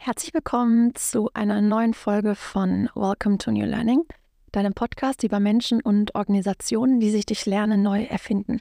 Herzlich 0.00 0.32
willkommen 0.32 0.94
zu 0.94 1.28
einer 1.34 1.60
neuen 1.60 1.92
Folge 1.92 2.36
von 2.36 2.88
Welcome 2.94 3.36
to 3.38 3.50
New 3.50 3.66
Learning, 3.66 4.04
deinem 4.52 4.72
Podcast 4.72 5.24
über 5.24 5.40
Menschen 5.40 5.82
und 5.82 6.14
Organisationen, 6.14 7.00
die 7.00 7.10
sich 7.10 7.26
durch 7.26 7.46
Lernen 7.46 7.82
neu 7.82 8.04
erfinden. 8.04 8.60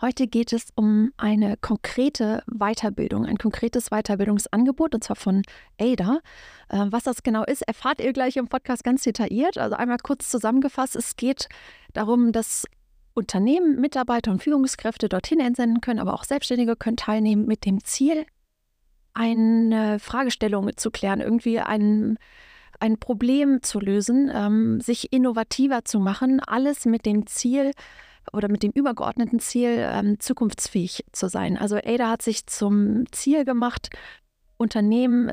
Heute 0.00 0.26
geht 0.26 0.54
es 0.54 0.68
um 0.74 1.12
eine 1.18 1.58
konkrete 1.58 2.42
Weiterbildung, 2.46 3.26
ein 3.26 3.36
konkretes 3.36 3.90
Weiterbildungsangebot, 3.90 4.94
und 4.94 5.04
zwar 5.04 5.16
von 5.16 5.42
ADA. 5.78 6.20
Äh, 6.70 6.86
was 6.88 7.04
das 7.04 7.22
genau 7.22 7.44
ist, 7.44 7.60
erfahrt 7.62 8.00
ihr 8.00 8.14
gleich 8.14 8.38
im 8.38 8.48
Podcast 8.48 8.84
ganz 8.84 9.02
detailliert. 9.02 9.58
Also 9.58 9.76
einmal 9.76 9.98
kurz 10.02 10.30
zusammengefasst, 10.30 10.96
es 10.96 11.16
geht 11.16 11.46
darum, 11.92 12.32
dass 12.32 12.64
Unternehmen, 13.12 13.80
Mitarbeiter 13.82 14.30
und 14.32 14.42
Führungskräfte 14.42 15.10
dorthin 15.10 15.40
entsenden 15.40 15.82
können, 15.82 16.00
aber 16.00 16.14
auch 16.14 16.24
Selbstständige 16.24 16.74
können 16.74 16.96
teilnehmen 16.96 17.44
mit 17.46 17.66
dem 17.66 17.84
Ziel, 17.84 18.24
eine 19.14 19.98
Fragestellung 19.98 20.76
zu 20.76 20.90
klären, 20.90 21.20
irgendwie 21.20 21.60
ein, 21.60 22.18
ein 22.80 22.98
Problem 22.98 23.62
zu 23.62 23.80
lösen, 23.80 24.30
ähm, 24.32 24.80
sich 24.80 25.12
innovativer 25.12 25.84
zu 25.84 26.00
machen, 26.00 26.40
alles 26.40 26.84
mit 26.84 27.06
dem 27.06 27.26
Ziel, 27.26 27.72
oder 28.32 28.48
mit 28.48 28.62
dem 28.62 28.72
übergeordneten 28.72 29.38
Ziel, 29.38 29.76
ähm, 29.78 30.18
zukunftsfähig 30.18 31.04
zu 31.12 31.28
sein. 31.28 31.56
Also 31.58 31.76
ADA 31.76 32.10
hat 32.10 32.22
sich 32.22 32.46
zum 32.46 33.04
Ziel 33.12 33.44
gemacht, 33.44 33.90
Unternehmen, 34.56 35.32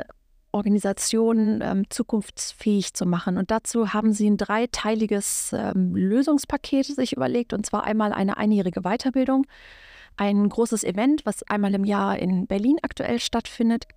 Organisationen 0.52 1.62
ähm, 1.64 1.90
zukunftsfähig 1.90 2.94
zu 2.94 3.06
machen. 3.06 3.38
Und 3.38 3.52
dazu 3.52 3.94
haben 3.94 4.12
sie 4.12 4.30
ein 4.30 4.38
dreiteiliges 4.38 5.54
ähm, 5.54 5.96
Lösungspaket 5.96 6.88
sich 6.88 7.14
überlegt, 7.14 7.54
und 7.54 7.66
zwar 7.66 7.86
einmal 7.86 8.12
eine 8.12 8.38
einjährige 8.38 8.82
Weiterbildung, 8.82 9.46
ein 10.18 10.48
großes 10.50 10.84
Event, 10.84 11.26
was 11.26 11.44
einmal 11.44 11.74
im 11.74 11.84
Jahr 11.84 12.18
in 12.20 12.48
Berlin 12.48 12.78
aktuell 12.82 13.20
stattfindet, 13.20 13.88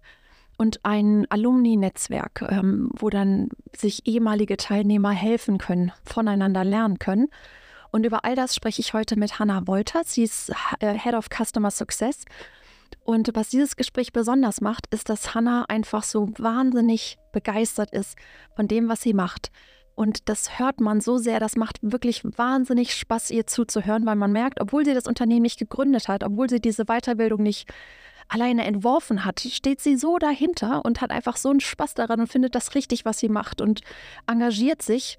und 0.56 0.84
ein 0.84 1.26
Alumni-Netzwerk, 1.30 2.46
ähm, 2.48 2.90
wo 2.96 3.10
dann 3.10 3.48
sich 3.76 4.06
ehemalige 4.06 4.56
Teilnehmer 4.56 5.10
helfen 5.10 5.58
können, 5.58 5.92
voneinander 6.04 6.64
lernen 6.64 6.98
können. 6.98 7.28
Und 7.90 8.06
über 8.06 8.24
all 8.24 8.34
das 8.34 8.54
spreche 8.54 8.80
ich 8.80 8.92
heute 8.92 9.16
mit 9.18 9.38
Hannah 9.38 9.66
Wolters. 9.66 10.14
Sie 10.14 10.22
ist 10.22 10.52
äh, 10.80 10.98
Head 10.98 11.14
of 11.14 11.28
Customer 11.28 11.70
Success. 11.70 12.24
Und 13.04 13.30
was 13.34 13.50
dieses 13.50 13.76
Gespräch 13.76 14.12
besonders 14.12 14.60
macht, 14.60 14.86
ist, 14.92 15.08
dass 15.08 15.34
Hannah 15.34 15.64
einfach 15.68 16.02
so 16.02 16.28
wahnsinnig 16.38 17.18
begeistert 17.32 17.90
ist 17.90 18.16
von 18.56 18.68
dem, 18.68 18.88
was 18.88 19.02
sie 19.02 19.12
macht. 19.12 19.50
Und 19.94 20.28
das 20.28 20.58
hört 20.58 20.80
man 20.80 21.00
so 21.00 21.18
sehr, 21.18 21.38
das 21.38 21.56
macht 21.56 21.78
wirklich 21.82 22.22
wahnsinnig 22.24 22.94
Spaß, 22.94 23.30
ihr 23.30 23.46
zuzuhören, 23.46 24.06
weil 24.06 24.16
man 24.16 24.32
merkt, 24.32 24.60
obwohl 24.60 24.84
sie 24.84 24.94
das 24.94 25.06
Unternehmen 25.06 25.42
nicht 25.42 25.58
gegründet 25.58 26.08
hat, 26.08 26.24
obwohl 26.24 26.50
sie 26.50 26.60
diese 26.60 26.86
Weiterbildung 26.86 27.42
nicht 27.42 27.72
alleine 28.28 28.64
entworfen 28.64 29.24
hat, 29.24 29.40
steht 29.40 29.80
sie 29.80 29.96
so 29.96 30.18
dahinter 30.18 30.84
und 30.84 31.00
hat 31.00 31.10
einfach 31.10 31.36
so 31.36 31.50
einen 31.50 31.60
Spaß 31.60 31.94
daran 31.94 32.20
und 32.20 32.26
findet 32.26 32.54
das 32.54 32.74
richtig, 32.74 33.04
was 33.04 33.18
sie 33.18 33.28
macht 33.28 33.60
und 33.60 33.82
engagiert 34.26 34.82
sich 34.82 35.18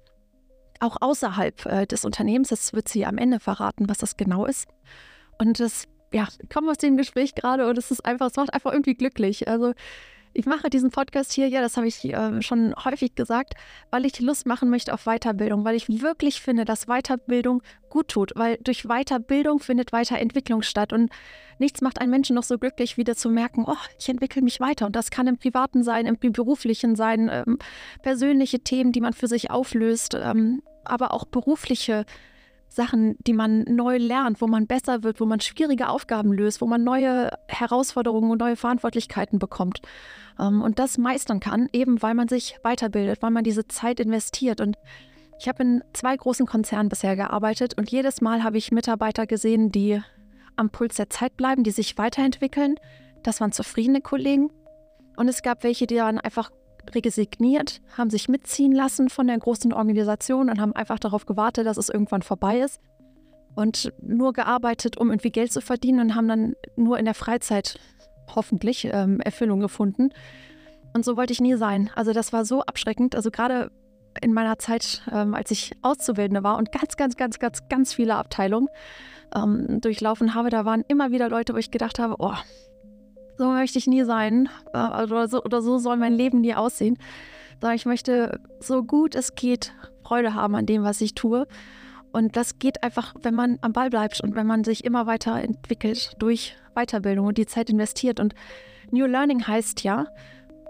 auch 0.80 0.96
außerhalb 1.00 1.66
äh, 1.66 1.86
des 1.86 2.04
Unternehmens. 2.04 2.48
Das 2.48 2.72
wird 2.72 2.88
sie 2.88 3.06
am 3.06 3.16
Ende 3.16 3.40
verraten, 3.40 3.88
was 3.88 3.98
das 3.98 4.16
genau 4.16 4.44
ist. 4.44 4.68
Und 5.38 5.60
das, 5.60 5.86
ja, 6.12 6.28
kommt 6.52 6.68
aus 6.68 6.78
dem 6.78 6.96
Gespräch 6.96 7.34
gerade 7.34 7.68
und 7.68 7.78
es 7.78 7.90
ist 7.90 8.04
einfach, 8.04 8.26
es 8.26 8.36
macht 8.36 8.52
einfach 8.52 8.72
irgendwie 8.72 8.94
glücklich. 8.94 9.48
Also 9.48 9.72
ich 10.36 10.44
mache 10.44 10.68
diesen 10.68 10.90
Podcast 10.90 11.32
hier, 11.32 11.48
ja, 11.48 11.62
das 11.62 11.78
habe 11.78 11.88
ich 11.88 12.04
äh, 12.04 12.42
schon 12.42 12.74
häufig 12.84 13.14
gesagt, 13.14 13.54
weil 13.90 14.04
ich 14.04 14.20
Lust 14.20 14.46
machen 14.46 14.68
möchte 14.68 14.92
auf 14.92 15.04
Weiterbildung, 15.04 15.64
weil 15.64 15.74
ich 15.74 15.88
wirklich 15.88 16.42
finde, 16.42 16.66
dass 16.66 16.86
Weiterbildung 16.86 17.62
gut 17.88 18.08
tut, 18.08 18.32
weil 18.36 18.58
durch 18.62 18.84
Weiterbildung 18.84 19.60
findet 19.60 19.92
Weiterentwicklung 19.92 20.60
statt 20.60 20.92
und 20.92 21.10
nichts 21.58 21.80
macht 21.80 22.00
einen 22.00 22.10
Menschen 22.10 22.36
noch 22.36 22.42
so 22.42 22.58
glücklich, 22.58 22.98
wie 22.98 23.04
zu 23.04 23.30
merken, 23.30 23.64
oh, 23.66 23.76
ich 23.98 24.10
entwickle 24.10 24.42
mich 24.42 24.60
weiter 24.60 24.84
und 24.84 24.94
das 24.94 25.10
kann 25.10 25.26
im 25.26 25.38
Privaten 25.38 25.82
sein, 25.82 26.04
im 26.04 26.18
Beruflichen 26.18 26.96
sein, 26.96 27.30
ähm, 27.32 27.58
persönliche 28.02 28.60
Themen, 28.60 28.92
die 28.92 29.00
man 29.00 29.14
für 29.14 29.28
sich 29.28 29.50
auflöst, 29.50 30.14
ähm, 30.20 30.62
aber 30.84 31.14
auch 31.14 31.24
berufliche 31.24 32.04
Sachen, 32.76 33.16
die 33.26 33.32
man 33.32 33.64
neu 33.64 33.96
lernt, 33.96 34.40
wo 34.40 34.46
man 34.46 34.66
besser 34.66 35.02
wird, 35.02 35.20
wo 35.20 35.26
man 35.26 35.40
schwierige 35.40 35.88
Aufgaben 35.88 36.32
löst, 36.32 36.60
wo 36.60 36.66
man 36.66 36.84
neue 36.84 37.30
Herausforderungen 37.48 38.30
und 38.30 38.38
neue 38.38 38.56
Verantwortlichkeiten 38.56 39.38
bekommt. 39.38 39.80
Ähm, 40.38 40.62
und 40.62 40.78
das 40.78 40.98
meistern 40.98 41.40
kann, 41.40 41.68
eben 41.72 42.02
weil 42.02 42.14
man 42.14 42.28
sich 42.28 42.58
weiterbildet, 42.62 43.22
weil 43.22 43.30
man 43.30 43.42
diese 43.44 43.66
Zeit 43.66 43.98
investiert. 43.98 44.60
Und 44.60 44.76
ich 45.40 45.48
habe 45.48 45.62
in 45.62 45.84
zwei 45.92 46.16
großen 46.16 46.46
Konzernen 46.46 46.88
bisher 46.88 47.16
gearbeitet 47.16 47.74
und 47.76 47.90
jedes 47.90 48.20
Mal 48.20 48.44
habe 48.44 48.58
ich 48.58 48.70
Mitarbeiter 48.70 49.26
gesehen, 49.26 49.72
die 49.72 50.00
am 50.54 50.70
Puls 50.70 50.96
der 50.96 51.10
Zeit 51.10 51.36
bleiben, 51.36 51.64
die 51.64 51.70
sich 51.70 51.98
weiterentwickeln. 51.98 52.76
Das 53.22 53.40
waren 53.40 53.52
zufriedene 53.52 54.00
Kollegen. 54.00 54.50
Und 55.16 55.28
es 55.28 55.42
gab 55.42 55.64
welche, 55.64 55.86
die 55.86 55.96
dann 55.96 56.20
einfach 56.20 56.50
resigniert, 56.94 57.80
haben 57.96 58.10
sich 58.10 58.28
mitziehen 58.28 58.72
lassen 58.72 59.08
von 59.08 59.26
der 59.26 59.38
großen 59.38 59.72
Organisation 59.72 60.50
und 60.50 60.60
haben 60.60 60.74
einfach 60.74 60.98
darauf 60.98 61.26
gewartet, 61.26 61.66
dass 61.66 61.76
es 61.76 61.88
irgendwann 61.88 62.22
vorbei 62.22 62.60
ist. 62.60 62.80
Und 63.54 63.92
nur 64.02 64.34
gearbeitet, 64.34 64.98
um 64.98 65.10
irgendwie 65.10 65.30
Geld 65.30 65.50
zu 65.50 65.62
verdienen 65.62 66.00
und 66.00 66.14
haben 66.14 66.28
dann 66.28 66.54
nur 66.76 66.98
in 66.98 67.06
der 67.06 67.14
Freizeit 67.14 67.78
hoffentlich 68.34 68.86
ähm, 68.92 69.20
Erfüllung 69.20 69.60
gefunden. 69.60 70.10
Und 70.92 71.04
so 71.04 71.16
wollte 71.16 71.32
ich 71.32 71.40
nie 71.40 71.56
sein. 71.56 71.90
Also 71.94 72.12
das 72.12 72.32
war 72.32 72.44
so 72.44 72.62
abschreckend. 72.62 73.14
Also 73.14 73.30
gerade 73.30 73.70
in 74.22 74.32
meiner 74.32 74.58
Zeit, 74.58 75.02
ähm, 75.12 75.34
als 75.34 75.50
ich 75.50 75.72
Auszubildende 75.82 76.42
war 76.42 76.56
und 76.58 76.72
ganz, 76.72 76.96
ganz, 76.96 77.16
ganz, 77.16 77.38
ganz, 77.38 77.68
ganz 77.68 77.94
viele 77.94 78.16
Abteilungen 78.16 78.68
ähm, 79.34 79.80
durchlaufen 79.80 80.34
habe, 80.34 80.50
da 80.50 80.64
waren 80.64 80.84
immer 80.88 81.10
wieder 81.10 81.28
Leute, 81.28 81.54
wo 81.54 81.58
ich 81.58 81.70
gedacht 81.70 81.98
habe, 81.98 82.16
oh, 82.18 82.34
so 83.36 83.48
möchte 83.48 83.78
ich 83.78 83.86
nie 83.86 84.04
sein 84.04 84.48
äh, 84.72 85.02
oder, 85.02 85.28
so, 85.28 85.42
oder 85.42 85.62
so 85.62 85.78
soll 85.78 85.96
mein 85.96 86.14
Leben 86.14 86.40
nie 86.40 86.54
aussehen. 86.54 86.98
Sondern 87.60 87.76
ich 87.76 87.86
möchte 87.86 88.40
so 88.60 88.82
gut 88.82 89.14
es 89.14 89.34
geht 89.34 89.72
Freude 90.02 90.34
haben 90.34 90.54
an 90.54 90.66
dem, 90.66 90.84
was 90.84 91.00
ich 91.00 91.14
tue. 91.14 91.46
Und 92.12 92.36
das 92.36 92.58
geht 92.58 92.82
einfach, 92.82 93.14
wenn 93.22 93.34
man 93.34 93.58
am 93.60 93.72
Ball 93.72 93.90
bleibt 93.90 94.20
und 94.20 94.34
wenn 94.36 94.46
man 94.46 94.64
sich 94.64 94.84
immer 94.84 95.06
weiterentwickelt 95.06 96.12
durch 96.18 96.56
Weiterbildung 96.74 97.26
und 97.26 97.38
die 97.38 97.46
Zeit 97.46 97.68
investiert. 97.68 98.20
Und 98.20 98.34
New 98.90 99.06
Learning 99.06 99.46
heißt 99.46 99.82
ja, 99.82 100.06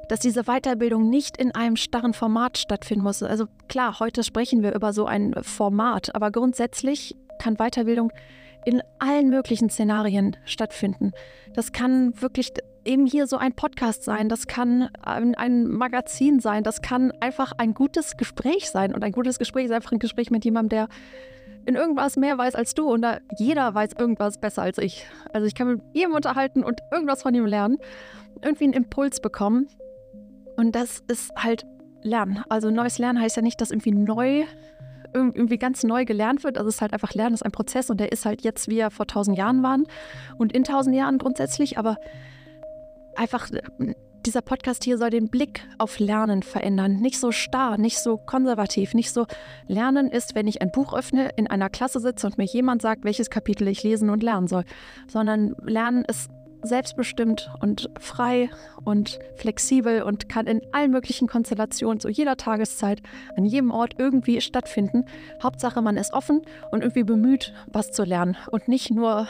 dass 0.09 0.21
diese 0.21 0.45
Weiterbildung 0.45 1.09
nicht 1.11 1.37
in 1.37 1.55
einem 1.55 1.77
starren 1.77 2.15
Format 2.15 2.59
stattfinden 2.59 3.05
muss. 3.05 3.23
Also 3.23 3.47
klar, 3.69 4.01
heute 4.01 4.23
sprechen 4.23 4.63
wir 4.63 4.75
über 4.75 4.93
so 4.93 5.05
ein 5.05 5.35
Format, 5.43 6.15
aber 6.15 6.31
grundsätzlich 6.31 7.17
kann 7.39 7.57
Weiterbildung 7.57 8.13
in 8.67 8.83
allen 8.99 9.31
möglichen 9.31 9.71
Szenarien 9.71 10.37
stattfinden. 10.45 11.13
Das 11.55 11.73
kann 11.73 12.21
wirklich 12.21 12.53
eben 12.85 13.07
hier 13.07 13.27
so 13.27 13.37
ein 13.37 13.53
Podcast 13.55 14.03
sein, 14.03 14.29
das 14.29 14.49
kann 14.49 14.91
ein 15.03 15.69
Magazin 15.69 16.41
sein, 16.41 16.65
das 16.65 16.83
kann 16.83 17.13
einfach 17.21 17.53
ein 17.57 17.75
gutes 17.75 18.17
Gespräch 18.17 18.69
sein. 18.69 18.93
Und 18.93 19.05
ein 19.05 19.13
gutes 19.13 19.39
Gespräch 19.39 19.67
ist 19.67 19.71
einfach 19.71 19.93
ein 19.93 20.01
Gespräch 20.01 20.31
mit 20.31 20.45
jemandem, 20.45 20.69
der 20.69 20.89
in 21.65 21.77
irgendwas 21.77 22.17
mehr 22.17 22.37
weiß 22.39 22.57
als 22.57 22.75
du 22.75 22.93
und 22.93 23.07
jeder 23.39 23.75
weiß 23.75 23.93
irgendwas 23.99 24.39
besser 24.39 24.63
als 24.63 24.79
ich. 24.79 25.07
Also 25.33 25.47
ich 25.47 25.55
kann 25.55 25.69
mit 25.69 25.81
jedem 25.95 26.15
unterhalten 26.15 26.63
und 26.63 26.81
irgendwas 26.93 27.23
von 27.23 27.35
ihm 27.35 27.47
lernen, 27.47 27.79
irgendwie 28.43 28.65
einen 28.65 28.73
Impuls 28.73 29.21
bekommen. 29.21 29.69
Und 30.57 30.75
das 30.75 31.05
ist 31.09 31.33
halt 31.37 31.67
Lernen. 32.03 32.43
Also 32.49 32.71
neues 32.71 32.99
Lernen 32.99 33.21
heißt 33.21 33.37
ja 33.37 33.43
nicht, 33.43 33.61
dass 33.61 33.71
irgendwie 33.71 33.93
neu 33.93 34.45
irgendwie 35.13 35.59
ganz 35.59 35.85
neu 35.85 36.05
gelernt 36.05 36.45
wird. 36.45 36.59
Also 36.59 36.69
es 36.69 36.77
ist 36.77 36.81
halt 36.83 36.93
einfach 36.93 37.15
Lernen 37.15 37.35
ist 37.35 37.45
ein 37.45 37.53
Prozess 37.53 37.91
und 37.91 37.99
der 37.99 38.13
ist 38.13 38.27
halt 38.27 38.43
jetzt, 38.43 38.69
wie 38.69 38.79
er 38.79 38.91
vor 38.91 39.07
tausend 39.07 39.37
Jahren 39.37 39.63
waren 39.63 39.85
und 40.39 40.53
in 40.53 40.65
tausend 40.65 40.95
Jahren 40.95 41.19
grundsätzlich, 41.19 41.79
aber 41.79 41.97
einfach 43.17 43.49
dieser 44.27 44.43
Podcast 44.43 44.83
hier 44.85 44.99
soll 44.99 45.11
den 45.11 45.29
Blick 45.29 45.63
auf 45.79 45.99
Lernen 45.99 46.43
verändern. 46.43 46.97
Nicht 46.97 47.19
so 47.19 47.31
starr, 47.31 47.79
nicht 47.79 47.99
so 47.99 48.17
konservativ, 48.17 48.93
nicht 48.93 49.13
so 49.13 49.27
Lernen 49.69 50.09
ist, 50.09 50.35
wenn 50.35 50.49
ich 50.49 50.61
ein 50.61 50.73
Buch 50.73 50.95
öffne, 50.95 51.31
in 51.37 51.47
einer 51.47 51.71
Klasse 51.71 52.01
sitze 52.01 52.27
und 52.27 52.37
mir 52.37 52.45
jemand 52.45 52.83
sagt, 52.83 53.05
welches 53.05 53.31
Kapitel 53.31 53.69
ich 53.69 53.83
lesen 53.83 54.11
und 54.11 54.23
lernen 54.23 54.49
soll, 54.49 54.65
sondern 55.07 55.55
Lernen 55.63 56.05
ist 56.05 56.31
selbstbestimmt 56.67 57.51
und 57.61 57.91
frei 57.99 58.51
und 58.85 59.19
flexibel 59.37 60.03
und 60.03 60.29
kann 60.29 60.47
in 60.47 60.61
allen 60.73 60.91
möglichen 60.91 61.29
Konstellationen 61.29 62.01
zu 62.01 62.09
jeder 62.09 62.37
Tageszeit 62.37 63.03
an 63.37 63.45
jedem 63.45 63.71
Ort 63.71 63.95
irgendwie 63.99 64.41
stattfinden. 64.41 65.05
Hauptsache, 65.43 65.83
man 65.83 65.97
ist 65.97 66.13
offen 66.13 66.43
und 66.71 66.83
irgendwie 66.83 67.05
bemüht, 67.05 67.53
was 67.73 67.91
zu 67.91 68.05
lernen 68.05 68.37
und 68.51 68.69
nicht 68.69 68.91
nur 68.91 69.29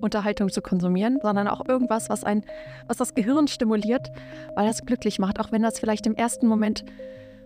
Unterhaltung 0.00 0.50
zu 0.50 0.62
konsumieren, 0.62 1.18
sondern 1.22 1.48
auch 1.48 1.66
irgendwas, 1.66 2.10
was 2.10 2.24
ein, 2.24 2.44
was 2.88 2.96
das 2.96 3.14
Gehirn 3.14 3.48
stimuliert, 3.48 4.10
weil 4.54 4.66
das 4.66 4.84
glücklich 4.84 5.18
macht, 5.18 5.38
auch 5.40 5.52
wenn 5.52 5.62
das 5.62 5.78
vielleicht 5.78 6.06
im 6.06 6.14
ersten 6.14 6.46
Moment 6.46 6.84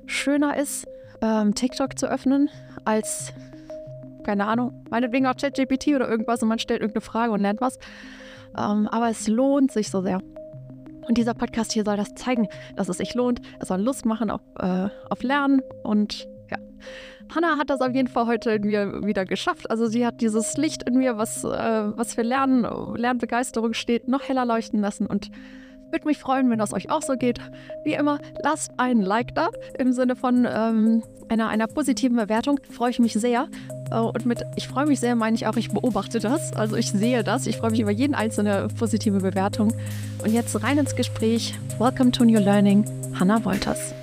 schöner 0.06 0.56
ist, 0.56 0.86
ähm, 1.20 1.54
TikTok 1.54 1.98
zu 1.98 2.06
öffnen, 2.06 2.48
als 2.84 3.32
keine 4.26 4.46
Ahnung, 4.46 4.84
meinetwegen 4.90 5.26
auch 5.26 5.36
ChatGPT 5.36 5.88
oder 5.94 6.08
irgendwas 6.08 6.42
und 6.42 6.48
man 6.48 6.58
stellt 6.58 6.80
irgendeine 6.80 7.02
Frage 7.02 7.32
und 7.32 7.40
lernt 7.40 7.60
was. 7.60 7.78
Ähm, 8.56 8.88
aber 8.88 9.10
es 9.10 9.28
lohnt 9.28 9.72
sich 9.72 9.90
so 9.90 10.02
sehr. 10.02 10.20
Und 11.06 11.18
dieser 11.18 11.34
Podcast 11.34 11.72
hier 11.72 11.84
soll 11.84 11.96
das 11.96 12.14
zeigen, 12.14 12.48
dass 12.74 12.88
es 12.88 12.98
sich 12.98 13.14
lohnt. 13.14 13.40
Es 13.60 13.68
soll 13.68 13.80
Lust 13.80 14.04
machen 14.04 14.30
auf, 14.30 14.40
äh, 14.58 14.88
auf 15.08 15.22
Lernen. 15.22 15.62
Und 15.84 16.26
ja, 16.50 16.58
Hannah 17.32 17.58
hat 17.58 17.70
das 17.70 17.80
auf 17.80 17.94
jeden 17.94 18.08
Fall 18.08 18.26
heute 18.26 18.50
in 18.50 18.66
mir 18.66 19.04
wieder 19.04 19.24
geschafft. 19.24 19.70
Also 19.70 19.86
sie 19.86 20.04
hat 20.04 20.20
dieses 20.20 20.56
Licht 20.56 20.82
in 20.82 20.98
mir, 20.98 21.16
was, 21.16 21.44
äh, 21.44 21.48
was 21.96 22.14
für 22.14 22.22
Lernen, 22.22 22.66
Lernbegeisterung 22.96 23.72
steht, 23.72 24.08
noch 24.08 24.28
heller 24.28 24.44
leuchten 24.44 24.80
lassen. 24.80 25.06
Und 25.06 25.30
Würde 25.90 26.06
mich 26.06 26.18
freuen, 26.18 26.50
wenn 26.50 26.58
das 26.58 26.72
euch 26.72 26.90
auch 26.90 27.02
so 27.02 27.16
geht. 27.16 27.38
Wie 27.84 27.94
immer, 27.94 28.18
lasst 28.42 28.72
einen 28.76 29.02
Like 29.02 29.34
da 29.34 29.48
im 29.78 29.92
Sinne 29.92 30.16
von 30.16 30.46
ähm, 30.48 31.02
einer, 31.28 31.48
einer 31.48 31.66
positiven 31.66 32.16
Bewertung. 32.16 32.60
Freue 32.70 32.90
ich 32.90 32.98
mich 32.98 33.14
sehr. 33.14 33.48
Äh, 33.90 33.98
und 33.98 34.26
mit 34.26 34.42
ich 34.56 34.68
freue 34.68 34.86
mich 34.86 35.00
sehr 35.00 35.14
meine 35.16 35.36
ich 35.36 35.46
auch, 35.46 35.56
ich 35.56 35.70
beobachte 35.70 36.18
das. 36.18 36.52
Also 36.52 36.76
ich 36.76 36.90
sehe 36.90 37.22
das. 37.22 37.46
Ich 37.46 37.58
freue 37.58 37.70
mich 37.70 37.80
über 37.80 37.92
jeden 37.92 38.14
einzelne 38.14 38.68
positive 38.78 39.20
Bewertung. 39.20 39.72
Und 40.24 40.32
jetzt 40.32 40.60
rein 40.62 40.78
ins 40.78 40.96
Gespräch. 40.96 41.54
Welcome 41.78 42.10
to 42.10 42.24
New 42.24 42.40
Learning, 42.40 42.84
Hannah 43.18 43.44
Wolters. 43.44 43.94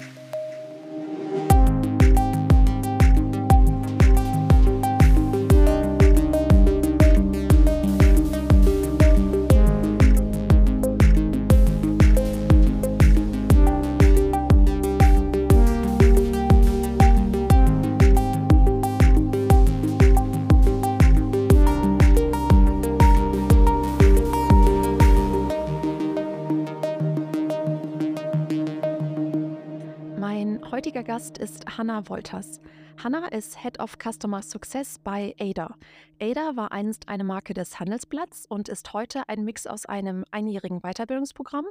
Gast 31.14 31.38
ist 31.38 31.78
Hannah 31.78 32.10
Wolters. 32.10 32.60
Hannah 32.98 33.28
ist 33.28 33.62
Head 33.62 33.80
of 33.80 34.00
Customer 34.00 34.42
Success 34.42 34.98
bei 34.98 35.36
Ada. 35.40 35.76
Ada 36.20 36.56
war 36.56 36.72
einst 36.72 37.08
eine 37.08 37.24
Marke 37.24 37.54
des 37.54 37.80
Handelsblatts 37.80 38.48
und 38.48 38.68
ist 38.68 38.94
heute 38.94 39.30
ein 39.30 39.44
Mix 39.44 39.68
aus 39.68 39.86
einem 39.86 40.26
einjährigen 40.32 40.80
Weiterbildungsprogramm, 40.82 41.68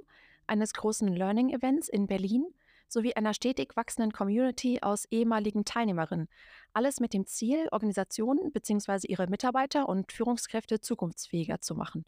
eines 0.47 0.75
großen 0.75 1.09
Learning-Events 1.09 1.89
in 1.89 2.07
Berlin 2.07 2.45
sowie 2.87 3.15
einer 3.15 3.35
stetig 3.35 3.75
wachsenden 3.75 4.13
Community 4.13 4.79
aus 4.81 5.07
ehemaligen 5.07 5.65
Teilnehmerinnen. 5.65 6.29
Alles 6.73 7.01
mit 7.01 7.13
dem 7.13 7.27
Ziel, 7.27 7.67
Organisationen 7.73 8.53
bzw. 8.53 9.09
ihre 9.09 9.27
Mitarbeiter 9.27 9.89
und 9.89 10.13
Führungskräfte 10.13 10.81
zukunftsfähiger 10.81 11.61
zu 11.61 11.75
machen. 11.75 12.05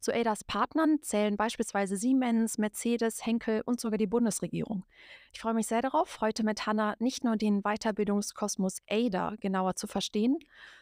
Zu 0.00 0.14
ADAs 0.14 0.44
Partnern 0.44 1.02
zählen 1.02 1.36
beispielsweise 1.36 1.94
Siemens, 1.98 2.56
Mercedes, 2.56 3.26
Henkel 3.26 3.60
und 3.66 3.80
sogar 3.80 3.98
die 3.98 4.06
Bundesregierung. 4.06 4.86
Ich 5.30 5.40
freue 5.40 5.52
mich 5.52 5.66
sehr 5.66 5.82
darauf, 5.82 6.22
heute 6.22 6.42
mit 6.42 6.66
Hanna 6.66 6.96
nicht 7.00 7.22
nur 7.22 7.36
den 7.36 7.60
Weiterbildungskosmos 7.60 8.78
ADA 8.88 9.36
genauer 9.40 9.76
zu 9.76 9.86
verstehen, 9.86 10.38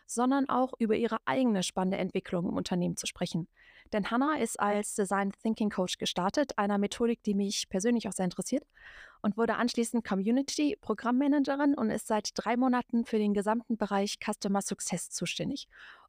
sondern 0.07 0.49
auch 0.49 0.73
über 0.79 0.95
ihre 0.95 1.19
eigene 1.25 1.65
spannende 1.65 1.99
Entwicklung 1.99 2.49
im 2.49 2.57
Unternehmen 2.57 2.97
zu 2.97 3.09
sprechen. 3.09 3.49
Denn 3.93 4.09
Hanna 4.11 4.37
ist 4.39 4.61
als 4.61 4.95
Design 4.95 5.33
Thinking 5.43 5.71
Coach 5.71 5.99
gestartet, 5.99 6.57
einer 6.57 6.79
Methodik, 6.79 7.21
die 7.25 7.35
mich 7.35 7.69
persönlich 7.69 8.07
auch 8.07 8.13
sehr 8.13 8.27
interessiert, 8.27 8.65
und 9.21 9.37
wurde 9.37 9.57
anschließend 9.57 10.07
Community 10.07 10.77
Programmmanagerin 10.81 11.75
und 11.75 11.91
ist 11.91 12.07
seit 12.07 12.31
drei 12.35 12.57
Monaten 12.57 13.05
für 13.05 13.19
den 13.19 13.35
gesamten 13.35 13.77
Bereich 13.77 14.19
Customer 14.25 14.63
Success 14.63 15.11
zuständig. 15.11 15.67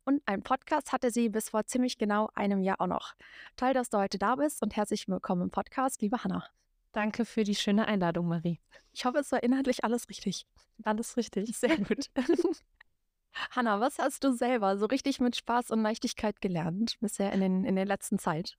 Und 0.10 0.24
einen 0.26 0.42
Podcast 0.42 0.92
hatte 0.92 1.12
sie 1.12 1.30
bis 1.30 1.50
vor 1.50 1.68
ziemlich 1.68 2.00
genau 2.00 2.32
einem 2.34 2.64
Jahr 2.64 2.82
auch 2.82 2.88
noch. 2.88 3.14
Toll, 3.56 3.76
dass 3.76 3.92
du 3.92 4.00
heute 4.00 4.18
da 4.18 4.38
bist 4.38 4.64
und 4.64 4.76
herzlich 4.76 5.08
willkommen 5.08 5.44
im 5.44 5.50
Podcast, 5.52 6.02
liebe 6.02 6.24
Hanna. 6.24 6.44
Danke 6.94 7.26
für 7.26 7.44
die 7.44 7.54
schöne 7.54 7.88
Einladung, 7.88 8.28
Marie. 8.28 8.60
Ich 8.92 9.06
hoffe, 9.06 9.20
es 9.20 9.32
war 9.32 9.44
inhaltlich 9.44 9.84
alles 9.84 10.10
richtig. 10.10 10.48
Alles 10.84 11.16
richtig. 11.16 11.56
Sehr 11.56 11.78
gut. 11.78 12.10
Hanna, 13.52 13.80
was 13.82 14.00
hast 14.00 14.24
du 14.24 14.32
selber 14.32 14.80
so 14.80 14.88
richtig 14.88 15.20
mit 15.20 15.36
Spaß 15.36 15.70
und 15.70 15.84
Leichtigkeit 15.84 16.42
gelernt 16.42 16.98
bisher 17.02 17.32
in, 17.32 17.42
den, 17.42 17.64
in 17.64 17.76
der 17.76 17.86
letzten 17.86 18.18
Zeit? 18.18 18.58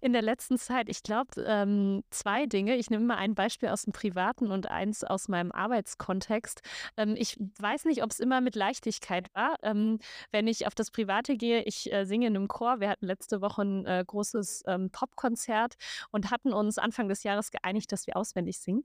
In 0.00 0.12
der 0.12 0.22
letzten 0.22 0.58
Zeit? 0.58 0.88
Ich 0.88 1.02
glaube, 1.02 1.42
ähm, 1.46 2.02
zwei 2.10 2.46
Dinge. 2.46 2.76
Ich 2.76 2.90
nehme 2.90 3.04
mal 3.04 3.16
ein 3.16 3.34
Beispiel 3.34 3.68
aus 3.68 3.82
dem 3.82 3.92
Privaten 3.92 4.50
und 4.50 4.70
eins 4.70 5.04
aus 5.04 5.28
meinem 5.28 5.52
Arbeitskontext. 5.52 6.62
Ähm, 6.96 7.14
ich 7.16 7.36
weiß 7.58 7.84
nicht, 7.84 8.02
ob 8.02 8.10
es 8.10 8.20
immer 8.20 8.40
mit 8.40 8.54
Leichtigkeit 8.54 9.32
war. 9.34 9.56
Ähm, 9.62 9.98
wenn 10.30 10.46
ich 10.46 10.66
auf 10.66 10.74
das 10.74 10.90
Private 10.90 11.36
gehe, 11.36 11.62
ich 11.62 11.92
äh, 11.92 12.04
singe 12.04 12.26
in 12.26 12.36
einem 12.36 12.48
Chor. 12.48 12.80
Wir 12.80 12.88
hatten 12.88 13.06
letzte 13.06 13.40
Woche 13.40 13.62
ein 13.62 13.86
äh, 13.86 14.04
großes 14.06 14.64
ähm, 14.66 14.90
Popkonzert 14.90 15.74
und 16.10 16.30
hatten 16.30 16.52
uns 16.52 16.78
Anfang 16.78 17.08
des 17.08 17.22
Jahres 17.22 17.50
geeinigt, 17.50 17.92
dass 17.92 18.06
wir 18.06 18.16
auswendig 18.16 18.58
singen. 18.58 18.84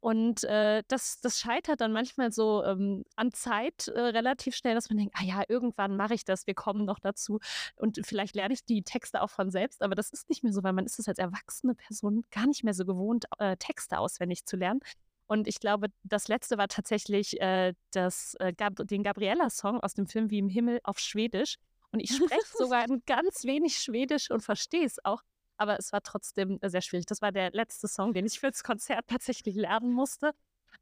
Und 0.00 0.44
äh, 0.44 0.82
das, 0.88 1.20
das 1.20 1.38
scheitert 1.38 1.80
dann 1.80 1.92
manchmal 1.92 2.32
so 2.32 2.64
ähm, 2.64 3.04
an 3.16 3.32
Zeit 3.32 3.88
äh, 3.88 4.00
relativ 4.00 4.54
schnell, 4.56 4.74
dass 4.74 4.88
man 4.90 4.98
denkt, 4.98 5.14
ah 5.18 5.24
ja, 5.24 5.42
irgendwann 5.48 5.96
mache 5.96 6.14
ich 6.14 6.24
das, 6.24 6.46
wir 6.46 6.54
kommen 6.54 6.84
noch 6.84 6.98
dazu. 6.98 7.40
Und 7.76 8.00
vielleicht 8.04 8.34
lerne 8.34 8.54
ich 8.54 8.64
die 8.64 8.82
Texte 8.82 9.22
auch 9.22 9.30
von 9.30 9.50
selbst, 9.50 9.82
aber 9.82 9.94
das 9.94 10.07
das 10.10 10.20
ist 10.20 10.28
nicht 10.28 10.42
mehr 10.42 10.52
so, 10.52 10.62
weil 10.62 10.72
man 10.72 10.86
ist 10.86 10.98
es 10.98 11.08
als 11.08 11.18
erwachsene 11.18 11.74
Person 11.74 12.24
gar 12.30 12.46
nicht 12.46 12.64
mehr 12.64 12.74
so 12.74 12.84
gewohnt, 12.84 13.26
äh, 13.38 13.56
Texte 13.56 13.98
auswendig 13.98 14.44
zu 14.44 14.56
lernen. 14.56 14.80
Und 15.26 15.46
ich 15.46 15.60
glaube, 15.60 15.88
das 16.04 16.28
letzte 16.28 16.56
war 16.56 16.68
tatsächlich 16.68 17.40
äh, 17.40 17.74
das, 17.92 18.34
äh, 18.40 18.52
Gab 18.54 18.76
den 18.76 19.02
Gabriella-Song 19.02 19.80
aus 19.80 19.94
dem 19.94 20.06
Film 20.06 20.30
Wie 20.30 20.38
im 20.38 20.48
Himmel 20.48 20.80
auf 20.84 20.98
Schwedisch. 20.98 21.56
Und 21.92 22.00
ich 22.00 22.14
spreche 22.14 22.30
sogar 22.58 22.82
ein 22.82 23.02
ganz 23.06 23.44
wenig 23.44 23.78
Schwedisch 23.78 24.30
und 24.30 24.42
verstehe 24.42 24.86
es 24.86 25.04
auch. 25.04 25.22
Aber 25.58 25.78
es 25.78 25.92
war 25.92 26.02
trotzdem 26.02 26.58
äh, 26.62 26.70
sehr 26.70 26.80
schwierig. 26.80 27.06
Das 27.06 27.20
war 27.20 27.30
der 27.30 27.50
letzte 27.50 27.88
Song, 27.88 28.14
den 28.14 28.24
ich 28.24 28.40
fürs 28.40 28.62
Konzert 28.62 29.06
tatsächlich 29.08 29.54
lernen 29.54 29.92
musste. 29.92 30.32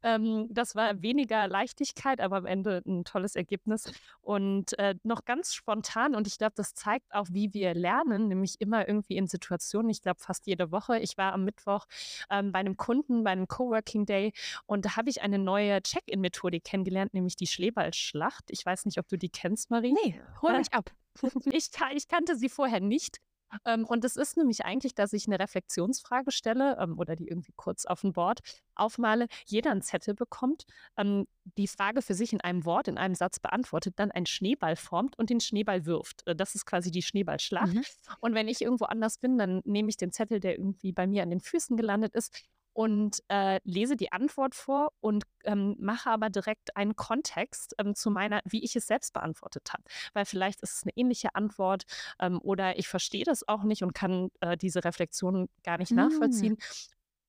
Ähm, 0.03 0.47
das 0.49 0.75
war 0.75 1.01
weniger 1.01 1.47
Leichtigkeit, 1.47 2.21
aber 2.21 2.37
am 2.37 2.45
Ende 2.45 2.81
ein 2.85 3.03
tolles 3.03 3.35
Ergebnis. 3.35 3.91
Und 4.21 4.77
äh, 4.79 4.95
noch 5.03 5.25
ganz 5.25 5.53
spontan, 5.53 6.15
und 6.15 6.27
ich 6.27 6.37
glaube, 6.37 6.53
das 6.55 6.73
zeigt 6.73 7.13
auch, 7.13 7.27
wie 7.31 7.53
wir 7.53 7.73
lernen, 7.73 8.27
nämlich 8.27 8.55
immer 8.59 8.87
irgendwie 8.87 9.17
in 9.17 9.27
Situationen, 9.27 9.89
ich 9.89 10.01
glaube 10.01 10.19
fast 10.19 10.47
jede 10.47 10.71
Woche. 10.71 10.99
Ich 10.99 11.17
war 11.17 11.33
am 11.33 11.43
Mittwoch 11.43 11.85
ähm, 12.29 12.51
bei 12.51 12.59
einem 12.59 12.77
Kunden, 12.77 13.23
bei 13.23 13.31
einem 13.31 13.47
Coworking 13.47 14.05
Day, 14.05 14.33
und 14.65 14.85
da 14.85 14.95
habe 14.95 15.09
ich 15.09 15.21
eine 15.21 15.39
neue 15.39 15.81
Check-in-Methodik 15.81 16.63
kennengelernt, 16.63 17.13
nämlich 17.13 17.35
die 17.35 17.47
Schleeballschlacht. 17.47 18.45
Ich 18.49 18.65
weiß 18.65 18.85
nicht, 18.85 18.99
ob 18.99 19.07
du 19.07 19.17
die 19.17 19.29
kennst, 19.29 19.69
Marie. 19.69 19.93
Nee, 19.93 20.21
hol 20.41 20.57
mich 20.57 20.73
ab. 20.73 20.91
ich, 21.45 21.69
ich 21.95 22.07
kannte 22.07 22.35
sie 22.35 22.49
vorher 22.49 22.79
nicht. 22.79 23.17
Ähm, 23.65 23.85
und 23.85 24.03
es 24.03 24.15
ist 24.15 24.37
nämlich 24.37 24.65
eigentlich, 24.65 24.95
dass 24.95 25.13
ich 25.13 25.27
eine 25.27 25.39
Reflexionsfrage 25.39 26.31
stelle 26.31 26.77
ähm, 26.79 26.97
oder 26.99 27.15
die 27.15 27.27
irgendwie 27.27 27.53
kurz 27.55 27.85
auf 27.85 28.03
ein 28.03 28.13
Board 28.13 28.39
aufmale, 28.75 29.27
jeder 29.45 29.71
einen 29.71 29.81
Zettel 29.81 30.13
bekommt, 30.13 30.65
ähm, 30.97 31.27
die 31.57 31.67
Frage 31.67 32.01
für 32.01 32.13
sich 32.13 32.33
in 32.33 32.41
einem 32.41 32.65
Wort, 32.65 32.87
in 32.87 32.97
einem 32.97 33.15
Satz 33.15 33.39
beantwortet, 33.39 33.93
dann 33.97 34.11
einen 34.11 34.25
Schneeball 34.25 34.75
formt 34.75 35.17
und 35.17 35.29
den 35.29 35.39
Schneeball 35.39 35.85
wirft. 35.85 36.25
Äh, 36.27 36.35
das 36.35 36.55
ist 36.55 36.65
quasi 36.65 36.91
die 36.91 37.01
Schneeballschlacht. 37.01 37.73
Mhm. 37.73 37.83
Und 38.19 38.33
wenn 38.33 38.47
ich 38.47 38.61
irgendwo 38.61 38.85
anders 38.85 39.17
bin, 39.17 39.37
dann 39.37 39.61
nehme 39.65 39.89
ich 39.89 39.97
den 39.97 40.11
Zettel, 40.11 40.39
der 40.39 40.57
irgendwie 40.57 40.91
bei 40.91 41.07
mir 41.07 41.23
an 41.23 41.29
den 41.29 41.39
Füßen 41.41 41.77
gelandet 41.77 42.13
ist 42.15 42.43
und 42.77 43.23
äh, 43.29 43.59
lese 43.63 43.95
die 43.95 44.11
Antwort 44.11 44.53
vor 44.53 44.93
und 44.99 45.23
ähm, 45.45 45.75
mache 45.79 46.11
aber 46.11 46.29
direkt 46.29 46.77
einen 46.77 46.95
Kontext 46.95 47.73
ähm, 47.79 47.95
zu 47.95 48.11
meiner, 48.11 48.39
wie 48.45 48.63
ich 48.63 48.75
es 48.75 48.85
selbst 48.85 49.13
beantwortet 49.13 49.73
habe. 49.73 49.81
Weil 50.13 50.25
vielleicht 50.25 50.61
ist 50.61 50.75
es 50.75 50.83
eine 50.83 50.91
ähnliche 50.95 51.33
Antwort 51.33 51.85
ähm, 52.19 52.39
oder 52.39 52.77
ich 52.77 52.87
verstehe 52.87 53.23
das 53.23 53.47
auch 53.47 53.63
nicht 53.63 53.81
und 53.81 53.95
kann 53.95 54.29
äh, 54.41 54.55
diese 54.57 54.83
Reflexion 54.83 55.49
gar 55.63 55.79
nicht 55.79 55.91
mm. 55.91 55.95
nachvollziehen. 55.95 56.57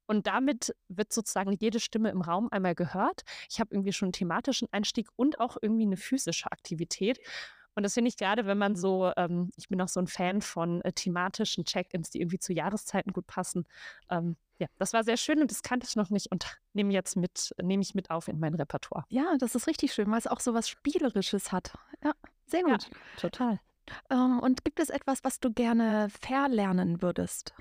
Und 0.06 0.26
damit 0.26 0.76
wird 0.88 1.14
sozusagen 1.14 1.52
jede 1.58 1.80
Stimme 1.80 2.10
im 2.10 2.20
Raum 2.20 2.48
einmal 2.50 2.74
gehört. 2.74 3.22
Ich 3.48 3.58
habe 3.58 3.74
irgendwie 3.74 3.94
schon 3.94 4.08
einen 4.08 4.12
thematischen 4.12 4.68
Einstieg 4.70 5.08
und 5.16 5.40
auch 5.40 5.56
irgendwie 5.62 5.86
eine 5.86 5.96
physische 5.96 6.52
Aktivität. 6.52 7.20
Und 7.74 7.84
das 7.84 7.94
finde 7.94 8.10
ich 8.10 8.18
gerade, 8.18 8.44
wenn 8.44 8.58
man 8.58 8.76
so, 8.76 9.12
ähm, 9.16 9.50
ich 9.56 9.68
bin 9.68 9.80
auch 9.80 9.88
so 9.88 10.00
ein 10.00 10.08
Fan 10.08 10.42
von 10.42 10.82
äh, 10.82 10.92
thematischen 10.92 11.64
Check-ins, 11.64 12.10
die 12.10 12.20
irgendwie 12.20 12.38
zu 12.38 12.52
Jahreszeiten 12.52 13.14
gut 13.14 13.26
passen. 13.26 13.64
Ähm, 14.10 14.36
ja, 14.58 14.66
das 14.78 14.92
war 14.92 15.04
sehr 15.04 15.16
schön 15.16 15.40
und 15.40 15.50
das 15.50 15.62
kannte 15.62 15.86
ich 15.88 15.96
noch 15.96 16.10
nicht 16.10 16.30
und 16.30 16.44
nehme 16.72 16.92
jetzt 16.92 17.16
mit, 17.16 17.54
nehme 17.62 17.82
ich 17.82 17.94
mit 17.94 18.10
auf 18.10 18.28
in 18.28 18.38
mein 18.38 18.54
Repertoire. 18.54 19.04
Ja, 19.08 19.36
das 19.38 19.54
ist 19.54 19.66
richtig 19.66 19.92
schön, 19.92 20.10
weil 20.10 20.18
es 20.18 20.26
auch 20.26 20.40
so 20.40 20.54
was 20.54 20.68
Spielerisches 20.68 21.52
hat. 21.52 21.74
Ja, 22.04 22.12
sehr 22.46 22.62
gut. 22.62 22.84
Ja, 22.84 23.18
total. 23.18 23.60
Ähm, 24.10 24.40
und 24.40 24.64
gibt 24.64 24.80
es 24.80 24.90
etwas, 24.90 25.24
was 25.24 25.40
du 25.40 25.52
gerne 25.52 26.08
verlernen 26.10 27.00
würdest? 27.00 27.54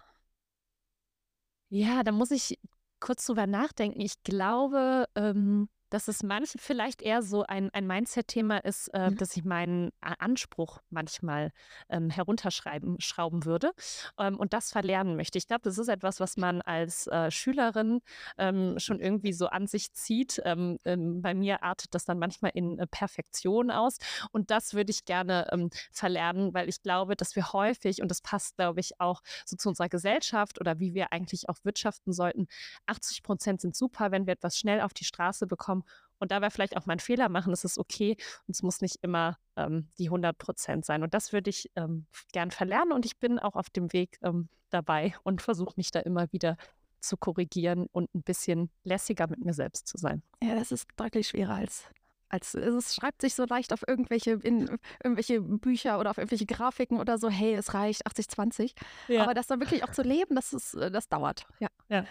Ja, 1.69 2.03
da 2.03 2.11
muss 2.11 2.31
ich 2.31 2.59
kurz 2.99 3.25
drüber 3.25 3.47
nachdenken. 3.47 4.01
Ich 4.01 4.23
glaube, 4.23 5.05
ähm, 5.15 5.69
dass 5.89 6.07
es 6.07 6.23
manche 6.23 6.57
vielleicht 6.57 7.01
eher 7.01 7.21
so 7.21 7.43
ein, 7.43 7.69
ein 7.71 7.87
Mindset-Thema 7.87 8.57
ist, 8.59 8.89
äh, 8.89 9.09
mhm. 9.09 9.17
dass 9.17 9.35
ich 9.35 9.43
meinen 9.43 9.91
Anspruch 10.01 10.79
manchmal 10.89 11.51
ähm, 11.89 12.09
herunterschreiben 12.09 12.99
schrauben 12.99 13.45
würde 13.45 13.71
ähm, 14.17 14.37
und 14.37 14.53
das 14.53 14.71
verlernen 14.71 15.15
möchte. 15.15 15.37
Ich 15.37 15.47
glaube, 15.47 15.61
das 15.63 15.77
ist 15.77 15.87
etwas, 15.87 16.19
was 16.19 16.37
man 16.37 16.61
als 16.61 17.07
äh, 17.07 17.31
Schülerin 17.31 18.01
ähm, 18.37 18.79
schon 18.79 18.99
irgendwie 18.99 19.33
so 19.33 19.47
an 19.47 19.67
sich 19.67 19.93
zieht. 19.93 20.41
Ähm, 20.43 20.77
ähm, 20.85 21.21
bei 21.21 21.33
mir 21.33 21.63
artet 21.63 21.93
das 21.95 22.05
dann 22.05 22.19
manchmal 22.19 22.51
in 22.53 22.79
äh, 22.79 22.87
Perfektion 22.87 23.71
aus 23.71 23.97
und 24.31 24.51
das 24.51 24.73
würde 24.73 24.91
ich 24.91 25.05
gerne 25.05 25.47
ähm, 25.51 25.69
verlernen, 25.91 26.53
weil 26.53 26.69
ich 26.69 26.81
glaube, 26.81 27.15
dass 27.15 27.35
wir 27.35 27.53
häufig, 27.53 28.01
und 28.01 28.09
das 28.09 28.21
passt, 28.21 28.57
glaube 28.57 28.79
ich, 28.79 28.99
auch 28.99 29.21
so 29.45 29.55
zu 29.55 29.69
unserer 29.69 29.89
Gesellschaft 29.89 30.59
oder 30.59 30.79
wie 30.79 30.93
wir 30.93 31.11
eigentlich 31.13 31.49
auch 31.49 31.57
wirtschaften 31.63 32.13
sollten, 32.13 32.47
80 32.87 33.23
Prozent 33.23 33.61
sind 33.61 33.75
super, 33.75 34.11
wenn 34.11 34.25
wir 34.25 34.33
etwas 34.33 34.57
schnell 34.57 34.81
auf 34.81 34.93
die 34.93 35.05
Straße 35.05 35.47
bekommen 35.47 35.83
Und 36.19 36.31
dabei 36.31 36.49
vielleicht 36.49 36.75
auch 36.77 36.85
mal 36.85 36.93
einen 36.93 36.99
Fehler 36.99 37.29
machen, 37.29 37.51
das 37.51 37.63
ist 37.63 37.77
okay. 37.77 38.17
Und 38.47 38.55
es 38.55 38.63
muss 38.63 38.81
nicht 38.81 38.97
immer 39.01 39.37
ähm, 39.55 39.89
die 39.97 40.07
100 40.07 40.37
Prozent 40.37 40.85
sein. 40.85 41.03
Und 41.03 41.13
das 41.13 41.33
würde 41.33 41.49
ich 41.49 41.71
ähm, 41.75 42.05
gern 42.33 42.51
verlernen. 42.51 42.91
Und 42.91 43.05
ich 43.05 43.17
bin 43.17 43.39
auch 43.39 43.55
auf 43.55 43.69
dem 43.69 43.93
Weg 43.93 44.17
ähm, 44.21 44.49
dabei 44.69 45.15
und 45.23 45.41
versuche 45.41 45.73
mich 45.77 45.91
da 45.91 45.99
immer 45.99 46.31
wieder 46.31 46.57
zu 46.99 47.17
korrigieren 47.17 47.87
und 47.91 48.13
ein 48.15 48.23
bisschen 48.23 48.69
lässiger 48.83 49.27
mit 49.27 49.43
mir 49.43 49.53
selbst 49.53 49.87
zu 49.87 49.97
sein. 49.97 50.23
Ja, 50.41 50.55
das 50.55 50.71
ist 50.71 50.87
deutlich 50.97 51.27
schwerer 51.27 51.55
als 51.55 51.85
als 52.29 52.53
es 52.53 52.95
schreibt 52.95 53.21
sich 53.21 53.35
so 53.35 53.45
leicht 53.45 53.73
auf 53.73 53.87
irgendwelche, 53.87 54.31
in 54.31 54.79
irgendwelche 55.03 55.41
Bücher 55.41 55.99
oder 55.99 56.09
auf 56.09 56.17
irgendwelche 56.17 56.45
Grafiken 56.45 56.99
oder 56.99 57.17
so, 57.17 57.29
hey, 57.29 57.55
es 57.55 57.73
reicht 57.73 58.05
80-20. 58.05 58.73
Ja. 59.07 59.23
Aber 59.23 59.33
das 59.33 59.47
dann 59.47 59.59
wirklich 59.59 59.83
auch 59.83 59.91
zu 59.91 60.01
leben, 60.01 60.35
das, 60.35 60.53
ist, 60.53 60.73
äh, 60.73 60.91
das 60.91 61.07
dauert. 61.07 61.47
Ja. 61.59 61.69
ja. 61.89 62.05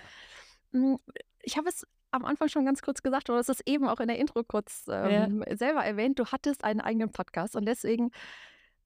Hm, 0.73 0.99
ich 1.43 1.57
habe 1.57 1.69
es 1.69 1.87
am 2.17 2.25
Anfang 2.25 2.49
schon 2.49 2.65
ganz 2.65 2.83
kurz 2.83 3.03
gesagt, 3.03 3.31
oder 3.31 3.39
es 3.39 3.49
ist 3.49 3.63
eben 3.67 3.89
auch 3.89 4.01
in 4.01 4.09
der 4.09 4.19
Intro 4.19 4.43
kurz 4.43 4.85
ähm, 4.89 5.45
ja. 5.47 5.57
selber 5.57 5.85
erwähnt, 5.85 6.19
du 6.19 6.27
hattest 6.27 6.65
einen 6.65 6.81
eigenen 6.81 7.11
Podcast 7.11 7.57
und 7.57 7.67
deswegen, 7.67 8.11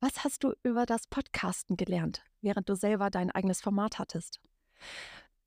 was 0.00 0.24
hast 0.24 0.44
du 0.44 0.52
über 0.62 0.86
das 0.86 1.06
Podcasten 1.06 1.76
gelernt, 1.76 2.22
während 2.42 2.68
du 2.68 2.74
selber 2.74 3.10
dein 3.10 3.30
eigenes 3.30 3.60
Format 3.60 3.98
hattest? 3.98 4.40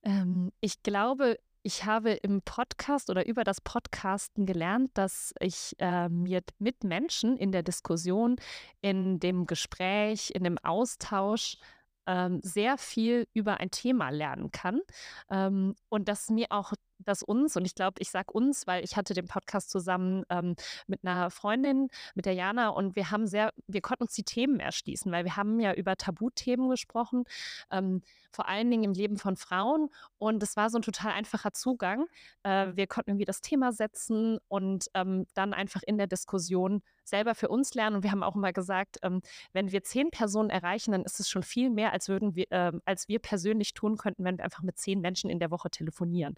Ähm, 0.04 0.52
ich 0.60 0.84
glaube, 0.84 1.38
ich 1.64 1.86
habe 1.86 2.12
im 2.12 2.42
Podcast 2.42 3.10
oder 3.10 3.26
über 3.26 3.46
das 3.46 3.62
Podcasten 3.62 4.46
gelernt, 4.46 4.92
dass 4.96 5.34
ich 5.40 5.76
äh, 5.80 6.10
mir 6.10 6.42
mit 6.60 6.84
Menschen 6.84 7.38
in 7.38 7.52
der 7.54 7.64
Diskussion, 7.64 8.36
in 8.82 9.20
dem 9.20 9.48
Gespräch, 9.48 10.32
in 10.36 10.44
dem 10.44 10.58
Austausch 10.58 11.58
ähm, 12.06 12.42
sehr 12.44 12.78
viel 12.78 13.28
über 13.34 13.62
ein 13.62 13.72
Thema 13.72 14.10
lernen 14.10 14.52
kann 14.52 14.82
ähm, 15.30 15.76
und 15.88 16.10
dass 16.10 16.30
mir 16.30 16.48
auch 16.50 16.74
dass 17.04 17.24
uns, 17.24 17.56
und 17.56 17.66
ich 17.66 17.76
glaube, 17.76 17.96
ich 18.00 18.10
sage 18.12 18.32
uns, 18.32 18.68
weil 18.68 18.84
ich 18.84 18.96
hatte 18.98 19.14
den 19.14 19.28
Podcast 19.28 19.70
zusammen 19.70 20.24
ähm, 20.30 20.56
mit 20.88 21.06
einer 21.06 21.30
Freundin, 21.30 21.90
mit 22.16 22.26
der 22.26 22.34
Jana, 22.34 22.70
und 22.70 22.96
wir 22.96 23.12
haben 23.12 23.28
sehr, 23.28 23.54
wir 23.68 23.82
konnten 23.82 24.04
uns 24.04 24.14
die 24.14 24.24
Themen 24.24 24.60
erschließen, 24.60 25.12
weil 25.12 25.26
wir 25.26 25.36
haben 25.36 25.60
ja 25.60 25.74
über 25.74 25.96
Tabuthemen 25.96 26.70
gesprochen, 26.70 27.24
ähm, 27.72 28.02
vor 28.34 28.48
allen 28.48 28.70
Dingen 28.70 28.84
im 28.84 28.94
Leben 28.94 29.18
von 29.18 29.38
Frauen. 29.38 29.90
Und 30.18 30.42
es 30.42 30.58
war 30.58 30.70
so 30.70 30.80
ein 30.80 30.82
total 30.82 31.12
einfacher 31.12 31.54
Zugang. 31.54 32.08
Äh, 32.44 32.68
wir 32.76 32.88
konnten 32.88 33.12
irgendwie 33.12 33.26
das 33.26 33.42
Thema 33.42 33.72
setzen 33.72 34.40
und 34.48 34.88
ähm, 34.96 35.26
dann 35.34 35.54
einfach 35.54 35.82
in 35.84 35.98
der 35.98 36.08
Diskussion 36.08 36.82
selber 37.04 37.36
für 37.36 37.50
uns 37.50 37.74
lernen. 37.74 37.98
Und 37.98 38.04
wir 38.04 38.12
haben 38.12 38.24
auch 38.24 38.36
immer 38.36 38.54
gesagt, 38.54 38.98
ähm, 39.04 39.22
wenn 39.52 39.72
wir 39.72 39.84
zehn 39.84 40.10
Personen 40.10 40.50
erreichen, 40.50 40.92
dann 40.92 41.04
ist 41.04 41.20
es 41.20 41.30
schon 41.30 41.44
viel 41.44 41.70
mehr, 41.70 41.94
als 41.94 42.10
würden 42.10 42.36
wir, 42.36 42.52
äh, 42.52 42.72
als 42.86 43.08
wir 43.08 43.20
persönlich 43.20 43.74
tun 43.74 43.98
könnten, 43.98 44.24
wenn 44.24 44.38
wir 44.38 44.46
einfach 44.46 44.64
mit 44.64 44.78
zehn 44.78 45.02
Menschen 45.02 45.30
in 45.30 45.40
der 45.40 45.52
Woche 45.52 45.70
telefonieren. 45.70 46.36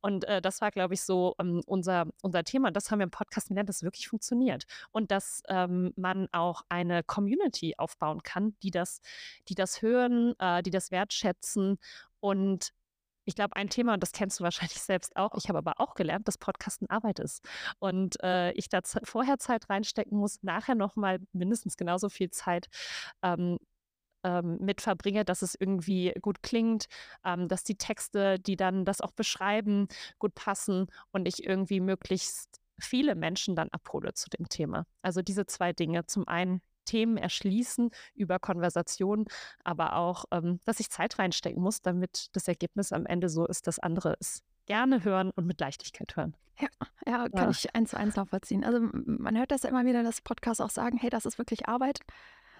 Und 0.00 0.24
äh, 0.24 0.40
das 0.40 0.60
war, 0.60 0.70
glaube 0.70 0.94
ich, 0.94 1.02
so 1.02 1.34
ähm, 1.38 1.62
unser, 1.66 2.06
unser 2.22 2.44
Thema. 2.44 2.70
Das 2.70 2.90
haben 2.90 2.98
wir 2.98 3.04
im 3.04 3.10
Podcast 3.10 3.48
gelernt, 3.48 3.68
dass 3.68 3.76
es 3.76 3.82
wirklich 3.82 4.08
funktioniert. 4.08 4.64
Und 4.90 5.10
dass 5.10 5.42
ähm, 5.48 5.92
man 5.96 6.28
auch 6.32 6.62
eine 6.68 7.04
Community 7.04 7.74
aufbauen 7.76 8.22
kann, 8.22 8.56
die 8.62 8.70
das, 8.70 9.00
die 9.48 9.54
das 9.54 9.82
hören, 9.82 10.34
äh, 10.38 10.62
die 10.62 10.70
das 10.70 10.90
wertschätzen 10.90 11.35
und 12.20 12.72
ich 13.26 13.34
glaube, 13.34 13.56
ein 13.56 13.68
Thema, 13.68 13.94
und 13.94 14.02
das 14.02 14.12
kennst 14.12 14.40
du 14.40 14.44
wahrscheinlich 14.44 14.80
selbst 14.82 15.16
auch, 15.16 15.34
ich 15.36 15.48
habe 15.48 15.58
aber 15.58 15.74
auch 15.80 15.94
gelernt, 15.94 16.26
dass 16.28 16.38
Podcasten 16.38 16.88
Arbeit 16.88 17.18
ist. 17.18 17.44
Und 17.78 18.22
äh, 18.22 18.52
ich 18.52 18.68
da 18.68 18.80
vorher 19.02 19.38
Zeit 19.38 19.68
reinstecken 19.68 20.16
muss, 20.18 20.42
nachher 20.42 20.74
nochmal 20.74 21.18
mindestens 21.32 21.76
genauso 21.76 22.08
viel 22.08 22.30
Zeit 22.30 22.68
ähm, 23.22 23.58
ähm, 24.24 24.58
mit 24.60 24.80
verbringe, 24.80 25.24
dass 25.24 25.42
es 25.42 25.54
irgendwie 25.58 26.12
gut 26.22 26.42
klingt, 26.42 26.86
ähm, 27.24 27.48
dass 27.48 27.64
die 27.64 27.76
Texte, 27.76 28.38
die 28.38 28.56
dann 28.56 28.84
das 28.84 29.00
auch 29.00 29.12
beschreiben, 29.12 29.88
gut 30.18 30.34
passen 30.34 30.86
und 31.12 31.26
ich 31.26 31.44
irgendwie 31.44 31.80
möglichst 31.80 32.60
viele 32.78 33.14
Menschen 33.14 33.56
dann 33.56 33.68
abhole 33.70 34.14
zu 34.14 34.28
dem 34.30 34.48
Thema. 34.48 34.86
Also 35.02 35.22
diese 35.22 35.46
zwei 35.46 35.72
Dinge. 35.72 36.06
Zum 36.06 36.28
einen 36.28 36.60
Themen 36.86 37.18
erschließen 37.18 37.90
über 38.14 38.38
Konversationen, 38.38 39.26
aber 39.62 39.96
auch, 39.96 40.24
ähm, 40.30 40.60
dass 40.64 40.80
ich 40.80 40.88
Zeit 40.88 41.18
reinstecken 41.18 41.62
muss, 41.62 41.82
damit 41.82 42.28
das 42.32 42.48
Ergebnis 42.48 42.92
am 42.92 43.04
Ende 43.04 43.28
so 43.28 43.46
ist, 43.46 43.66
dass 43.66 43.78
andere 43.78 44.16
es 44.18 44.42
gerne 44.64 45.04
hören 45.04 45.30
und 45.30 45.46
mit 45.46 45.60
Leichtigkeit 45.60 46.16
hören. 46.16 46.34
Ja, 46.58 46.68
ja 47.06 47.28
kann 47.28 47.44
ja. 47.44 47.50
ich 47.50 47.74
eins 47.74 47.90
zu 47.90 47.96
eins 47.96 48.16
nachvollziehen. 48.16 48.64
Also 48.64 48.80
man 48.80 49.36
hört 49.36 49.50
das 49.50 49.62
ja 49.62 49.70
immer 49.70 49.84
wieder, 49.84 50.02
dass 50.02 50.20
Podcasts 50.20 50.60
auch 50.60 50.70
sagen, 50.70 50.96
hey, 50.96 51.10
das 51.10 51.26
ist 51.26 51.38
wirklich 51.38 51.68
Arbeit. 51.68 52.00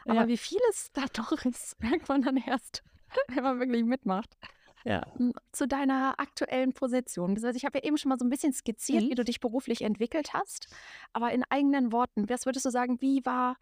Aber 0.05 0.23
ja. 0.23 0.29
wie 0.29 0.37
viel 0.37 0.61
es 0.71 0.93
da 0.93 1.05
doch 1.13 1.33
ist, 1.45 1.77
merkt 1.81 2.09
man 2.09 2.23
dann 2.23 2.37
erst, 2.37 2.83
wenn 3.29 3.43
man 3.43 3.59
wirklich 3.59 3.85
mitmacht. 3.85 4.37
Ja. 4.85 5.05
Zu 5.51 5.67
deiner 5.67 6.15
aktuellen 6.19 6.73
Position. 6.73 7.37
Heißt, 7.43 7.57
ich 7.57 7.65
habe 7.65 7.79
ja 7.79 7.85
eben 7.85 7.99
schon 7.99 8.09
mal 8.09 8.19
so 8.19 8.25
ein 8.25 8.31
bisschen 8.31 8.53
skizziert, 8.53 9.03
mhm. 9.03 9.11
wie 9.11 9.15
du 9.17 9.25
dich 9.25 9.41
beruflich 9.41 9.83
entwickelt 9.83 10.33
hast. 10.33 10.69
Aber 11.13 11.33
in 11.33 11.43
eigenen 11.51 11.91
Worten, 11.91 12.29
was 12.29 12.47
würdest 12.47 12.67
du 12.67 12.71
sagen, 12.71 13.01
wie 13.01 13.25
war 13.25 13.57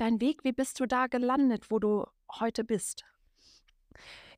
dein 0.00 0.20
Weg? 0.20 0.44
Wie 0.44 0.52
bist 0.52 0.80
du 0.80 0.86
da 0.86 1.06
gelandet, 1.06 1.70
wo 1.70 1.78
du 1.78 2.06
heute 2.38 2.64
bist? 2.64 3.04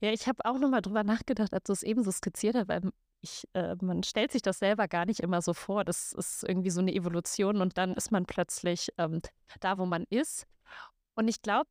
Ja, 0.01 0.11
ich 0.11 0.27
habe 0.27 0.45
auch 0.45 0.59
nochmal 0.59 0.83
drüber 0.83 1.05
nachgedacht, 1.05 1.55
als 1.55 1.65
du 1.65 1.73
es 1.73 1.83
eben 1.83 2.03
so 2.03 2.11
skizziert 2.11 2.57
hast, 2.57 2.69
weil 2.69 2.91
ich, 3.21 3.49
äh, 3.55 3.77
man 3.81 4.03
stellt 4.03 4.33
sich 4.33 4.43
das 4.43 4.59
selber 4.59 4.89
gar 4.89 5.07
nicht 5.07 5.21
immer 5.21 5.41
so 5.43 5.55
vor. 5.55 5.85
Das 5.85 6.13
ist 6.13 6.43
irgendwie 6.43 6.71
so 6.71 6.81
eine 6.81 6.93
Evolution 6.93 7.61
und 7.61 7.79
dann 7.79 7.95
ist 7.95 8.11
man 8.11 8.27
plötzlich 8.27 8.89
ähm, 8.99 9.21
da, 9.61 9.79
wo 9.79 9.87
man 9.87 10.05
ist. 10.11 10.47
Und 11.15 11.29
ich 11.29 11.43
glaube, 11.43 11.69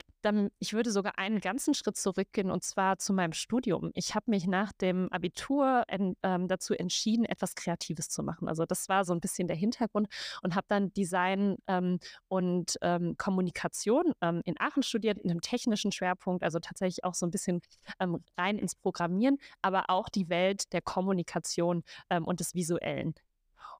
ich 0.59 0.73
würde 0.73 0.91
sogar 0.91 1.17
einen 1.17 1.39
ganzen 1.39 1.73
Schritt 1.73 1.97
zurückgehen 1.97 2.51
und 2.51 2.63
zwar 2.63 2.99
zu 2.99 3.11
meinem 3.11 3.33
Studium. 3.33 3.89
Ich 3.95 4.13
habe 4.13 4.29
mich 4.29 4.45
nach 4.45 4.71
dem 4.71 5.11
Abitur 5.11 5.83
en, 5.87 6.15
ähm, 6.21 6.47
dazu 6.47 6.75
entschieden, 6.75 7.25
etwas 7.25 7.55
Kreatives 7.55 8.09
zu 8.09 8.21
machen. 8.21 8.47
Also 8.47 8.65
das 8.65 8.87
war 8.87 9.03
so 9.03 9.13
ein 9.13 9.19
bisschen 9.19 9.47
der 9.47 9.57
Hintergrund 9.57 10.07
und 10.43 10.53
habe 10.53 10.67
dann 10.69 10.93
Design 10.93 11.57
ähm, 11.65 11.99
und 12.27 12.77
ähm, 12.81 13.15
Kommunikation 13.17 14.13
ähm, 14.21 14.41
in 14.45 14.59
Aachen 14.59 14.83
studiert, 14.83 15.17
in 15.17 15.31
einem 15.31 15.41
technischen 15.41 15.91
Schwerpunkt, 15.91 16.43
also 16.43 16.59
tatsächlich 16.59 17.03
auch 17.03 17.15
so 17.15 17.25
ein 17.25 17.31
bisschen 17.31 17.61
ähm, 17.99 18.23
rein 18.37 18.59
ins 18.59 18.75
Programmieren, 18.75 19.37
aber 19.63 19.85
auch 19.89 20.09
die 20.09 20.29
Welt 20.29 20.71
der 20.71 20.81
Kommunikation 20.81 21.83
ähm, 22.11 22.25
und 22.25 22.39
des 22.39 22.53
Visuellen. 22.53 23.15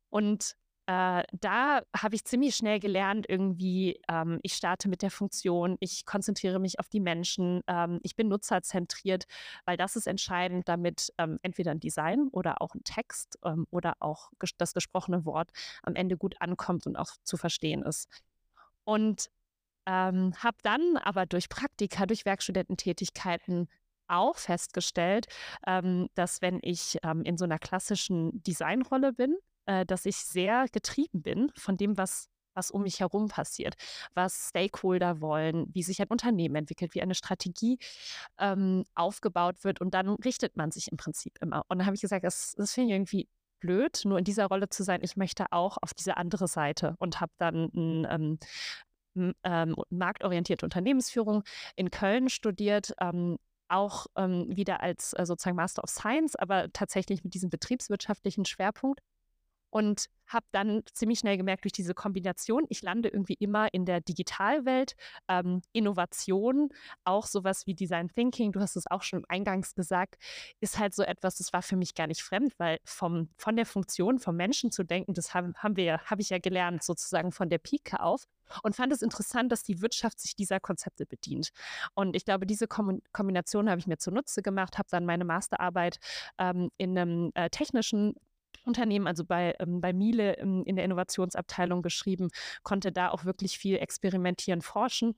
Und 0.09 0.55
äh, 0.87 1.23
da 1.31 1.81
habe 1.95 2.15
ich 2.15 2.25
ziemlich 2.25 2.55
schnell 2.55 2.79
gelernt, 2.79 3.25
irgendwie, 3.29 3.99
ähm, 4.09 4.39
ich 4.41 4.53
starte 4.53 4.89
mit 4.89 5.03
der 5.03 5.11
Funktion, 5.11 5.77
ich 5.79 6.05
konzentriere 6.05 6.59
mich 6.59 6.79
auf 6.79 6.89
die 6.89 6.99
Menschen, 6.99 7.61
ähm, 7.67 7.99
ich 8.03 8.15
bin 8.15 8.27
nutzerzentriert, 8.29 9.25
weil 9.65 9.77
das 9.77 9.95
ist 9.95 10.07
entscheidend, 10.07 10.67
damit 10.67 11.13
ähm, 11.17 11.39
entweder 11.43 11.71
ein 11.71 11.79
Design 11.79 12.29
oder 12.31 12.61
auch 12.61 12.73
ein 12.73 12.83
Text 12.83 13.37
ähm, 13.45 13.67
oder 13.69 13.93
auch 13.99 14.31
ges 14.39 14.51
das 14.57 14.73
gesprochene 14.73 15.23
Wort 15.25 15.51
am 15.83 15.95
Ende 15.95 16.17
gut 16.17 16.35
ankommt 16.39 16.87
und 16.87 16.97
auch 16.97 17.11
zu 17.23 17.37
verstehen 17.37 17.83
ist. 17.83 18.09
Und 18.83 19.29
ähm, 19.85 20.33
habe 20.37 20.57
dann 20.63 20.97
aber 20.97 21.25
durch 21.25 21.47
Praktika, 21.47 22.05
durch 22.07 22.25
Werkstudententätigkeiten 22.25 23.69
auch 24.07 24.37
festgestellt, 24.37 25.27
ähm, 25.67 26.09
dass 26.15 26.41
wenn 26.41 26.59
ich 26.63 26.97
in 27.23 27.37
so 27.37 27.45
einer 27.45 27.59
klassischen 27.59 28.43
Designrolle 28.43 29.13
bin, 29.13 29.37
äh, 29.65 29.85
dass 29.85 30.05
ich 30.05 30.17
sehr 30.17 30.65
getrieben 30.71 31.21
bin 31.21 31.51
von 31.55 31.77
dem, 31.77 31.97
was 31.97 32.27
was 32.53 32.71
um 32.71 32.83
mich 32.83 32.99
herum 32.99 33.27
passiert, 33.27 33.75
was 34.13 34.49
Stakeholder 34.49 35.21
wollen, 35.21 35.67
wie 35.73 35.83
sich 35.83 36.01
ein 36.01 36.07
Unternehmen 36.09 36.55
entwickelt, 36.55 36.93
wie 36.93 37.01
eine 37.01 37.15
Strategie 37.15 37.79
ähm, 38.37 38.83
aufgebaut 38.95 39.63
wird 39.63 39.81
und 39.81 39.93
dann 39.93 40.09
richtet 40.09 40.57
man 40.57 40.71
sich 40.71 40.91
im 40.91 40.97
Prinzip 40.97 41.37
immer. 41.41 41.63
Und 41.69 41.79
dann 41.79 41.85
habe 41.85 41.95
ich 41.95 42.01
gesagt, 42.01 42.25
das, 42.25 42.53
das 42.57 42.73
finde 42.73 42.89
ich 42.89 42.95
irgendwie 42.95 43.29
blöd, 43.59 44.01
nur 44.05 44.17
in 44.17 44.25
dieser 44.25 44.47
Rolle 44.47 44.69
zu 44.69 44.83
sein. 44.83 45.01
Ich 45.03 45.15
möchte 45.15 45.45
auch 45.51 45.77
auf 45.81 45.93
diese 45.93 46.17
andere 46.17 46.47
Seite 46.47 46.95
und 46.99 47.21
habe 47.21 47.31
dann 47.37 47.69
ein 47.73 48.39
ähm, 49.15 49.33
ähm, 49.43 49.75
marktorientierte 49.89 50.65
Unternehmensführung 50.65 51.43
in 51.75 51.91
Köln 51.91 52.29
studiert, 52.29 52.93
ähm, 52.99 53.37
auch 53.67 54.07
ähm, 54.17 54.47
wieder 54.49 54.81
als 54.81 55.13
äh, 55.13 55.25
sozusagen 55.25 55.55
Master 55.55 55.83
of 55.83 55.89
Science, 55.89 56.35
aber 56.35 56.71
tatsächlich 56.73 57.23
mit 57.23 57.33
diesem 57.33 57.49
betriebswirtschaftlichen 57.49 58.45
Schwerpunkt 58.45 58.99
und 59.71 60.05
habe 60.27 60.45
dann 60.51 60.83
ziemlich 60.93 61.19
schnell 61.19 61.37
gemerkt, 61.37 61.65
durch 61.65 61.73
diese 61.73 61.93
Kombination, 61.93 62.65
ich 62.69 62.81
lande 62.81 63.09
irgendwie 63.09 63.33
immer 63.33 63.73
in 63.73 63.85
der 63.85 64.01
Digitalwelt, 64.01 64.95
ähm, 65.27 65.61
Innovation, 65.73 66.69
auch 67.03 67.25
sowas 67.25 67.65
wie 67.67 67.73
Design 67.73 68.09
Thinking, 68.09 68.51
du 68.51 68.59
hast 68.59 68.75
es 68.75 68.89
auch 68.89 69.01
schon 69.01 69.25
eingangs 69.27 69.75
gesagt, 69.75 70.15
ist 70.59 70.79
halt 70.79 70.93
so 70.93 71.03
etwas, 71.03 71.37
das 71.37 71.51
war 71.53 71.61
für 71.61 71.75
mich 71.75 71.95
gar 71.95 72.07
nicht 72.07 72.21
fremd, 72.21 72.53
weil 72.59 72.79
vom, 72.85 73.29
von 73.37 73.55
der 73.55 73.65
Funktion, 73.65 74.19
vom 74.19 74.35
Menschen 74.35 74.71
zu 74.71 74.83
denken, 74.83 75.13
das 75.13 75.33
haben, 75.33 75.55
haben 75.55 75.75
wir 75.75 75.99
habe 76.05 76.21
ich 76.21 76.29
ja 76.29 76.39
gelernt, 76.39 76.83
sozusagen 76.83 77.31
von 77.31 77.49
der 77.49 77.57
Pike 77.57 77.99
auf 77.99 78.25
und 78.63 78.75
fand 78.75 78.91
es 78.91 79.01
interessant, 79.01 79.51
dass 79.51 79.63
die 79.63 79.81
Wirtschaft 79.81 80.19
sich 80.19 80.35
dieser 80.35 80.59
Konzepte 80.59 81.05
bedient. 81.05 81.49
Und 81.93 82.15
ich 82.15 82.25
glaube, 82.25 82.45
diese 82.45 82.67
Kombination 82.67 83.69
habe 83.69 83.79
ich 83.79 83.87
mir 83.87 83.97
zunutze 83.97 84.41
gemacht, 84.41 84.77
habe 84.77 84.89
dann 84.91 85.05
meine 85.05 85.25
Masterarbeit 85.25 85.99
ähm, 86.37 86.69
in 86.77 86.97
einem 86.97 87.31
äh, 87.35 87.49
technischen 87.49 88.15
Unternehmen, 88.65 89.07
also 89.07 89.25
bei, 89.25 89.55
ähm, 89.59 89.81
bei 89.81 89.93
Miele 89.93 90.33
im, 90.33 90.63
in 90.63 90.75
der 90.75 90.85
Innovationsabteilung 90.85 91.81
geschrieben, 91.81 92.29
konnte 92.63 92.91
da 92.91 93.09
auch 93.09 93.25
wirklich 93.25 93.57
viel 93.57 93.77
experimentieren, 93.77 94.61
forschen 94.61 95.15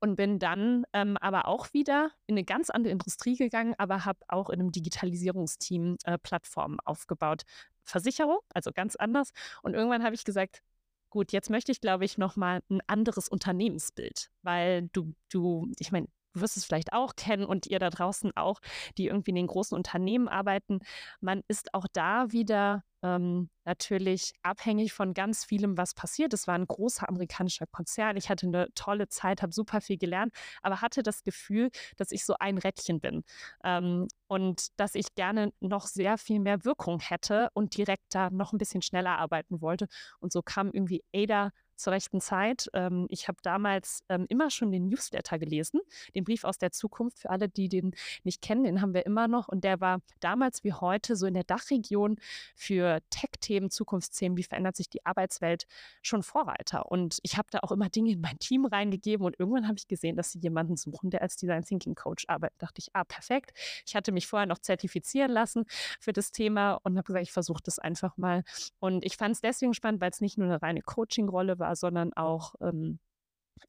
und 0.00 0.16
bin 0.16 0.38
dann 0.38 0.84
ähm, 0.92 1.16
aber 1.18 1.46
auch 1.46 1.72
wieder 1.72 2.10
in 2.26 2.34
eine 2.34 2.44
ganz 2.44 2.70
andere 2.70 2.92
Industrie 2.92 3.36
gegangen, 3.36 3.74
aber 3.78 4.04
habe 4.04 4.20
auch 4.28 4.50
in 4.50 4.60
einem 4.60 4.72
Digitalisierungsteam 4.72 5.96
äh, 6.04 6.18
Plattformen 6.18 6.78
aufgebaut. 6.84 7.42
Versicherung, 7.84 8.38
also 8.52 8.72
ganz 8.72 8.96
anders. 8.96 9.30
Und 9.62 9.74
irgendwann 9.74 10.02
habe 10.04 10.14
ich 10.14 10.24
gesagt, 10.24 10.62
gut, 11.10 11.32
jetzt 11.32 11.50
möchte 11.50 11.72
ich, 11.72 11.80
glaube 11.80 12.04
ich, 12.04 12.18
nochmal 12.18 12.60
ein 12.68 12.80
anderes 12.86 13.28
Unternehmensbild, 13.28 14.30
weil 14.42 14.88
du, 14.92 15.14
du, 15.30 15.70
ich 15.78 15.92
meine, 15.92 16.08
du 16.36 16.42
wirst 16.42 16.56
es 16.56 16.64
vielleicht 16.64 16.92
auch 16.92 17.16
kennen 17.16 17.44
und 17.44 17.66
ihr 17.66 17.78
da 17.78 17.90
draußen 17.90 18.32
auch, 18.36 18.60
die 18.98 19.06
irgendwie 19.06 19.30
in 19.30 19.36
den 19.36 19.46
großen 19.46 19.76
Unternehmen 19.76 20.28
arbeiten. 20.28 20.80
Man 21.20 21.42
ist 21.48 21.74
auch 21.74 21.86
da 21.92 22.30
wieder 22.30 22.84
ähm, 23.02 23.50
natürlich 23.64 24.32
abhängig 24.42 24.92
von 24.92 25.14
ganz 25.14 25.44
vielem, 25.44 25.76
was 25.76 25.94
passiert. 25.94 26.32
Es 26.34 26.46
war 26.46 26.54
ein 26.54 26.66
großer 26.66 27.08
amerikanischer 27.08 27.66
Konzern. 27.66 28.16
Ich 28.16 28.28
hatte 28.28 28.46
eine 28.46 28.68
tolle 28.74 29.08
Zeit, 29.08 29.42
habe 29.42 29.52
super 29.52 29.80
viel 29.80 29.98
gelernt, 29.98 30.32
aber 30.62 30.80
hatte 30.80 31.02
das 31.02 31.22
Gefühl, 31.22 31.70
dass 31.96 32.10
ich 32.10 32.24
so 32.24 32.34
ein 32.38 32.58
Rädchen 32.58 33.00
bin 33.00 33.24
ähm, 33.64 34.08
und 34.28 34.68
dass 34.78 34.94
ich 34.94 35.14
gerne 35.14 35.52
noch 35.60 35.86
sehr 35.86 36.18
viel 36.18 36.40
mehr 36.40 36.64
Wirkung 36.64 37.00
hätte 37.00 37.48
und 37.54 37.76
direkt 37.76 38.14
da 38.14 38.30
noch 38.30 38.52
ein 38.52 38.58
bisschen 38.58 38.82
schneller 38.82 39.18
arbeiten 39.18 39.60
wollte. 39.60 39.86
Und 40.20 40.32
so 40.32 40.42
kam 40.42 40.70
irgendwie 40.72 41.02
Ada 41.14 41.50
zur 41.76 41.92
rechten 41.92 42.20
Zeit. 42.20 42.68
Ähm, 42.72 43.06
ich 43.10 43.28
habe 43.28 43.38
damals 43.42 44.02
ähm, 44.08 44.26
immer 44.28 44.50
schon 44.50 44.70
den 44.70 44.88
Newsletter 44.88 45.38
gelesen, 45.38 45.80
den 46.14 46.24
Brief 46.24 46.44
aus 46.44 46.58
der 46.58 46.72
Zukunft. 46.72 47.18
Für 47.20 47.30
alle, 47.30 47.48
die 47.48 47.68
den 47.68 47.92
nicht 48.24 48.42
kennen, 48.42 48.64
den 48.64 48.80
haben 48.80 48.94
wir 48.94 49.06
immer 49.06 49.28
noch. 49.28 49.48
Und 49.48 49.64
der 49.64 49.80
war 49.80 50.00
damals 50.20 50.64
wie 50.64 50.72
heute 50.72 51.16
so 51.16 51.26
in 51.26 51.34
der 51.34 51.44
Dachregion 51.44 52.16
für 52.54 53.00
Tech-Themen, 53.10 53.70
Zukunftsthemen, 53.70 54.36
wie 54.36 54.42
verändert 54.42 54.76
sich 54.76 54.88
die 54.88 55.04
Arbeitswelt, 55.04 55.66
schon 56.02 56.22
Vorreiter. 56.22 56.90
Und 56.90 57.18
ich 57.22 57.36
habe 57.36 57.48
da 57.50 57.60
auch 57.62 57.72
immer 57.72 57.88
Dinge 57.88 58.12
in 58.12 58.20
mein 58.20 58.38
Team 58.38 58.66
reingegeben. 58.66 59.24
Und 59.26 59.38
irgendwann 59.38 59.66
habe 59.66 59.78
ich 59.78 59.88
gesehen, 59.88 60.16
dass 60.16 60.32
sie 60.32 60.40
jemanden 60.40 60.76
suchen, 60.76 61.10
der 61.10 61.22
als 61.22 61.36
Design 61.36 61.64
Thinking 61.64 61.94
Coach 61.94 62.24
arbeitet. 62.28 62.56
Da 62.58 62.66
dachte 62.66 62.80
ich, 62.80 62.90
ah, 62.94 63.04
perfekt. 63.04 63.52
Ich 63.86 63.94
hatte 63.94 64.12
mich 64.12 64.26
vorher 64.26 64.46
noch 64.46 64.58
zertifizieren 64.58 65.30
lassen 65.30 65.64
für 66.00 66.12
das 66.12 66.32
Thema 66.32 66.80
und 66.82 66.96
habe 66.96 67.06
gesagt, 67.06 67.22
ich 67.22 67.32
versuche 67.32 67.62
das 67.62 67.78
einfach 67.78 68.16
mal. 68.16 68.42
Und 68.78 69.04
ich 69.04 69.16
fand 69.16 69.34
es 69.34 69.40
deswegen 69.40 69.74
spannend, 69.74 70.00
weil 70.00 70.10
es 70.10 70.20
nicht 70.20 70.38
nur 70.38 70.46
eine 70.46 70.62
reine 70.62 70.82
Coaching-Rolle 70.82 71.58
war, 71.58 71.65
war, 71.66 71.76
sondern 71.76 72.12
auch 72.12 72.54
ähm, 72.60 72.98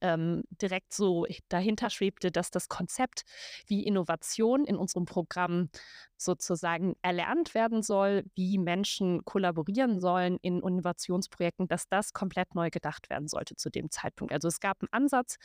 ähm, 0.01 0.44
direkt 0.50 0.94
so 0.94 1.25
dahinter 1.50 1.89
schwebte, 1.89 2.32
dass 2.32 2.51
das 2.51 2.68
Konzept, 2.68 3.24
wie 3.68 3.86
Innovation 3.86 4.66
in 4.66 4.75
unserem 4.75 5.06
Programm 5.06 5.70
sozusagen 6.18 6.96
erlernt 7.01 7.54
werden 7.54 7.82
soll, 7.82 8.25
wie 8.36 8.58
Menschen 8.58 9.24
kollaborieren 9.25 10.00
sollen 10.00 10.38
in 10.42 10.62
Innovationsprojekten, 10.62 11.68
dass 11.68 11.88
das 11.88 12.13
komplett 12.13 12.54
neu 12.54 12.70
gedacht 12.70 13.10
werden 13.10 13.27
sollte 13.27 13.56
zu 13.56 13.70
dem 13.70 13.89
Zeitpunkt. 13.89 14.34
Also 14.34 14.48
es 14.48 14.60
gab 14.60 14.82
einen 14.82 14.92
Ansatz, 14.92 15.38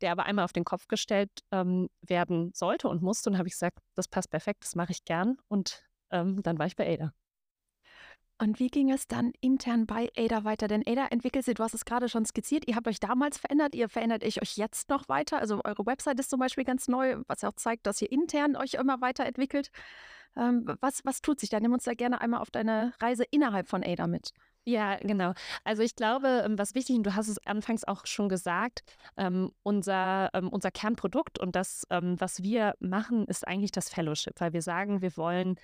der 0.00 0.12
aber 0.12 0.24
einmal 0.24 0.44
auf 0.44 0.52
den 0.52 0.64
Kopf 0.64 0.88
gestellt 0.88 1.30
ähm, 1.52 1.88
werden 2.02 2.52
sollte 2.54 2.88
und 2.88 3.02
musste. 3.02 3.30
Und 3.30 3.38
habe 3.38 3.48
ich 3.48 3.54
gesagt, 3.54 3.78
das 3.94 4.08
passt 4.08 4.30
perfekt, 4.30 4.64
das 4.64 4.74
mache 4.74 4.92
ich 4.92 5.04
gern. 5.04 5.36
Und 5.48 5.84
ähm, 6.10 6.42
dann 6.42 6.58
war 6.58 6.66
ich 6.66 6.76
bei 6.76 6.92
Ada. 6.92 7.12
Und 8.40 8.58
wie 8.58 8.68
ging 8.68 8.90
es 8.90 9.06
dann 9.06 9.32
intern 9.42 9.86
bei 9.86 10.10
Ada 10.16 10.44
weiter? 10.44 10.66
Denn 10.66 10.82
Ada 10.86 11.08
entwickelt 11.08 11.44
sich, 11.44 11.54
du 11.54 11.62
hast 11.62 11.74
es 11.74 11.84
gerade 11.84 12.08
schon 12.08 12.24
skizziert, 12.24 12.66
ihr 12.66 12.74
habt 12.74 12.88
euch 12.88 12.98
damals 12.98 13.36
verändert, 13.36 13.74
ihr 13.74 13.90
verändert 13.90 14.24
euch 14.24 14.56
jetzt 14.56 14.88
noch 14.88 15.10
weiter. 15.10 15.38
Also 15.38 15.60
eure 15.62 15.84
Website 15.84 16.18
ist 16.18 16.30
zum 16.30 16.40
Beispiel 16.40 16.64
ganz 16.64 16.88
neu, 16.88 17.18
was 17.26 17.44
auch 17.44 17.52
zeigt, 17.52 17.86
dass 17.86 18.00
ihr 18.00 18.10
intern 18.10 18.56
euch 18.56 18.74
immer 18.74 19.02
weiterentwickelt. 19.02 19.70
Ähm, 20.36 20.64
was, 20.80 21.04
was 21.04 21.20
tut 21.20 21.38
sich 21.38 21.50
da? 21.50 21.60
Nimm 21.60 21.74
uns 21.74 21.84
da 21.84 21.92
gerne 21.92 22.22
einmal 22.22 22.40
auf 22.40 22.50
deine 22.50 22.94
Reise 22.98 23.24
innerhalb 23.30 23.68
von 23.68 23.84
Ada 23.84 24.06
mit. 24.06 24.30
Ja, 24.64 24.96
genau. 24.96 25.34
Also 25.64 25.82
ich 25.82 25.94
glaube, 25.94 26.42
ähm, 26.44 26.58
was 26.58 26.74
wichtig, 26.74 26.96
und 26.96 27.02
du 27.02 27.14
hast 27.14 27.28
es 27.28 27.44
anfangs 27.46 27.84
auch 27.84 28.06
schon 28.06 28.28
gesagt, 28.30 28.82
ähm, 29.18 29.52
unser, 29.62 30.30
ähm, 30.32 30.48
unser 30.48 30.70
Kernprodukt 30.70 31.38
und 31.38 31.56
das, 31.56 31.86
ähm, 31.90 32.18
was 32.18 32.42
wir 32.42 32.74
machen, 32.78 33.26
ist 33.26 33.46
eigentlich 33.46 33.72
das 33.72 33.88
Fellowship, 33.88 34.40
weil 34.40 34.52
wir 34.52 34.62
sagen, 34.62 35.02
wir 35.02 35.16
wollen 35.16 35.56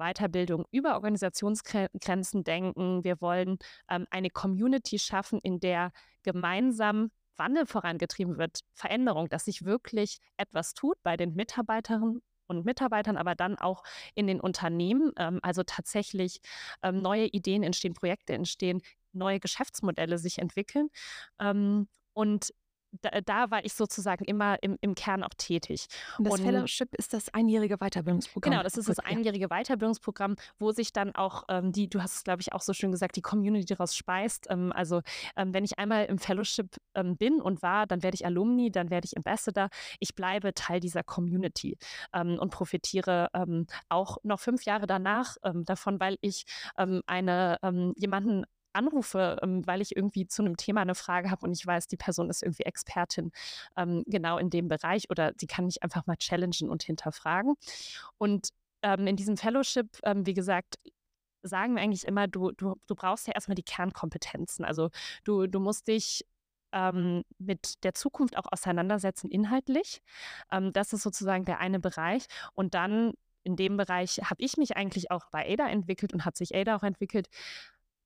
Weiterbildung 0.00 0.64
über 0.72 0.94
Organisationsgrenzen 0.94 2.42
denken. 2.42 3.04
Wir 3.04 3.20
wollen 3.20 3.58
ähm, 3.88 4.06
eine 4.10 4.30
Community 4.30 4.98
schaffen, 4.98 5.38
in 5.42 5.60
der 5.60 5.92
gemeinsam 6.22 7.10
Wandel 7.36 7.66
vorangetrieben 7.66 8.38
wird, 8.38 8.60
Veränderung, 8.74 9.28
dass 9.28 9.44
sich 9.44 9.64
wirklich 9.64 10.18
etwas 10.36 10.74
tut 10.74 11.02
bei 11.02 11.16
den 11.16 11.34
Mitarbeiterinnen 11.34 12.20
und 12.46 12.64
Mitarbeitern, 12.64 13.16
aber 13.16 13.34
dann 13.34 13.56
auch 13.56 13.82
in 14.14 14.26
den 14.26 14.40
Unternehmen. 14.40 15.12
Ähm, 15.16 15.38
also 15.42 15.62
tatsächlich 15.62 16.40
ähm, 16.82 17.00
neue 17.00 17.26
Ideen 17.26 17.62
entstehen, 17.62 17.94
Projekte 17.94 18.34
entstehen, 18.34 18.82
neue 19.12 19.40
Geschäftsmodelle 19.40 20.18
sich 20.18 20.38
entwickeln. 20.38 20.88
Ähm, 21.38 21.88
und 22.12 22.52
da, 23.02 23.20
da, 23.20 23.50
war 23.50 23.64
ich 23.64 23.74
sozusagen 23.74 24.24
immer 24.24 24.62
im, 24.62 24.76
im 24.80 24.94
Kern 24.94 25.22
auch 25.22 25.34
tätig. 25.36 25.86
Und 26.18 26.26
das 26.26 26.34
und, 26.34 26.42
Fellowship 26.42 26.94
ist 26.96 27.12
das 27.12 27.32
einjährige 27.32 27.78
Weiterbildungsprogramm. 27.78 28.50
Genau, 28.50 28.62
das 28.62 28.76
ist 28.76 28.88
das 28.88 28.98
einjährige 28.98 29.48
Weiterbildungsprogramm, 29.48 30.36
wo 30.58 30.72
sich 30.72 30.92
dann 30.92 31.14
auch 31.14 31.44
ähm, 31.48 31.72
die, 31.72 31.88
du 31.88 32.02
hast 32.02 32.16
es, 32.16 32.24
glaube 32.24 32.42
ich, 32.42 32.52
auch 32.52 32.60
so 32.60 32.72
schön 32.72 32.90
gesagt, 32.90 33.16
die 33.16 33.22
Community 33.22 33.66
daraus 33.66 33.94
speist. 33.94 34.46
Ähm, 34.50 34.72
also 34.72 35.02
ähm, 35.36 35.54
wenn 35.54 35.64
ich 35.64 35.78
einmal 35.78 36.06
im 36.06 36.18
Fellowship 36.18 36.76
ähm, 36.94 37.16
bin 37.16 37.40
und 37.40 37.62
war, 37.62 37.86
dann 37.86 38.02
werde 38.02 38.14
ich 38.14 38.26
Alumni, 38.26 38.70
dann 38.70 38.90
werde 38.90 39.06
ich 39.06 39.16
Ambassador. 39.16 39.68
Ich 39.98 40.14
bleibe 40.14 40.54
Teil 40.54 40.80
dieser 40.80 41.02
Community 41.02 41.78
ähm, 42.12 42.38
und 42.38 42.50
profitiere 42.50 43.28
ähm, 43.34 43.66
auch 43.88 44.18
noch 44.22 44.40
fünf 44.40 44.64
Jahre 44.64 44.86
danach 44.86 45.36
davon, 45.42 46.00
weil 46.00 46.16
ich 46.20 46.44
eine 46.76 47.58
jemanden 47.96 48.44
anrufe, 48.72 49.38
ähm, 49.42 49.66
weil 49.66 49.80
ich 49.80 49.96
irgendwie 49.96 50.26
zu 50.26 50.42
einem 50.42 50.56
Thema 50.56 50.80
eine 50.82 50.94
Frage 50.94 51.30
habe 51.30 51.44
und 51.46 51.52
ich 51.52 51.66
weiß, 51.66 51.86
die 51.86 51.96
Person 51.96 52.30
ist 52.30 52.42
irgendwie 52.42 52.64
Expertin 52.64 53.32
ähm, 53.76 54.04
genau 54.06 54.38
in 54.38 54.50
dem 54.50 54.68
Bereich 54.68 55.10
oder 55.10 55.32
sie 55.38 55.46
kann 55.46 55.66
mich 55.66 55.82
einfach 55.82 56.06
mal 56.06 56.16
challengen 56.16 56.70
und 56.70 56.82
hinterfragen. 56.82 57.54
Und 58.18 58.50
ähm, 58.82 59.06
in 59.06 59.16
diesem 59.16 59.36
Fellowship, 59.36 59.98
ähm, 60.04 60.26
wie 60.26 60.34
gesagt, 60.34 60.78
sagen 61.42 61.74
wir 61.74 61.82
eigentlich 61.82 62.06
immer, 62.06 62.28
du, 62.28 62.52
du, 62.52 62.76
du 62.86 62.94
brauchst 62.94 63.26
ja 63.26 63.34
erstmal 63.34 63.54
die 63.54 63.62
Kernkompetenzen. 63.62 64.64
Also 64.64 64.90
du, 65.24 65.46
du 65.46 65.60
musst 65.60 65.88
dich 65.88 66.24
ähm, 66.72 67.24
mit 67.38 67.82
der 67.84 67.94
Zukunft 67.94 68.36
auch 68.36 68.46
auseinandersetzen, 68.50 69.30
inhaltlich. 69.30 70.02
Ähm, 70.52 70.72
das 70.72 70.92
ist 70.92 71.02
sozusagen 71.02 71.44
der 71.44 71.58
eine 71.58 71.80
Bereich. 71.80 72.26
Und 72.54 72.74
dann 72.74 73.14
in 73.42 73.56
dem 73.56 73.76
Bereich 73.76 74.18
habe 74.18 74.42
ich 74.42 74.56
mich 74.56 74.76
eigentlich 74.76 75.10
auch 75.10 75.26
bei 75.30 75.50
ADA 75.50 75.68
entwickelt 75.68 76.12
und 76.12 76.24
hat 76.24 76.36
sich 76.36 76.54
ADA 76.54 76.76
auch 76.76 76.82
entwickelt, 76.82 77.28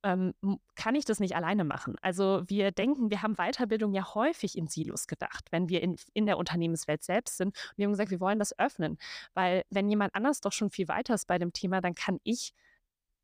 ähm, 0.05 0.35
kann 0.77 0.95
ich 0.95 1.07
das 1.07 1.19
nicht 1.19 1.35
alleine 1.35 1.65
machen. 1.65 1.97
Also 2.03 2.43
wir 2.47 2.71
denken, 2.71 3.11
wir 3.11 3.23
haben 3.23 3.37
Weiterbildung 3.37 3.95
ja 3.95 4.15
häufig 4.15 4.57
in 4.57 4.69
Silos 4.69 5.07
gedacht, 5.07 5.47
wenn 5.51 5.69
wir 5.69 5.83
in, 5.83 5.97
in 6.13 6.27
der 6.27 6.39
Unternehmenswelt 6.39 7.03
selbst 7.03 7.39
sind. 7.39 7.49
Und 7.49 7.79
wir 7.79 7.87
haben 7.87 7.93
gesagt, 7.93 8.11
wir 8.11 8.21
wollen 8.21 8.39
das 8.39 8.57
öffnen, 8.59 8.99
weil 9.33 9.65
wenn 9.71 9.89
jemand 9.89 10.15
anders 10.15 10.41
doch 10.41 10.53
schon 10.53 10.71
viel 10.71 10.89
weiter 10.89 11.15
ist 11.15 11.27
bei 11.27 11.39
dem 11.39 11.53
Thema, 11.53 11.81
dann 11.81 11.95
kann 11.95 12.21
ich 12.23 12.53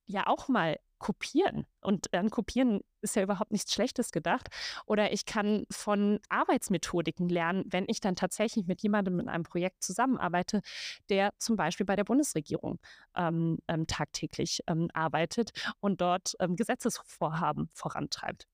ja 0.06 0.26
auch 0.26 0.48
mal 0.48 0.78
kopieren. 1.00 1.66
Und 1.80 2.14
an 2.14 2.30
Kopieren 2.30 2.82
ist 3.00 3.16
ja 3.16 3.22
überhaupt 3.22 3.50
nichts 3.50 3.74
Schlechtes 3.74 4.12
gedacht. 4.12 4.48
Oder 4.86 5.12
ich 5.12 5.26
kann 5.26 5.64
von 5.70 6.20
Arbeitsmethodiken 6.28 7.28
lernen, 7.28 7.64
wenn 7.66 7.86
ich 7.88 8.00
dann 8.00 8.14
tatsächlich 8.14 8.66
mit 8.66 8.82
jemandem 8.82 9.18
in 9.18 9.28
einem 9.28 9.42
Projekt 9.42 9.82
zusammenarbeite, 9.82 10.60
der 11.08 11.32
zum 11.38 11.56
Beispiel 11.56 11.86
bei 11.86 11.96
der 11.96 12.04
Bundesregierung 12.04 12.78
ähm, 13.16 13.58
ähm, 13.66 13.88
tagtäglich 13.88 14.60
ähm, 14.68 14.88
arbeitet 14.94 15.50
und 15.80 16.00
dort 16.00 16.34
ähm, 16.38 16.54
Gesetzesvorhaben 16.54 17.68
vorantreibt. 17.74 18.46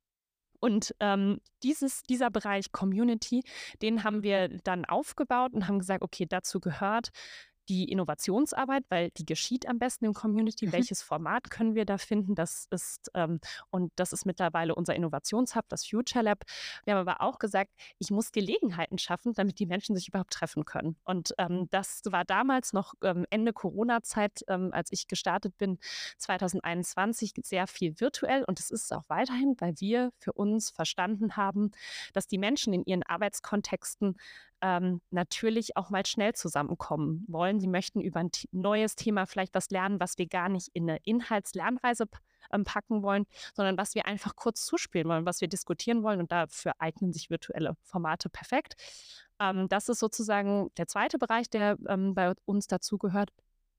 Und 0.61 0.95
ähm, 1.01 1.41
dieses, 1.63 2.03
dieser 2.05 2.31
Bereich 2.31 2.73
Community, 2.73 3.43
den 3.83 4.05
haben 4.05 4.23
wir 4.23 4.49
dann 4.65 4.85
aufgebaut 4.85 5.53
und 5.53 5.69
haben 5.69 5.79
gesagt, 5.79 6.03
okay, 6.03 6.27
dazu 6.27 6.61
gehört 6.61 7.11
die 7.69 7.91
Innovationsarbeit, 7.91 8.85
weil 8.89 9.11
die 9.11 9.27
geschieht 9.27 9.69
am 9.69 9.79
besten 9.79 10.05
im 10.05 10.15
Community. 10.15 10.67
Mhm. 10.67 10.73
Welches 10.73 11.03
Format 11.03 11.51
können 11.51 11.75
wir 11.75 11.85
da 11.85 11.99
finden? 11.99 12.35
Das 12.35 12.67
ist, 12.71 13.11
ähm, 13.15 13.41
und 13.71 13.93
das 13.97 14.13
ist 14.13 14.27
mittlerweile 14.27 14.75
unser 14.75 14.95
Innovationshub, 14.95 15.65
das 15.69 15.87
Future 15.87 16.25
Lab. 16.25 16.45
Wir 16.85 16.95
haben 16.95 17.09
aber 17.09 17.21
auch 17.21 17.39
gesagt, 17.39 17.73
ich 17.99 18.11
muss 18.11 18.33
Gelegenheiten 18.33 18.99
schaffen, 18.99 19.33
damit 19.35 19.59
die 19.59 19.67
Menschen 19.67 19.97
sich 19.97 20.09
überhaupt 20.09 20.33
treffen 20.33 20.65
können. 20.65 20.97
Und 21.05 21.35
ähm, 21.39 21.69
das 21.71 22.03
war 22.07 22.25
damals 22.25 22.73
noch 22.73 22.95
ähm, 23.03 23.27
Ende 23.31 23.53
Corona-Zeit, 23.53 24.45
ähm, 24.49 24.71
als 24.73 24.93
ich 24.93 25.09
gestartet 25.09 25.57
bin, 25.59 25.79
2021, 26.19 27.35
sehr 27.43 27.67
viel 27.67 28.01
virtuell. 28.01 28.45
Und 28.45 28.61
es 28.61 28.71
ist 28.71 28.93
auch 28.93 29.05
weiterhin, 29.09 29.57
weil 29.59 29.75
wir 29.79 30.13
für 30.19 30.33
uns 30.33 30.71
verstanden 30.71 31.37
haben, 31.37 31.71
dass 32.13 32.27
die 32.27 32.39
Menschen 32.39 32.73
in 32.73 32.85
ihren 32.85 33.03
Arbeitskontexten 33.03 34.17
ähm, 34.63 35.01
natürlich 35.11 35.77
auch 35.77 35.91
mal 35.91 36.07
schnell 36.07 36.35
zusammenkommen 36.35 37.25
wollen. 37.29 37.61
Sie 37.61 37.69
möchten 37.69 38.01
über 38.01 38.21
ein 38.21 38.31
neues 38.53 38.97
Thema 38.97 39.27
vielleicht 39.27 39.55
was 39.55 39.71
lernen, 39.71 40.01
was 40.01 40.19
wir 40.19 40.27
gar 40.27 40.49
nicht 40.49 40.69
in 40.73 40.89
eine 40.89 40.99
Inhaltslernreise 41.05 42.07
ähm, 42.53 42.65
packen 42.65 43.03
wollen, 43.03 43.27
sondern 43.55 43.77
was 43.77 43.95
wir 43.95 44.07
einfach 44.07 44.37
kurz 44.37 44.65
zuspielen 44.65 45.09
wollen, 45.09 45.27
was 45.27 45.41
wir 45.41 45.49
diskutieren 45.49 46.03
wollen. 46.03 46.21
Und 46.21 46.33
dafür 46.33 46.73
eignen 46.79 47.13
sich 47.13 47.31
virtuelle 47.31 47.77
Formate 47.83 48.29
perfekt. 48.29 48.75
Ähm, 49.41 49.69
das 49.69 49.89
ist 49.89 49.99
sozusagen 49.99 50.71
der 50.77 50.87
zweite 50.87 51.19
Bereich, 51.19 51.51
der 51.51 51.77
ähm, 51.89 52.15
bei 52.15 52.33
uns 52.45 52.67
dazugehört. 52.67 53.31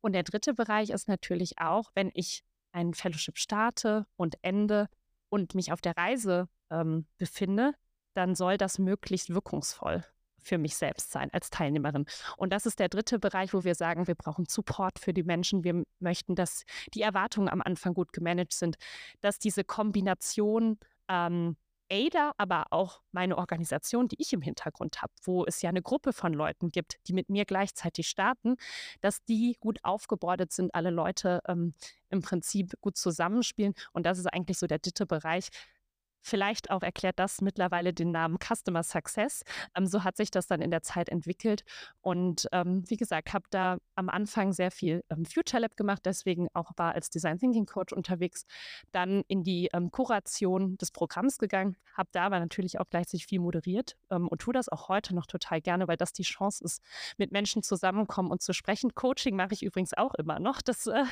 Und 0.01 0.13
der 0.13 0.23
dritte 0.23 0.53
Bereich 0.53 0.91
ist 0.91 1.07
natürlich 1.07 1.59
auch, 1.59 1.91
wenn 1.95 2.11
ich 2.13 2.43
ein 2.71 2.93
Fellowship 2.93 3.37
starte 3.37 4.05
und 4.15 4.35
ende 4.43 4.87
und 5.29 5.55
mich 5.55 5.71
auf 5.71 5.81
der 5.81 5.97
Reise 5.97 6.47
ähm, 6.69 7.07
befinde, 7.17 7.73
dann 8.13 8.35
soll 8.35 8.57
das 8.57 8.77
möglichst 8.77 9.33
wirkungsvoll 9.33 10.03
für 10.41 10.57
mich 10.57 10.75
selbst 10.75 11.11
sein 11.11 11.29
als 11.33 11.49
Teilnehmerin. 11.49 12.05
Und 12.37 12.53
das 12.53 12.65
ist 12.65 12.79
der 12.79 12.89
dritte 12.89 13.19
Bereich, 13.19 13.53
wo 13.53 13.63
wir 13.63 13.75
sagen, 13.75 14.07
wir 14.07 14.15
brauchen 14.15 14.45
Support 14.47 14.99
für 14.99 15.13
die 15.13 15.23
Menschen. 15.23 15.63
Wir 15.63 15.83
möchten, 15.99 16.35
dass 16.35 16.63
die 16.93 17.01
Erwartungen 17.01 17.49
am 17.49 17.61
Anfang 17.61 17.93
gut 17.93 18.13
gemanagt 18.13 18.53
sind, 18.53 18.77
dass 19.21 19.39
diese 19.39 19.63
Kombination 19.63 20.77
ähm, 21.07 21.57
ADA, 21.89 22.33
aber 22.37 22.67
auch 22.71 23.01
meine 23.11 23.37
Organisation, 23.37 24.07
die 24.07 24.17
ich 24.19 24.33
im 24.33 24.41
Hintergrund 24.41 25.01
habe, 25.01 25.13
wo 25.23 25.45
es 25.45 25.61
ja 25.61 25.69
eine 25.69 25.81
Gruppe 25.81 26.13
von 26.13 26.33
Leuten 26.33 26.69
gibt, 26.69 26.97
die 27.07 27.13
mit 27.13 27.29
mir 27.29 27.45
gleichzeitig 27.45 28.07
starten, 28.07 28.57
dass 29.01 29.23
die 29.23 29.55
gut 29.59 29.79
aufgebordet 29.83 30.51
sind, 30.51 30.73
alle 30.75 30.89
Leute 30.89 31.41
ähm, 31.47 31.73
im 32.09 32.21
Prinzip 32.21 32.73
gut 32.81 32.97
zusammenspielen. 32.97 33.73
Und 33.93 34.05
das 34.05 34.19
ist 34.19 34.27
eigentlich 34.27 34.57
so 34.57 34.67
der 34.67 34.79
dritte 34.79 35.05
Bereich, 35.05 35.49
Vielleicht 36.27 36.71
auch 36.71 36.83
erklärt 36.83 37.19
das 37.19 37.39
mittlerweile 37.39 37.93
den 37.93 38.11
Namen 38.11 38.37
Customer 38.37 38.83
Success. 38.83 39.43
Ähm, 39.77 39.87
so 39.87 40.03
hat 40.03 40.17
sich 40.17 40.29
das 40.29 40.45
dann 40.45 40.61
in 40.61 40.71
der 40.71 40.81
Zeit 40.81 41.07
entwickelt. 41.07 41.63
Und 42.01 42.49
ähm, 42.51 42.83
wie 42.87 42.97
gesagt, 42.97 43.33
habe 43.33 43.45
da 43.49 43.77
am 43.95 44.09
Anfang 44.09 44.51
sehr 44.51 44.69
viel 44.69 45.05
ähm, 45.09 45.23
Future 45.25 45.61
Lab 45.61 45.77
gemacht, 45.77 46.01
deswegen 46.03 46.49
auch 46.53 46.71
war 46.75 46.95
als 46.95 47.09
Design 47.09 47.39
Thinking 47.39 47.65
Coach 47.65 47.93
unterwegs. 47.93 48.45
Dann 48.91 49.23
in 49.29 49.43
die 49.43 49.69
ähm, 49.71 49.89
Kuration 49.89 50.77
des 50.77 50.91
Programms 50.91 51.37
gegangen, 51.37 51.77
habe 51.93 52.09
da 52.11 52.25
aber 52.25 52.41
natürlich 52.41 52.77
auch 52.77 52.89
gleichzeitig 52.89 53.25
viel 53.25 53.39
moderiert 53.39 53.95
ähm, 54.09 54.27
und 54.27 54.41
tue 54.41 54.53
das 54.53 54.67
auch 54.67 54.89
heute 54.89 55.15
noch 55.15 55.27
total 55.27 55.61
gerne, 55.61 55.87
weil 55.87 55.95
das 55.95 56.11
die 56.11 56.23
Chance 56.23 56.61
ist, 56.61 56.81
mit 57.17 57.31
Menschen 57.31 57.63
zusammenkommen 57.63 58.31
und 58.31 58.41
zu 58.41 58.51
sprechen. 58.51 58.93
Coaching 58.95 59.37
mache 59.37 59.53
ich 59.53 59.63
übrigens 59.63 59.93
auch 59.93 60.13
immer 60.15 60.39
noch. 60.39 60.61
Das 60.61 60.87
äh, 60.87 61.05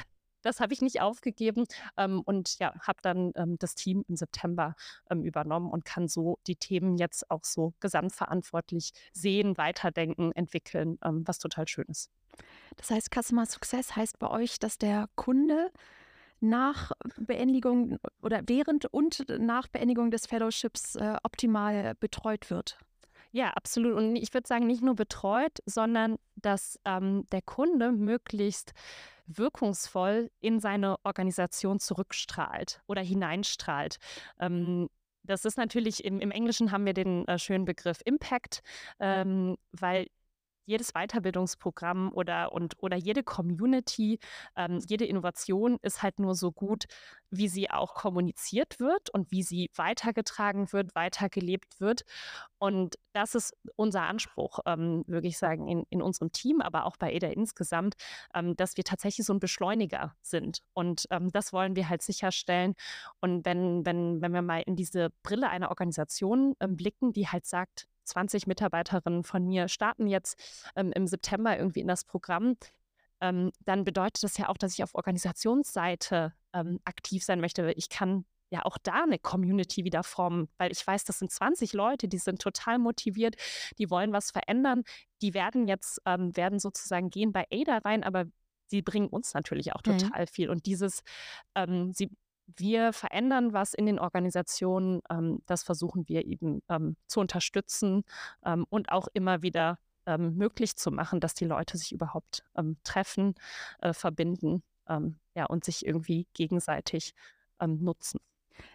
das 0.45 0.59
habe 0.59 0.73
ich 0.73 0.81
nicht 0.81 1.01
aufgegeben 1.01 1.65
ähm, 1.97 2.21
und 2.21 2.59
ja, 2.59 2.73
habe 2.81 2.99
dann 3.01 3.31
ähm, 3.35 3.57
das 3.59 3.75
Team 3.75 4.05
im 4.07 4.15
September 4.15 4.75
ähm, 5.09 5.23
übernommen 5.23 5.71
und 5.71 5.85
kann 5.85 6.07
so 6.07 6.37
die 6.47 6.55
Themen 6.55 6.97
jetzt 6.97 7.29
auch 7.31 7.43
so 7.43 7.73
gesamtverantwortlich 7.79 8.91
sehen, 9.11 9.57
weiterdenken, 9.57 10.31
entwickeln, 10.33 10.99
ähm, 11.03 11.23
was 11.25 11.39
total 11.39 11.67
schön 11.67 11.85
ist. 11.87 12.11
Das 12.77 12.91
heißt, 12.91 13.09
Customer 13.13 13.45
Success 13.45 13.95
heißt 13.95 14.19
bei 14.19 14.29
euch, 14.29 14.59
dass 14.59 14.77
der 14.77 15.07
Kunde 15.15 15.71
nach 16.41 16.91
Beendigung 17.17 17.97
oder 18.21 18.41
während 18.45 18.85
und 18.85 19.25
nach 19.39 19.67
Beendigung 19.67 20.11
des 20.11 20.27
Fellowships 20.27 20.95
äh, 20.95 21.15
optimal 21.23 21.95
betreut 21.95 22.49
wird. 22.49 22.77
Ja, 23.35 23.49
absolut. 23.49 23.95
Und 23.95 24.15
ich 24.15 24.33
würde 24.33 24.47
sagen, 24.47 24.65
nicht 24.65 24.81
nur 24.81 24.95
betreut, 24.95 25.59
sondern 25.65 26.15
dass 26.37 26.79
ähm, 26.85 27.25
der 27.33 27.41
Kunde 27.41 27.91
möglichst 27.91 28.71
wirkungsvoll 29.27 30.31
in 30.39 30.61
seine 30.61 30.95
Organisation 31.03 31.81
zurückstrahlt 31.81 32.81
oder 32.87 33.01
hineinstrahlt. 33.01 33.97
Ähm, 34.39 34.87
das 35.23 35.43
ist 35.43 35.57
natürlich, 35.57 36.05
im, 36.05 36.21
im, 36.21 36.31
Englischen 36.31 36.71
haben 36.71 36.85
wir 36.85 36.93
den 36.93 37.27
äh, 37.27 37.37
schönen 37.37 37.65
Begriff 37.65 37.99
Impact, 38.05 38.61
ähm, 39.01 39.57
weil 39.73 40.07
jedes 40.65 40.93
Weiterbildungsprogramm 40.93 42.11
oder, 42.11 42.51
und, 42.51 42.75
oder 42.79 42.97
jede 42.97 43.23
Community, 43.23 44.19
ähm, 44.55 44.79
jede 44.87 45.05
Innovation 45.05 45.77
ist 45.81 46.03
halt 46.03 46.19
nur 46.19 46.35
so 46.35 46.51
gut, 46.51 46.85
wie 47.29 47.47
sie 47.47 47.69
auch 47.69 47.93
kommuniziert 47.95 48.79
wird 48.79 49.09
und 49.09 49.31
wie 49.31 49.43
sie 49.43 49.69
weitergetragen 49.75 50.71
wird, 50.71 50.95
weitergelebt 50.95 51.79
wird. 51.79 52.03
Und 52.57 52.95
das 53.13 53.35
ist 53.35 53.53
unser 53.75 54.03
Anspruch, 54.03 54.59
ähm, 54.65 55.03
würde 55.07 55.27
ich 55.27 55.37
sagen, 55.37 55.67
in, 55.67 55.85
in 55.89 56.01
unserem 56.01 56.31
Team, 56.31 56.61
aber 56.61 56.85
auch 56.85 56.97
bei 56.97 57.13
EDA 57.13 57.27
insgesamt, 57.27 57.95
ähm, 58.33 58.55
dass 58.55 58.77
wir 58.77 58.83
tatsächlich 58.83 59.25
so 59.25 59.33
ein 59.33 59.39
Beschleuniger 59.39 60.15
sind. 60.21 60.59
Und 60.73 61.05
ähm, 61.11 61.31
das 61.31 61.53
wollen 61.53 61.75
wir 61.75 61.89
halt 61.89 62.01
sicherstellen. 62.01 62.75
Und 63.21 63.45
wenn, 63.45 63.85
wenn, 63.85 64.21
wenn 64.21 64.33
wir 64.33 64.41
mal 64.41 64.61
in 64.65 64.75
diese 64.75 65.09
Brille 65.23 65.49
einer 65.49 65.69
Organisation 65.69 66.55
ähm, 66.59 66.75
blicken, 66.75 67.13
die 67.13 67.27
halt 67.27 67.45
sagt, 67.45 67.87
20 68.05 68.47
Mitarbeiterinnen 68.47 69.23
von 69.23 69.45
mir 69.45 69.67
starten 69.67 70.07
jetzt 70.07 70.37
ähm, 70.75 70.91
im 70.93 71.07
September 71.07 71.57
irgendwie 71.57 71.81
in 71.81 71.87
das 71.87 72.03
Programm, 72.03 72.55
ähm, 73.21 73.51
dann 73.63 73.83
bedeutet 73.83 74.23
das 74.23 74.37
ja 74.37 74.49
auch, 74.49 74.57
dass 74.57 74.73
ich 74.73 74.83
auf 74.83 74.95
Organisationsseite 74.95 76.33
ähm, 76.53 76.79
aktiv 76.85 77.23
sein 77.23 77.41
möchte. 77.41 77.71
Ich 77.71 77.89
kann 77.89 78.25
ja 78.51 78.63
auch 78.63 78.77
da 78.81 79.03
eine 79.03 79.19
Community 79.19 79.83
wieder 79.83 80.03
formen, 80.03 80.49
weil 80.57 80.71
ich 80.71 80.85
weiß, 80.85 81.03
das 81.05 81.19
sind 81.19 81.31
20 81.31 81.73
Leute, 81.73 82.07
die 82.07 82.17
sind 82.17 82.41
total 82.41 82.77
motiviert, 82.77 83.35
die 83.77 83.89
wollen 83.89 84.13
was 84.13 84.31
verändern, 84.31 84.83
die 85.21 85.33
werden 85.33 85.67
jetzt, 85.67 86.01
ähm, 86.05 86.35
werden 86.35 86.59
sozusagen 86.59 87.09
gehen 87.09 87.31
bei 87.31 87.45
ADA 87.51 87.79
rein, 87.79 88.03
aber 88.03 88.25
sie 88.67 88.81
bringen 88.81 89.07
uns 89.07 89.33
natürlich 89.33 89.73
auch 89.73 89.81
mhm. 89.85 89.97
total 89.97 90.21
mhm. 90.21 90.27
viel. 90.27 90.49
Und 90.49 90.65
dieses, 90.65 91.01
ähm, 91.55 91.91
sie 91.93 92.09
wir 92.47 92.93
verändern 92.93 93.53
was 93.53 93.73
in 93.73 93.85
den 93.85 93.99
Organisationen. 93.99 95.01
Ähm, 95.09 95.41
das 95.45 95.63
versuchen 95.63 96.07
wir 96.07 96.25
eben 96.25 96.61
ähm, 96.69 96.95
zu 97.07 97.19
unterstützen 97.19 98.03
ähm, 98.45 98.65
und 98.69 98.91
auch 98.91 99.07
immer 99.13 99.41
wieder 99.41 99.79
ähm, 100.05 100.35
möglich 100.35 100.75
zu 100.75 100.91
machen, 100.91 101.19
dass 101.19 101.33
die 101.33 101.45
Leute 101.45 101.77
sich 101.77 101.91
überhaupt 101.91 102.43
ähm, 102.55 102.77
treffen, 102.83 103.35
äh, 103.81 103.93
verbinden 103.93 104.63
ähm, 104.87 105.19
ja, 105.33 105.45
und 105.45 105.65
sich 105.65 105.85
irgendwie 105.85 106.27
gegenseitig 106.33 107.13
nutzen. 107.65 108.19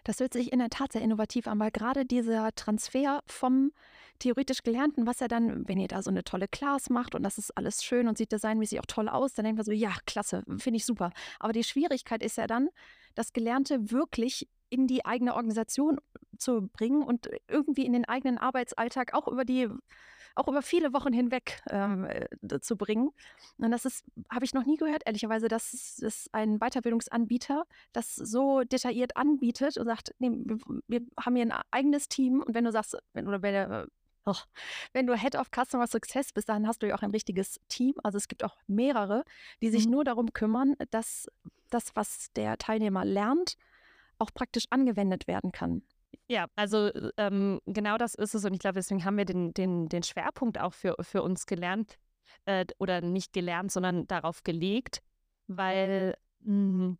Das 0.03 0.19
hört 0.19 0.33
sich 0.33 0.51
in 0.51 0.59
der 0.59 0.69
Tat 0.69 0.93
sehr 0.93 1.01
innovativ 1.01 1.47
an, 1.47 1.59
weil 1.59 1.71
gerade 1.71 2.05
dieser 2.05 2.53
Transfer 2.55 3.21
vom 3.25 3.71
theoretisch 4.19 4.63
Gelernten, 4.63 5.07
was 5.07 5.21
er 5.21 5.27
dann, 5.27 5.67
wenn 5.67 5.79
ihr 5.79 5.87
da 5.87 6.01
so 6.01 6.09
eine 6.09 6.23
tolle 6.23 6.47
Class 6.47 6.89
macht 6.89 7.15
und 7.15 7.23
das 7.23 7.37
ist 7.37 7.57
alles 7.57 7.83
schön 7.83 8.07
und 8.07 8.17
sieht 8.17 8.31
designmäßig 8.31 8.79
auch 8.79 8.85
toll 8.85 9.09
aus, 9.09 9.33
dann 9.33 9.45
denkt 9.45 9.57
man 9.57 9.65
so, 9.65 9.71
ja, 9.71 9.93
klasse, 10.05 10.43
finde 10.57 10.77
ich 10.77 10.85
super. 10.85 11.11
Aber 11.39 11.53
die 11.53 11.63
Schwierigkeit 11.63 12.23
ist 12.23 12.37
ja 12.37 12.47
dann, 12.47 12.69
das 13.15 13.33
Gelernte 13.33 13.91
wirklich 13.91 14.47
in 14.69 14.87
die 14.87 15.05
eigene 15.05 15.35
Organisation 15.35 15.99
zu 16.37 16.69
bringen 16.73 17.03
und 17.03 17.29
irgendwie 17.47 17.85
in 17.85 17.93
den 17.93 18.05
eigenen 18.05 18.37
Arbeitsalltag 18.37 19.13
auch 19.13 19.27
über 19.27 19.43
die 19.43 19.67
auch 20.35 20.47
über 20.47 20.61
viele 20.61 20.93
Wochen 20.93 21.13
hinweg 21.13 21.61
ähm, 21.69 22.05
äh, 22.05 22.59
zu 22.61 22.77
bringen. 22.77 23.09
Und 23.57 23.71
das 23.71 23.85
ist, 23.85 24.05
habe 24.29 24.45
ich 24.45 24.53
noch 24.53 24.65
nie 24.65 24.77
gehört, 24.77 25.03
ehrlicherweise, 25.05 25.47
dass 25.47 25.73
es 26.01 26.29
ein 26.31 26.59
Weiterbildungsanbieter 26.59 27.65
das 27.93 28.15
so 28.15 28.61
detailliert 28.63 29.17
anbietet 29.17 29.77
und 29.77 29.85
sagt, 29.85 30.13
nee, 30.19 30.31
wir, 30.31 30.57
wir 30.87 31.01
haben 31.19 31.35
hier 31.35 31.45
ein 31.45 31.63
eigenes 31.71 32.07
Team 32.07 32.41
und 32.41 32.53
wenn 32.53 32.65
du 32.65 32.71
sagst, 32.71 32.97
wenn, 33.13 33.27
oder 33.27 33.41
wenn, 33.41 33.55
äh, 33.55 33.85
Oh, 34.23 34.35
wenn 34.93 35.07
du 35.07 35.17
Head 35.17 35.35
of 35.35 35.49
Customer 35.49 35.87
Success 35.87 36.31
bist, 36.31 36.47
dann 36.47 36.67
hast 36.67 36.83
du 36.83 36.87
ja 36.87 36.93
auch 36.93 37.01
ein 37.01 37.09
richtiges 37.09 37.59
Team. 37.69 37.95
Also 38.03 38.19
es 38.19 38.27
gibt 38.27 38.43
auch 38.43 38.55
mehrere, 38.67 39.25
die 39.63 39.71
sich 39.71 39.85
mhm. 39.85 39.93
nur 39.93 40.03
darum 40.03 40.31
kümmern, 40.31 40.75
dass 40.91 41.27
das, 41.71 41.95
was 41.95 42.31
der 42.33 42.59
Teilnehmer 42.59 43.03
lernt, 43.03 43.57
auch 44.19 44.31
praktisch 44.31 44.65
angewendet 44.69 45.27
werden 45.27 45.51
kann. 45.51 45.81
Ja, 46.27 46.47
also 46.55 46.89
ähm, 47.17 47.59
genau 47.65 47.97
das 47.97 48.15
ist 48.15 48.33
es 48.33 48.45
und 48.45 48.53
ich 48.53 48.59
glaube, 48.59 48.75
deswegen 48.75 49.03
haben 49.05 49.17
wir 49.17 49.25
den, 49.25 49.53
den, 49.53 49.89
den 49.89 50.03
Schwerpunkt 50.03 50.59
auch 50.59 50.73
für, 50.73 50.95
für 51.01 51.23
uns 51.23 51.45
gelernt 51.45 51.97
äh, 52.45 52.65
oder 52.79 53.01
nicht 53.01 53.33
gelernt, 53.33 53.71
sondern 53.71 54.07
darauf 54.07 54.43
gelegt, 54.43 55.01
weil 55.47 56.15
mh, 56.41 56.95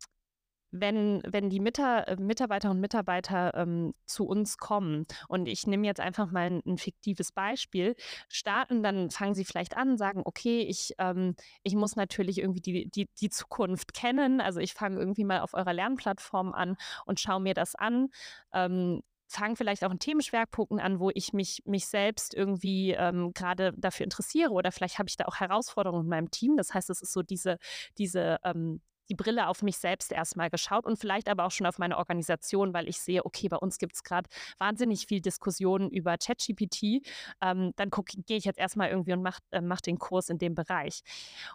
wenn, 0.72 1.22
wenn 1.26 1.50
die 1.50 1.60
Mitar 1.60 2.08
äh, 2.08 2.16
Mitarbeiterinnen 2.16 2.78
und 2.78 2.80
Mitarbeiter 2.80 3.54
ähm, 3.54 3.94
zu 4.06 4.26
uns 4.26 4.56
kommen 4.56 5.06
und 5.28 5.46
ich 5.46 5.66
nehme 5.66 5.86
jetzt 5.86 6.00
einfach 6.00 6.30
mal 6.30 6.46
ein, 6.46 6.62
ein, 6.66 6.78
fiktives 6.78 7.30
Beispiel, 7.30 7.94
starten, 8.28 8.82
dann 8.82 9.10
fangen 9.10 9.34
sie 9.34 9.44
vielleicht 9.44 9.76
an, 9.76 9.98
sagen, 9.98 10.22
okay, 10.24 10.62
ich, 10.62 10.94
ähm, 10.98 11.36
ich 11.62 11.74
muss 11.74 11.94
natürlich 11.94 12.38
irgendwie 12.38 12.60
die, 12.60 12.90
die, 12.90 13.08
die 13.20 13.30
Zukunft 13.30 13.94
kennen. 13.94 14.40
Also 14.40 14.60
ich 14.60 14.72
fange 14.72 14.98
irgendwie 14.98 15.24
mal 15.24 15.40
auf 15.40 15.54
eurer 15.54 15.72
Lernplattform 15.72 16.52
an 16.54 16.76
und 17.04 17.20
schaue 17.20 17.40
mir 17.40 17.54
das 17.54 17.74
an. 17.74 18.08
Ähm, 18.52 19.02
fange 19.28 19.56
vielleicht 19.56 19.84
auch 19.84 19.90
in 19.90 19.98
Themenschwerpunkten 19.98 20.78
an, 20.78 21.00
wo 21.00 21.10
ich 21.14 21.32
mich, 21.32 21.62
mich 21.64 21.86
selbst 21.86 22.34
irgendwie 22.34 22.92
ähm, 22.92 23.32
gerade 23.34 23.72
dafür 23.76 24.04
interessiere 24.04 24.50
oder 24.50 24.72
vielleicht 24.72 24.98
habe 24.98 25.08
ich 25.08 25.16
da 25.16 25.24
auch 25.24 25.36
Herausforderungen 25.36 26.04
in 26.04 26.08
meinem 26.08 26.30
Team. 26.30 26.56
Das 26.56 26.74
heißt, 26.74 26.90
es 26.90 27.02
ist 27.02 27.12
so 27.12 27.22
diese, 27.22 27.58
diese 27.98 28.38
ähm, 28.44 28.80
die 29.08 29.14
Brille 29.14 29.48
auf 29.48 29.62
mich 29.62 29.78
selbst 29.78 30.12
erstmal 30.12 30.50
geschaut 30.50 30.86
und 30.86 30.98
vielleicht 30.98 31.28
aber 31.28 31.44
auch 31.44 31.50
schon 31.50 31.66
auf 31.66 31.78
meine 31.78 31.98
Organisation, 31.98 32.72
weil 32.74 32.88
ich 32.88 32.98
sehe, 33.00 33.24
okay, 33.24 33.48
bei 33.48 33.56
uns 33.56 33.78
gibt 33.78 33.94
es 33.94 34.02
gerade 34.02 34.28
wahnsinnig 34.58 35.06
viel 35.06 35.20
Diskussionen 35.20 35.90
über 35.90 36.16
ChatGPT. 36.18 37.06
Ähm, 37.40 37.72
dann 37.76 37.90
gehe 38.26 38.36
ich 38.36 38.44
jetzt 38.44 38.58
erstmal 38.58 38.90
irgendwie 38.90 39.12
und 39.12 39.22
mache 39.22 39.40
äh, 39.50 39.60
mach 39.60 39.80
den 39.80 39.98
Kurs 39.98 40.28
in 40.28 40.38
dem 40.38 40.54
Bereich. 40.54 41.02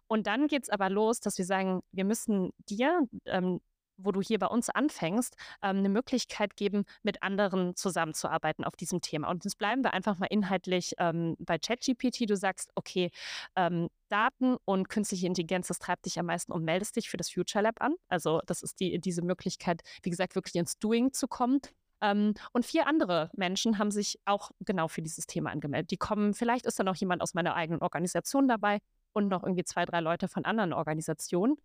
Und 0.07 0.27
dann 0.27 0.47
geht 0.47 0.63
es 0.63 0.69
aber 0.69 0.89
los, 0.89 1.19
dass 1.19 1.38
wir 1.38 1.45
sagen, 1.45 1.81
wir 1.91 2.05
müssen 2.05 2.51
dir 2.69 3.07
ähm, 3.25 3.60
wo 3.97 4.12
du 4.12 4.21
hier 4.21 4.39
bei 4.39 4.47
uns 4.47 4.69
anfängst, 4.69 5.36
ähm, 5.62 5.77
eine 5.77 5.89
Möglichkeit 5.89 6.55
geben, 6.55 6.86
mit 7.03 7.23
anderen 7.23 7.75
zusammenzuarbeiten 7.75 8.63
auf 8.63 8.75
diesem 8.75 9.01
Thema. 9.01 9.29
Und 9.29 9.43
jetzt 9.43 9.57
bleiben 9.57 9.83
wir 9.83 9.93
einfach 9.93 10.17
mal 10.17 10.27
inhaltlich 10.27 10.93
ähm, 10.97 11.36
bei 11.39 11.57
ChatGPT. 11.57 12.29
Du 12.29 12.36
sagst, 12.36 12.71
okay, 12.75 13.12
ähm, 13.55 13.89
Daten 14.10 14.57
und 14.65 14.89
künstliche 14.89 15.27
Intelligenz, 15.27 15.67
das 15.67 15.79
treibt 15.79 16.05
dich 16.05 16.19
am 16.19 16.27
meisten 16.27 16.51
und 16.51 16.63
meldest 16.63 16.95
dich 16.95 17.10
für 17.10 17.17
das 17.17 17.29
Future 17.29 17.63
Lab 17.63 17.81
an. 17.81 17.95
Also 18.07 18.41
das 18.45 18.63
ist 18.63 18.79
die, 18.79 18.99
diese 18.99 19.21
Möglichkeit, 19.21 19.81
wie 20.03 20.10
gesagt, 20.10 20.36
wirklich 20.36 20.55
ins 20.55 20.79
Doing 20.79 21.12
zu 21.13 21.27
kommen. 21.27 21.60
Ähm, 22.01 22.33
und 22.53 22.65
vier 22.65 22.88
andere 22.88 23.29
Menschen 23.36 23.77
haben 23.79 23.91
sich 23.91 24.19
auch 24.25 24.51
genau 24.60 24.88
für 24.88 25.01
dieses 25.01 25.25
Thema 25.25 25.51
angemeldet. 25.51 25.91
Die 25.91 25.97
kommen, 25.97 26.33
vielleicht 26.33 26.65
ist 26.65 26.79
da 26.79 26.83
noch 26.83 26.95
jemand 26.95 27.21
aus 27.21 27.33
meiner 27.33 27.55
eigenen 27.55 27.81
Organisation 27.81 28.47
dabei 28.47 28.79
und 29.13 29.27
noch 29.29 29.43
irgendwie 29.43 29.63
zwei, 29.63 29.86
drei 29.86 29.99
Leute 29.99 30.27
von 30.27 30.45
anderen 30.45 30.73
Organisationen. 30.73 31.57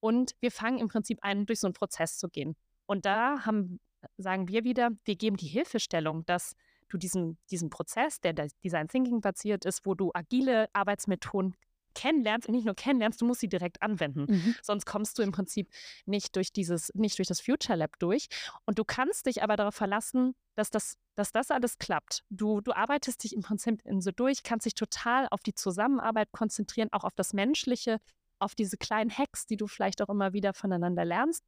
Und 0.00 0.32
wir 0.40 0.50
fangen 0.50 0.78
im 0.78 0.88
Prinzip 0.88 1.18
an, 1.22 1.46
durch 1.46 1.60
so 1.60 1.66
einen 1.66 1.74
Prozess 1.74 2.18
zu 2.18 2.28
gehen. 2.28 2.56
Und 2.86 3.04
da 3.04 3.44
haben, 3.44 3.80
sagen 4.16 4.48
wir 4.48 4.64
wieder, 4.64 4.90
wir 5.04 5.16
geben 5.16 5.36
die 5.36 5.46
Hilfestellung, 5.46 6.24
dass 6.26 6.54
du 6.88 6.98
diesen, 6.98 7.38
diesen 7.50 7.70
Prozess, 7.70 8.20
der 8.20 8.32
Design 8.32 8.88
Thinking 8.88 9.20
basiert 9.20 9.64
ist, 9.64 9.84
wo 9.84 9.94
du 9.94 10.10
agile 10.14 10.68
Arbeitsmethoden 10.72 11.54
kennenlernst 11.94 12.48
und 12.48 12.54
nicht 12.54 12.64
nur 12.64 12.74
kennenlernst, 12.74 13.20
du 13.20 13.26
musst 13.26 13.40
sie 13.40 13.48
direkt 13.48 13.82
anwenden. 13.82 14.26
Mhm. 14.28 14.54
Sonst 14.62 14.86
kommst 14.86 15.18
du 15.18 15.22
im 15.22 15.32
Prinzip 15.32 15.68
nicht 16.06 16.36
durch 16.36 16.52
dieses, 16.52 16.92
nicht 16.94 17.18
durch 17.18 17.26
das 17.26 17.40
Future 17.40 17.76
Lab 17.76 17.98
durch. 17.98 18.28
Und 18.66 18.78
du 18.78 18.84
kannst 18.84 19.26
dich 19.26 19.42
aber 19.42 19.56
darauf 19.56 19.74
verlassen, 19.74 20.34
dass 20.54 20.70
das, 20.70 20.96
dass 21.16 21.32
das 21.32 21.50
alles 21.50 21.78
klappt. 21.78 22.24
Du, 22.30 22.60
du 22.60 22.72
arbeitest 22.72 23.24
dich 23.24 23.34
im 23.34 23.42
Prinzip 23.42 23.80
in 23.84 24.00
so 24.00 24.12
durch, 24.12 24.44
kannst 24.44 24.66
dich 24.66 24.74
total 24.74 25.26
auf 25.30 25.40
die 25.42 25.54
Zusammenarbeit 25.54 26.30
konzentrieren, 26.30 26.88
auch 26.92 27.04
auf 27.04 27.14
das 27.14 27.32
Menschliche, 27.32 27.98
auf 28.38 28.54
diese 28.54 28.76
kleinen 28.76 29.10
Hacks, 29.10 29.46
die 29.46 29.56
du 29.56 29.66
vielleicht 29.66 30.02
auch 30.02 30.08
immer 30.08 30.32
wieder 30.32 30.54
voneinander 30.54 31.04
lernst. 31.04 31.44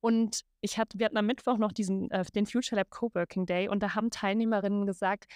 Und 0.00 0.42
ich 0.60 0.78
hatte, 0.78 0.98
wir 0.98 1.06
hatten 1.06 1.16
am 1.16 1.26
Mittwoch 1.26 1.58
noch 1.58 1.72
diesen, 1.72 2.10
äh, 2.10 2.24
den 2.34 2.46
Future 2.46 2.76
Lab 2.76 2.90
Coworking 2.90 3.46
Day 3.46 3.68
und 3.68 3.82
da 3.82 3.94
haben 3.94 4.10
Teilnehmerinnen 4.10 4.86
gesagt, 4.86 5.26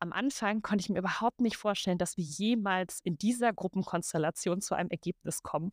am 0.00 0.12
Anfang 0.12 0.62
konnte 0.62 0.82
ich 0.82 0.88
mir 0.88 0.98
überhaupt 0.98 1.40
nicht 1.40 1.56
vorstellen, 1.56 1.98
dass 1.98 2.16
wir 2.16 2.24
jemals 2.24 3.00
in 3.02 3.18
dieser 3.18 3.52
Gruppenkonstellation 3.52 4.60
zu 4.60 4.74
einem 4.74 4.90
Ergebnis 4.90 5.42
kommen. 5.42 5.72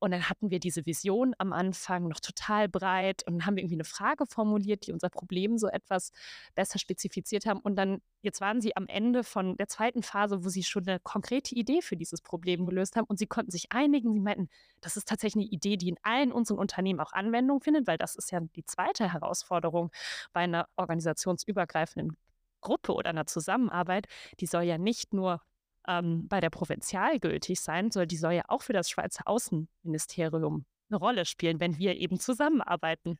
Und 0.00 0.12
dann 0.12 0.28
hatten 0.28 0.50
wir 0.50 0.58
diese 0.58 0.86
Vision 0.86 1.34
am 1.38 1.52
Anfang 1.52 2.08
noch 2.08 2.20
total 2.20 2.68
breit 2.68 3.22
und 3.26 3.44
haben 3.44 3.58
irgendwie 3.58 3.76
eine 3.76 3.84
Frage 3.84 4.24
formuliert, 4.26 4.86
die 4.86 4.92
unser 4.92 5.10
Problem 5.10 5.58
so 5.58 5.68
etwas 5.68 6.12
besser 6.54 6.78
spezifiziert 6.78 7.44
haben. 7.44 7.60
Und 7.60 7.76
dann, 7.76 8.00
jetzt 8.22 8.40
waren 8.40 8.62
sie 8.62 8.76
am 8.76 8.86
Ende 8.86 9.22
von 9.22 9.56
der 9.58 9.68
zweiten 9.68 10.02
Phase, 10.02 10.42
wo 10.42 10.48
sie 10.48 10.64
schon 10.64 10.88
eine 10.88 11.00
konkrete 11.00 11.54
Idee 11.54 11.82
für 11.82 11.96
dieses 11.96 12.22
Problem 12.22 12.64
gelöst 12.66 12.96
haben 12.96 13.04
und 13.04 13.18
sie 13.18 13.26
konnten 13.26 13.50
sich 13.50 13.72
einigen. 13.72 14.14
Sie 14.14 14.20
meinten, 14.20 14.48
das 14.80 14.96
ist 14.96 15.06
tatsächlich 15.06 15.44
eine 15.44 15.52
Idee, 15.52 15.76
die 15.76 15.90
in 15.90 15.98
allen 16.02 16.32
unseren 16.32 16.58
Unternehmen 16.58 17.00
auch 17.00 17.12
Anwendung 17.12 17.60
findet, 17.60 17.86
weil 17.86 17.98
das 17.98 18.16
ist 18.16 18.32
ja 18.32 18.40
die 18.40 18.64
zweite 18.64 19.12
Herausforderung 19.12 19.90
bei 20.32 20.40
einer 20.40 20.66
organisationsübergreifenden 20.76 22.16
Gruppe 22.62 22.94
oder 22.94 23.10
einer 23.10 23.26
Zusammenarbeit, 23.26 24.06
die 24.40 24.46
soll 24.46 24.62
ja 24.62 24.78
nicht 24.78 25.12
nur 25.12 25.42
ähm, 25.88 26.28
bei 26.28 26.40
der 26.40 26.50
Provinzial 26.50 27.18
gültig 27.18 27.60
sein, 27.60 27.90
sondern 27.90 28.08
die 28.08 28.16
soll 28.16 28.32
ja 28.32 28.44
auch 28.48 28.62
für 28.62 28.72
das 28.72 28.90
Schweizer 28.90 29.26
Außenministerium 29.26 30.64
eine 30.90 30.98
Rolle 30.98 31.24
spielen, 31.24 31.60
wenn 31.60 31.78
wir 31.78 31.96
eben 31.96 32.18
zusammenarbeiten. 32.18 33.18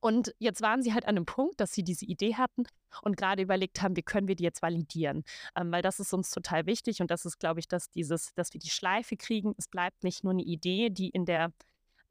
Und 0.00 0.34
jetzt 0.38 0.62
waren 0.62 0.82
sie 0.82 0.92
halt 0.92 1.04
an 1.04 1.16
einem 1.16 1.26
Punkt, 1.26 1.60
dass 1.60 1.72
sie 1.72 1.84
diese 1.84 2.04
Idee 2.04 2.34
hatten 2.34 2.64
und 3.02 3.16
gerade 3.16 3.42
überlegt 3.42 3.82
haben, 3.82 3.96
wie 3.96 4.02
können 4.02 4.26
wir 4.26 4.34
die 4.34 4.42
jetzt 4.42 4.62
validieren? 4.62 5.22
Ähm, 5.56 5.70
weil 5.70 5.82
das 5.82 6.00
ist 6.00 6.12
uns 6.12 6.30
total 6.30 6.66
wichtig 6.66 7.00
und 7.00 7.10
das 7.10 7.24
ist, 7.24 7.38
glaube 7.38 7.60
ich, 7.60 7.68
dass 7.68 7.90
dieses, 7.90 8.34
dass 8.34 8.52
wir 8.52 8.58
die 8.58 8.70
Schleife 8.70 9.16
kriegen. 9.16 9.54
Es 9.56 9.68
bleibt 9.68 10.02
nicht 10.02 10.24
nur 10.24 10.32
eine 10.32 10.42
Idee, 10.42 10.90
die 10.90 11.10
in 11.10 11.24
der 11.24 11.52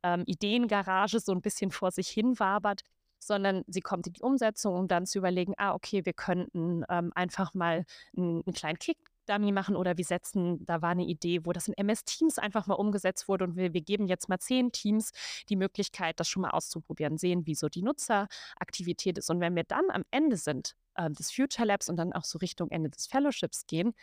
ähm, 0.04 0.24
Ideengarage 0.26 1.20
so 1.20 1.34
ein 1.34 1.42
bisschen 1.42 1.72
vor 1.72 1.92
sich 1.92 2.08
hin 2.08 2.40
wabert, 2.40 2.82
sondern 3.20 3.64
sie 3.68 3.82
kommt 3.82 4.08
in 4.08 4.14
die 4.14 4.22
Umsetzung, 4.22 4.76
um 4.76 4.88
dann 4.88 5.06
zu 5.06 5.18
überlegen, 5.18 5.54
ah, 5.58 5.74
okay, 5.74 6.06
wir 6.06 6.14
könnten 6.14 6.84
ähm, 6.90 7.12
einfach 7.16 7.54
mal 7.54 7.86
einen, 8.16 8.42
einen 8.46 8.54
kleinen 8.54 8.80
Kick 8.80 8.98
Dummy 9.26 9.52
machen 9.52 9.76
oder 9.76 9.98
wir 9.98 10.06
setzen, 10.06 10.66
da 10.66 10.82
war 10.82 10.92
eine 10.92 11.06
Idee, 11.06 11.46
wo 11.46 11.52
das 11.52 11.68
in 11.68 11.74
MS 11.76 12.06
Teams 12.06 12.38
einfach 12.38 12.68
mal 12.68 12.76
umgesetzt 12.76 13.28
wurde 13.28 13.46
und 13.46 13.56
wir, 13.56 13.74
wir 13.74 13.82
geben 13.82 14.08
jetzt 14.08 14.30
mal 14.30 14.40
zehn 14.40 14.72
Teams 14.72 15.12
die 15.50 15.56
Möglichkeit, 15.56 16.20
das 16.20 16.28
schon 16.28 16.42
mal 16.42 16.52
auszuprobieren, 16.52 17.18
sehen, 17.18 17.46
wie 17.46 17.56
so 17.56 17.70
die 17.70 17.82
Nutzeraktivität 17.82 19.18
ist. 19.18 19.30
Und 19.30 19.40
wenn 19.40 19.56
wir 19.56 19.64
dann 19.64 19.90
am 19.92 20.04
Ende 20.12 20.38
sind 20.38 20.76
äh, 20.96 21.10
des 21.10 21.32
Future 21.32 21.68
Labs 21.68 21.90
und 21.90 21.98
dann 21.98 22.14
auch 22.14 22.24
so 22.24 22.38
Richtung 22.40 22.70
Ende 22.72 22.90
des 22.90 23.08
Fellowships 23.08 23.66
gehen, 23.68 23.94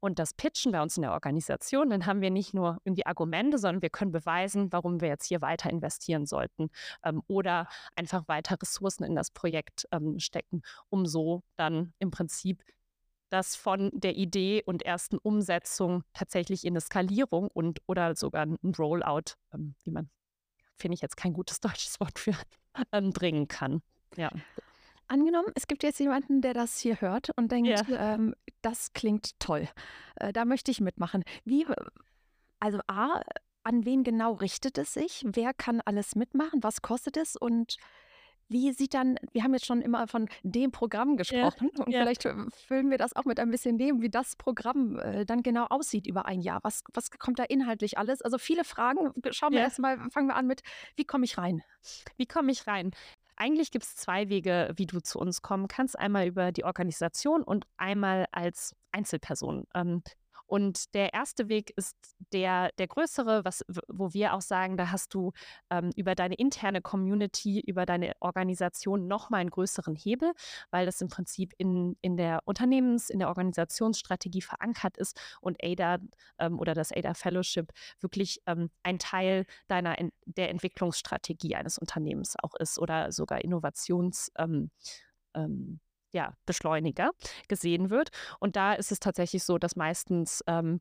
und 0.00 0.18
das 0.18 0.34
pitchen 0.34 0.72
bei 0.72 0.82
uns 0.82 0.96
in 0.96 1.02
der 1.02 1.12
Organisation, 1.12 1.90
dann 1.90 2.06
haben 2.06 2.20
wir 2.20 2.30
nicht 2.30 2.54
nur 2.54 2.78
irgendwie 2.84 3.06
Argumente, 3.06 3.58
sondern 3.58 3.82
wir 3.82 3.90
können 3.90 4.12
beweisen, 4.12 4.72
warum 4.72 5.00
wir 5.00 5.08
jetzt 5.08 5.26
hier 5.26 5.40
weiter 5.40 5.70
investieren 5.70 6.26
sollten 6.26 6.70
ähm, 7.04 7.22
oder 7.26 7.66
einfach 7.94 8.28
weiter 8.28 8.56
Ressourcen 8.60 9.04
in 9.04 9.14
das 9.14 9.30
Projekt 9.30 9.86
ähm, 9.92 10.18
stecken, 10.18 10.62
um 10.90 11.06
so 11.06 11.42
dann 11.56 11.92
im 11.98 12.10
Prinzip 12.10 12.62
das 13.28 13.56
von 13.56 13.90
der 13.92 14.16
Idee 14.16 14.62
und 14.64 14.82
ersten 14.82 15.18
Umsetzung 15.18 16.04
tatsächlich 16.12 16.64
in 16.64 16.72
eine 16.72 16.80
Skalierung 16.80 17.48
und 17.52 17.80
oder 17.86 18.14
sogar 18.14 18.46
ein 18.46 18.74
Rollout, 18.78 19.34
ähm, 19.52 19.74
wie 19.82 19.90
man, 19.90 20.10
finde 20.76 20.94
ich 20.94 21.00
jetzt 21.00 21.16
kein 21.16 21.32
gutes 21.32 21.60
deutsches 21.60 22.00
Wort 22.00 22.18
für, 22.18 22.34
ähm, 22.92 23.10
bringen 23.10 23.48
kann. 23.48 23.82
Ja. 24.16 24.30
Angenommen, 25.08 25.52
es 25.54 25.68
gibt 25.68 25.84
jetzt 25.84 26.00
jemanden, 26.00 26.40
der 26.40 26.52
das 26.52 26.78
hier 26.78 27.00
hört 27.00 27.30
und 27.36 27.52
denkt, 27.52 27.68
ja. 27.68 28.14
ähm, 28.14 28.34
das 28.62 28.92
klingt 28.92 29.38
toll. 29.38 29.68
Äh, 30.16 30.32
da 30.32 30.44
möchte 30.44 30.70
ich 30.70 30.80
mitmachen. 30.80 31.22
Wie, 31.44 31.64
also 32.58 32.80
A, 32.88 33.20
an 33.62 33.84
wen 33.84 34.02
genau 34.02 34.32
richtet 34.32 34.78
es 34.78 34.94
sich? 34.94 35.24
Wer 35.26 35.54
kann 35.54 35.80
alles 35.84 36.16
mitmachen? 36.16 36.62
Was 36.62 36.82
kostet 36.82 37.16
es? 37.16 37.36
Und 37.36 37.76
wie 38.48 38.72
sieht 38.72 38.94
dann, 38.94 39.18
wir 39.32 39.42
haben 39.42 39.54
jetzt 39.54 39.66
schon 39.66 39.82
immer 39.82 40.06
von 40.06 40.28
dem 40.42 40.70
Programm 40.70 41.16
gesprochen 41.16 41.70
ja, 41.76 41.84
und 41.84 41.92
ja. 41.92 42.00
vielleicht 42.00 42.22
füllen 42.22 42.90
wir 42.90 42.98
das 42.98 43.14
auch 43.16 43.24
mit 43.24 43.40
ein 43.40 43.50
bisschen 43.50 43.78
dem, 43.78 44.02
wie 44.02 44.10
das 44.10 44.36
Programm 44.36 44.98
äh, 44.98 45.24
dann 45.24 45.42
genau 45.42 45.66
aussieht 45.66 46.06
über 46.06 46.26
ein 46.26 46.40
Jahr. 46.40 46.60
Was, 46.62 46.82
was 46.94 47.10
kommt 47.10 47.38
da 47.38 47.44
inhaltlich 47.44 47.98
alles? 47.98 48.22
Also 48.22 48.38
viele 48.38 48.64
Fragen. 48.64 49.12
Schauen 49.30 49.52
wir 49.52 49.58
ja. 49.58 49.64
erstmal, 49.64 49.98
fangen 50.10 50.28
wir 50.28 50.36
an 50.36 50.46
mit, 50.46 50.62
wie 50.96 51.04
komme 51.04 51.24
ich 51.24 51.38
rein? 51.38 51.62
Wie 52.16 52.26
komme 52.26 52.52
ich 52.52 52.66
rein? 52.66 52.92
Eigentlich 53.36 53.70
gibt 53.70 53.84
es 53.84 53.96
zwei 53.96 54.28
Wege, 54.28 54.72
wie 54.76 54.86
du 54.86 55.00
zu 55.00 55.18
uns 55.18 55.42
kommen 55.42 55.68
kannst. 55.68 55.98
Einmal 55.98 56.26
über 56.26 56.52
die 56.52 56.64
Organisation 56.64 57.42
und 57.42 57.66
einmal 57.76 58.26
als 58.32 58.74
Einzelperson. 58.92 59.66
Ähm, 59.74 60.02
und 60.46 60.94
der 60.94 61.12
erste 61.12 61.48
Weg 61.48 61.72
ist 61.76 61.96
der, 62.32 62.70
der 62.78 62.86
größere, 62.86 63.44
was, 63.44 63.64
wo 63.88 64.12
wir 64.12 64.34
auch 64.34 64.40
sagen, 64.40 64.76
da 64.76 64.90
hast 64.90 65.12
du 65.14 65.32
ähm, 65.70 65.90
über 65.96 66.14
deine 66.14 66.36
interne 66.36 66.80
Community, 66.80 67.60
über 67.60 67.84
deine 67.86 68.12
Organisation 68.20 69.08
nochmal 69.08 69.40
einen 69.40 69.50
größeren 69.50 69.96
Hebel, 69.96 70.32
weil 70.70 70.86
das 70.86 71.00
im 71.00 71.08
Prinzip 71.08 71.52
in, 71.58 71.96
in 72.00 72.16
der 72.16 72.40
Unternehmens-, 72.44 73.10
in 73.10 73.18
der 73.18 73.28
Organisationsstrategie 73.28 74.42
verankert 74.42 74.96
ist 74.96 75.20
und 75.40 75.62
ADA 75.62 75.98
ähm, 76.38 76.58
oder 76.58 76.74
das 76.74 76.92
ADA 76.92 77.14
Fellowship 77.14 77.72
wirklich 78.00 78.40
ähm, 78.46 78.70
ein 78.82 78.98
Teil 78.98 79.46
deiner 79.68 79.96
der 80.24 80.50
Entwicklungsstrategie 80.50 81.56
eines 81.56 81.78
Unternehmens 81.78 82.36
auch 82.42 82.54
ist 82.54 82.78
oder 82.78 83.12
sogar 83.12 83.38
Innovations- 83.38 84.30
ähm, 84.36 84.70
ähm, 85.34 85.80
ja, 86.16 86.32
Beschleuniger 86.46 87.10
gesehen 87.46 87.90
wird. 87.90 88.08
Und 88.40 88.56
da 88.56 88.72
ist 88.72 88.90
es 88.90 89.00
tatsächlich 89.00 89.44
so, 89.44 89.58
dass 89.58 89.76
meistens 89.76 90.42
ähm, 90.46 90.80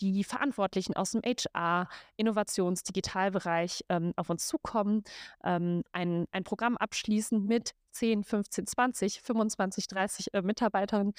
die 0.00 0.24
Verantwortlichen 0.24 0.96
aus 0.96 1.10
dem 1.10 1.20
HR, 1.20 1.86
Innovations-, 2.16 2.82
Digitalbereich 2.82 3.84
ähm, 3.90 4.14
auf 4.16 4.30
uns 4.30 4.46
zukommen, 4.46 5.04
ähm, 5.44 5.82
ein, 5.92 6.24
ein 6.32 6.44
Programm 6.44 6.78
abschließen 6.78 7.44
mit 7.44 7.74
10, 7.90 8.24
15, 8.24 8.66
20, 8.66 9.20
25, 9.20 9.86
30 9.86 10.32
äh, 10.32 10.40
Mitarbeitern. 10.40 11.12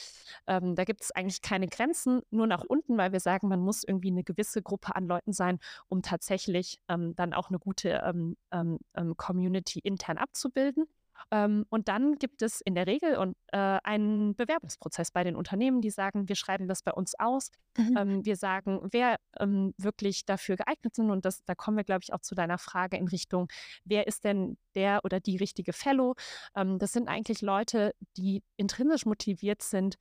Ähm, 0.47 0.73
da 0.73 0.83
gibt 0.83 1.01
es 1.01 1.11
eigentlich 1.11 1.43
keine 1.43 1.67
Grenzen, 1.67 2.23
nur 2.31 2.47
nach 2.47 2.63
unten, 2.67 2.97
weil 2.97 3.11
wir 3.11 3.19
sagen, 3.19 3.47
man 3.47 3.59
muss 3.59 3.83
irgendwie 3.83 4.09
eine 4.09 4.23
gewisse 4.23 4.63
Gruppe 4.63 4.95
an 4.95 5.05
Leuten 5.05 5.33
sein, 5.33 5.59
um 5.87 6.01
tatsächlich 6.01 6.79
ähm, 6.87 7.13
dann 7.15 7.35
auch 7.35 7.49
eine 7.49 7.59
gute 7.59 8.01
ähm, 8.03 8.37
ähm, 8.51 8.79
Community 9.17 9.79
intern 9.79 10.17
abzubilden. 10.17 10.87
Ähm, 11.29 11.65
und 11.69 11.87
dann 11.87 12.15
gibt 12.15 12.41
es 12.41 12.61
in 12.61 12.75
der 12.75 12.87
Regel 12.87 13.17
und, 13.17 13.35
äh, 13.47 13.57
einen 13.83 14.35
Bewerbungsprozess 14.35 15.11
bei 15.11 15.23
den 15.23 15.35
Unternehmen, 15.35 15.81
die 15.81 15.89
sagen, 15.89 16.27
wir 16.27 16.35
schreiben 16.35 16.67
das 16.67 16.81
bei 16.81 16.91
uns 16.91 17.13
aus. 17.19 17.51
Mhm. 17.77 17.97
Ähm, 17.97 18.25
wir 18.25 18.35
sagen, 18.35 18.87
wer 18.91 19.17
ähm, 19.39 19.73
wirklich 19.77 20.25
dafür 20.25 20.55
geeignet 20.55 20.95
sind. 20.95 21.11
Und 21.11 21.25
das, 21.25 21.43
da 21.45 21.55
kommen 21.55 21.77
wir, 21.77 21.83
glaube 21.83 22.01
ich, 22.03 22.13
auch 22.13 22.21
zu 22.21 22.35
deiner 22.35 22.57
Frage 22.57 22.97
in 22.97 23.07
Richtung, 23.07 23.47
wer 23.85 24.07
ist 24.07 24.23
denn 24.23 24.57
der 24.75 25.01
oder 25.03 25.19
die 25.19 25.37
richtige 25.37 25.73
Fellow? 25.73 26.15
Ähm, 26.55 26.79
das 26.79 26.93
sind 26.93 27.07
eigentlich 27.07 27.41
Leute, 27.41 27.93
die 28.17 28.43
intrinsisch 28.57 29.05
motiviert 29.05 29.61
sind, 29.61 29.97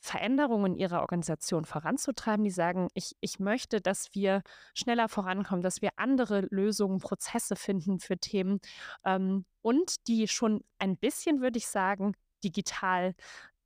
Veränderungen 0.00 0.74
ihrer 0.74 1.00
Organisation 1.00 1.64
voranzutreiben, 1.64 2.44
die 2.44 2.50
sagen, 2.50 2.88
ich, 2.94 3.16
ich 3.20 3.38
möchte, 3.38 3.80
dass 3.80 4.14
wir 4.14 4.42
schneller 4.74 5.08
vorankommen, 5.08 5.62
dass 5.62 5.82
wir 5.82 5.90
andere 5.96 6.46
Lösungen, 6.50 6.98
Prozesse 6.98 7.54
finden 7.54 8.00
für 8.00 8.18
Themen 8.18 8.60
ähm, 9.04 9.44
und 9.62 10.06
die 10.08 10.26
schon 10.26 10.62
ein 10.78 10.96
bisschen, 10.96 11.40
würde 11.40 11.58
ich 11.58 11.66
sagen, 11.66 12.14
digital 12.42 13.14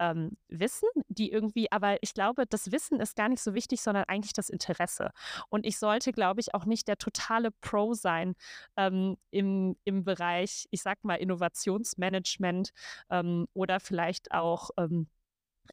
ähm, 0.01 0.37
wissen, 0.49 0.89
die 1.09 1.31
irgendwie, 1.31 1.71
aber 1.71 2.03
ich 2.03 2.15
glaube, 2.15 2.47
das 2.47 2.73
Wissen 2.73 3.01
ist 3.01 3.17
gar 3.17 3.29
nicht 3.29 3.43
so 3.43 3.55
wichtig, 3.55 3.81
sondern 3.81 4.05
eigentlich 4.09 4.33
das 4.33 4.49
Interesse. 4.49 5.11
Und 5.49 5.65
ich 5.65 5.79
sollte, 5.79 6.13
glaube 6.13 6.41
ich, 6.41 6.55
auch 6.55 6.65
nicht 6.65 6.89
der 6.89 6.99
totale 6.99 7.51
Pro 7.53 7.95
sein 7.95 8.35
ähm, 8.77 9.17
im, 9.31 9.77
im 9.85 10.05
Bereich, 10.05 10.67
ich 10.71 10.83
sag 10.83 11.05
mal, 11.05 11.15
Innovationsmanagement 11.17 12.71
ähm, 13.11 13.47
oder 13.55 13.81
vielleicht 13.81 14.33
auch 14.33 14.71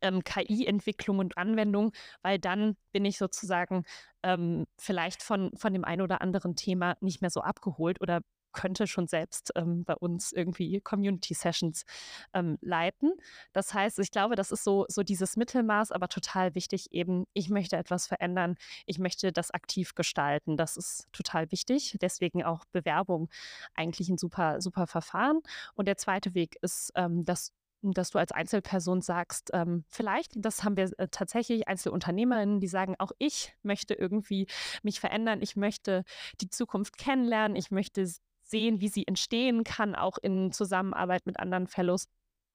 ähm, 0.02 0.24
KI-Entwicklung 0.24 1.20
und 1.20 1.38
Anwendung, 1.38 1.92
weil 2.22 2.40
dann 2.40 2.78
bin 2.92 3.06
ich 3.06 3.18
sozusagen 3.18 3.84
ähm, 4.24 4.66
vielleicht 4.78 5.24
von, 5.24 5.52
von 5.56 5.74
dem 5.74 5.86
einen 5.86 6.02
oder 6.02 6.22
anderen 6.22 6.56
Thema 6.56 6.96
nicht 7.02 7.22
mehr 7.22 7.30
so 7.30 7.42
abgeholt 7.42 8.02
oder 8.02 8.22
könnte 8.52 8.88
schon 8.88 9.08
selbst 9.08 9.52
ähm, 9.56 9.84
bei 9.86 9.96
uns 9.96 10.32
irgendwie 10.32 10.82
Community 10.82 11.34
Sessions 11.34 11.86
ähm, 12.34 12.58
leiten. 12.62 13.14
Das 13.54 13.74
heißt, 13.74 14.00
ich 14.00 14.12
glaube, 14.12 14.36
das 14.36 14.52
ist 14.52 14.64
so, 14.64 14.86
so 14.90 15.04
dieses 15.04 15.38
Mittelmaß, 15.38 15.92
aber 15.92 16.08
total 16.08 16.56
wichtig 16.56 16.92
eben, 16.92 17.26
ich 17.34 17.50
möchte 17.50 17.78
etwas 17.78 18.08
verändern, 18.08 18.56
ich 18.86 19.00
möchte 19.00 19.32
das 19.32 19.52
aktiv 19.52 19.96
gestalten. 19.96 20.58
Das 20.58 20.78
ist 20.78 21.08
total 21.12 21.52
wichtig. 21.52 21.98
Deswegen 22.02 22.44
auch 22.44 22.66
Bewerbung 22.72 23.30
eigentlich 23.76 24.10
ein 24.10 24.18
super, 24.18 24.62
super 24.62 24.88
Verfahren. 24.88 25.40
Und 25.76 25.88
der 25.88 25.98
zweite 25.98 26.34
Weg 26.34 26.58
ist, 26.62 26.92
ähm, 26.96 27.24
dass 27.24 27.54
dass 27.82 28.12
du 28.12 28.20
als 28.20 28.32
Einzelperson 28.32 29.02
sagst, 29.02 29.50
ähm, 29.54 29.84
vielleicht, 29.88 30.34
das 30.36 30.64
haben 30.64 30.78
wir 30.78 30.92
äh, 30.98 31.08
tatsächlich 31.10 31.68
Einzelunternehmerinnen, 31.68 32.60
die 32.60 32.68
sagen, 32.68 32.96
auch 33.00 33.12
ich 33.18 33.54
möchte 33.64 33.94
irgendwie 33.94 34.48
mich 34.84 35.00
verändern, 35.00 35.42
ich 35.42 35.56
möchte 35.56 36.04
die 36.40 36.50
Zukunft 36.50 36.98
kennenlernen, 36.98 37.56
ich 37.56 37.72
möchte 37.72 38.08
sehen, 38.44 38.82
wie 38.82 38.90
sie 38.90 39.08
entstehen 39.08 39.64
kann, 39.64 39.96
auch 39.96 40.18
in 40.18 40.52
Zusammenarbeit 40.52 41.26
mit 41.26 41.40
anderen 41.40 41.68
Fellows. 41.68 42.08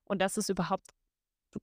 Und 0.04 0.20
das 0.20 0.36
ist 0.36 0.48
überhaupt 0.48 0.90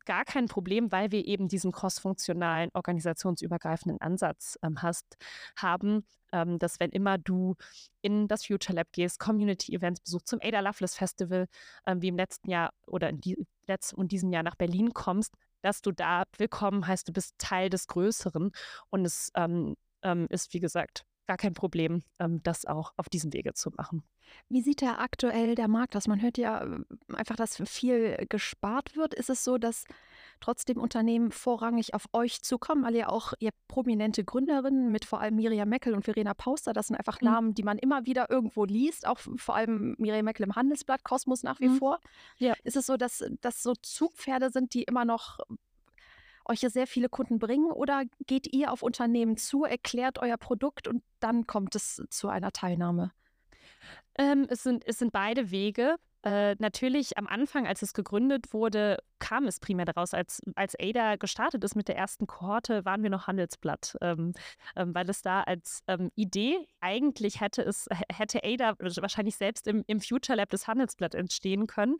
gar 0.05 0.25
kein 0.25 0.47
Problem, 0.47 0.91
weil 0.91 1.11
wir 1.11 1.25
eben 1.25 1.47
diesen 1.47 1.71
crossfunktionalen, 1.71 2.69
organisationsübergreifenden 2.73 4.01
Ansatz 4.01 4.57
ähm, 4.63 4.81
hast, 4.81 5.17
haben, 5.55 6.05
ähm, 6.31 6.59
dass 6.59 6.79
wenn 6.79 6.89
immer 6.89 7.17
du 7.17 7.55
in 8.01 8.27
das 8.27 8.45
Future 8.45 8.75
Lab 8.75 8.91
gehst, 8.91 9.19
Community-Events 9.19 10.01
besuchst, 10.01 10.27
zum 10.27 10.39
Ada 10.41 10.59
Loveless 10.59 10.95
Festival, 10.95 11.47
ähm, 11.85 12.01
wie 12.01 12.09
im 12.09 12.17
letzten 12.17 12.49
Jahr 12.49 12.71
oder 12.87 13.09
in 13.09 13.21
die, 13.21 13.45
letzten 13.67 13.95
und 13.95 14.11
diesem 14.11 14.31
Jahr 14.31 14.43
nach 14.43 14.55
Berlin 14.55 14.93
kommst, 14.93 15.33
dass 15.61 15.81
du 15.81 15.91
da 15.91 16.23
willkommen 16.37 16.85
heißt, 16.85 17.07
du 17.07 17.13
bist 17.13 17.35
Teil 17.37 17.69
des 17.69 17.87
Größeren. 17.87 18.51
Und 18.89 19.05
es 19.05 19.31
ähm, 19.35 19.75
ähm, 20.01 20.27
ist, 20.29 20.53
wie 20.53 20.59
gesagt, 20.59 21.05
gar 21.27 21.37
kein 21.37 21.53
Problem, 21.53 22.03
ähm, 22.19 22.41
das 22.43 22.65
auch 22.65 22.93
auf 22.97 23.09
diesem 23.09 23.33
Wege 23.33 23.53
zu 23.53 23.69
machen. 23.71 24.03
Wie 24.49 24.61
sieht 24.61 24.81
da 24.81 24.97
aktuell 24.97 25.55
der 25.55 25.67
Markt 25.67 25.95
aus? 25.95 26.07
Man 26.07 26.21
hört 26.21 26.37
ja 26.37 26.63
äh, 26.63 26.79
einfach, 27.13 27.35
dass 27.35 27.61
viel 27.65 28.25
gespart 28.29 28.95
wird. 28.95 29.13
Ist 29.13 29.29
es 29.29 29.43
so, 29.43 29.57
dass 29.57 29.85
trotzdem 30.39 30.77
Unternehmen 30.77 31.31
vorrangig 31.31 31.93
auf 31.93 32.05
euch 32.13 32.41
zukommen, 32.41 32.83
weil 32.83 32.95
ihr 32.95 33.11
auch 33.11 33.33
ihr 33.39 33.51
prominente 33.67 34.23
Gründerinnen 34.23 34.91
mit 34.91 35.05
vor 35.05 35.21
allem 35.21 35.35
Miriam 35.35 35.69
Meckel 35.69 35.93
und 35.93 36.03
Verena 36.03 36.33
Pauster, 36.33 36.73
das 36.73 36.87
sind 36.87 36.97
einfach 36.97 37.21
mhm. 37.21 37.27
Namen, 37.27 37.53
die 37.53 37.63
man 37.63 37.77
immer 37.77 38.05
wieder 38.05 38.29
irgendwo 38.29 38.65
liest, 38.65 39.07
auch 39.07 39.19
vor 39.19 39.55
allem 39.55 39.95
Miriam 39.97 40.25
Meckel 40.25 40.43
im 40.43 40.55
Handelsblatt, 40.55 41.03
Kosmos 41.03 41.43
nach 41.43 41.59
wie 41.59 41.69
mhm. 41.69 41.77
vor. 41.77 41.99
Ja. 42.37 42.53
Ist 42.63 42.75
es 42.75 42.85
so, 42.85 42.97
dass 42.97 43.23
das 43.41 43.63
so 43.63 43.73
Zugpferde 43.75 44.49
sind, 44.49 44.73
die 44.73 44.83
immer 44.83 45.05
noch 45.05 45.39
euch 46.45 46.59
sehr 46.59 46.87
viele 46.87 47.09
Kunden 47.09 47.39
bringen 47.39 47.71
oder 47.71 48.03
geht 48.25 48.53
ihr 48.53 48.71
auf 48.71 48.83
Unternehmen 48.83 49.37
zu, 49.37 49.63
erklärt 49.63 50.19
euer 50.19 50.37
Produkt 50.37 50.87
und 50.87 51.03
dann 51.19 51.47
kommt 51.47 51.75
es 51.75 52.01
zu 52.09 52.27
einer 52.27 52.51
Teilnahme? 52.51 53.11
Ähm, 54.17 54.45
es, 54.49 54.63
sind, 54.63 54.83
es 54.87 54.99
sind 54.99 55.11
beide 55.11 55.51
Wege. 55.51 55.95
Äh, 56.25 56.55
natürlich 56.59 57.17
am 57.17 57.27
Anfang, 57.27 57.67
als 57.67 57.81
es 57.81 57.93
gegründet 57.93 58.53
wurde, 58.53 58.99
kam 59.19 59.45
es 59.45 59.59
primär 59.59 59.85
daraus. 59.85 60.13
Als, 60.13 60.41
als 60.55 60.73
ADA 60.79 61.17
gestartet 61.17 61.63
ist 61.65 61.75
mit 61.75 61.89
der 61.89 61.97
ersten 61.97 62.27
Kohorte, 62.27 62.85
waren 62.85 63.03
wir 63.03 63.09
noch 63.09 63.27
Handelsblatt, 63.27 63.97
ähm, 63.99 64.33
ähm, 64.77 64.95
weil 64.95 65.09
es 65.09 65.21
da 65.21 65.41
als 65.41 65.83
ähm, 65.87 66.11
Idee 66.15 66.65
eigentlich 66.79 67.41
hätte 67.41 67.61
es, 67.63 67.89
hätte 68.09 68.41
ADA 68.41 68.75
wahrscheinlich 68.79 69.35
selbst 69.35 69.67
im, 69.67 69.83
im 69.87 69.99
Future 69.99 70.37
Lab 70.37 70.49
des 70.49 70.65
Handelsblatt 70.65 71.13
entstehen 71.13 71.67
können, 71.67 71.97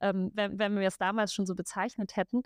ähm, 0.00 0.30
wenn, 0.34 0.58
wenn 0.58 0.78
wir 0.78 0.88
es 0.88 0.98
damals 0.98 1.32
schon 1.32 1.46
so 1.46 1.54
bezeichnet 1.54 2.16
hätten. 2.16 2.42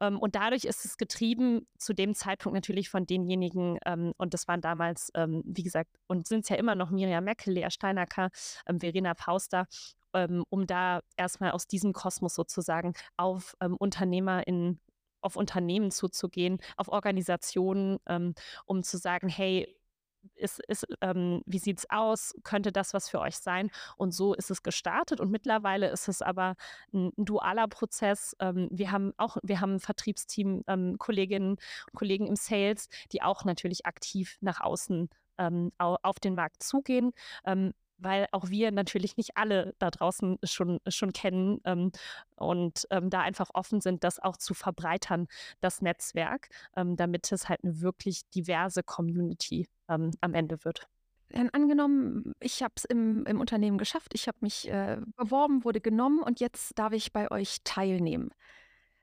Ähm, 0.00 0.18
und 0.18 0.34
dadurch 0.34 0.64
ist 0.64 0.84
es 0.84 0.96
getrieben 0.96 1.66
zu 1.78 1.94
dem 1.94 2.14
Zeitpunkt 2.14 2.54
natürlich 2.54 2.88
von 2.90 3.06
denjenigen, 3.06 3.78
ähm, 3.86 4.12
und 4.18 4.34
das 4.34 4.48
waren 4.48 4.60
damals, 4.60 5.10
ähm, 5.14 5.42
wie 5.44 5.62
gesagt, 5.62 5.90
und 6.06 6.26
sind 6.26 6.44
es 6.44 6.48
ja 6.48 6.56
immer 6.56 6.74
noch 6.74 6.90
Miriam 6.90 7.24
Meckel, 7.24 7.54
Lea 7.54 7.70
Steinacker, 7.70 8.30
ähm, 8.66 8.80
Verena 8.80 9.14
Pauster, 9.14 9.66
ähm, 10.14 10.44
um 10.50 10.66
da 10.66 11.00
erstmal 11.16 11.52
aus 11.52 11.66
diesem 11.66 11.92
Kosmos 11.92 12.34
sozusagen 12.34 12.94
auf 13.16 13.54
ähm, 13.60 13.76
Unternehmer 13.76 14.46
in 14.46 14.80
auf 15.22 15.34
Unternehmen 15.34 15.90
zuzugehen, 15.90 16.58
auf 16.76 16.86
Organisationen, 16.86 17.98
um 18.66 18.82
zu 18.84 18.96
sagen, 18.96 19.28
hey, 19.28 19.75
ist, 20.34 20.60
ist, 20.68 20.86
ähm, 21.00 21.42
wie 21.46 21.58
sieht 21.58 21.78
es 21.78 21.90
aus? 21.90 22.34
Könnte 22.42 22.72
das 22.72 22.94
was 22.94 23.08
für 23.08 23.20
euch 23.20 23.36
sein? 23.36 23.70
Und 23.96 24.12
so 24.12 24.34
ist 24.34 24.50
es 24.50 24.62
gestartet 24.62 25.20
und 25.20 25.30
mittlerweile 25.30 25.88
ist 25.90 26.08
es 26.08 26.22
aber 26.22 26.54
ein, 26.92 27.12
dualer 27.16 27.68
Prozess. 27.68 28.36
Ähm, 28.40 28.68
wir 28.70 28.90
haben 28.92 29.12
auch, 29.16 29.36
wir 29.42 29.60
haben 29.60 29.74
ein 29.74 29.80
Vertriebsteam, 29.80 30.62
ähm, 30.66 30.96
Kolleginnen 30.98 31.50
und 31.50 31.94
Kollegen 31.94 32.26
im 32.26 32.36
Sales, 32.36 32.88
die 33.12 33.22
auch 33.22 33.44
natürlich 33.44 33.86
aktiv 33.86 34.36
nach 34.40 34.60
außen 34.60 35.08
ähm, 35.38 35.72
auf 35.78 36.18
den 36.20 36.34
Markt 36.34 36.62
zugehen. 36.62 37.12
Weil 37.98 38.26
auch 38.32 38.50
wir 38.50 38.72
natürlich 38.72 39.16
nicht 39.16 39.36
alle 39.36 39.74
da 39.78 39.90
draußen 39.90 40.38
schon, 40.44 40.80
schon 40.88 41.12
kennen 41.12 41.60
ähm, 41.64 41.92
und 42.36 42.86
ähm, 42.90 43.08
da 43.10 43.20
einfach 43.20 43.50
offen 43.54 43.80
sind, 43.80 44.04
das 44.04 44.18
auch 44.18 44.36
zu 44.36 44.52
verbreitern, 44.54 45.28
das 45.60 45.80
Netzwerk, 45.80 46.48
ähm, 46.76 46.96
damit 46.96 47.32
es 47.32 47.48
halt 47.48 47.64
eine 47.64 47.80
wirklich 47.80 48.28
diverse 48.30 48.82
Community 48.82 49.68
ähm, 49.88 50.10
am 50.20 50.34
Ende 50.34 50.64
wird. 50.64 50.88
Dann 51.30 51.50
angenommen, 51.50 52.34
ich 52.40 52.62
habe 52.62 52.74
es 52.76 52.84
im, 52.84 53.24
im 53.26 53.40
Unternehmen 53.40 53.78
geschafft, 53.78 54.12
ich 54.14 54.28
habe 54.28 54.38
mich 54.40 54.68
äh, 54.68 55.00
beworben, 55.16 55.64
wurde 55.64 55.80
genommen 55.80 56.22
und 56.22 56.40
jetzt 56.40 56.78
darf 56.78 56.92
ich 56.92 57.12
bei 57.12 57.30
euch 57.30 57.58
teilnehmen. 57.64 58.30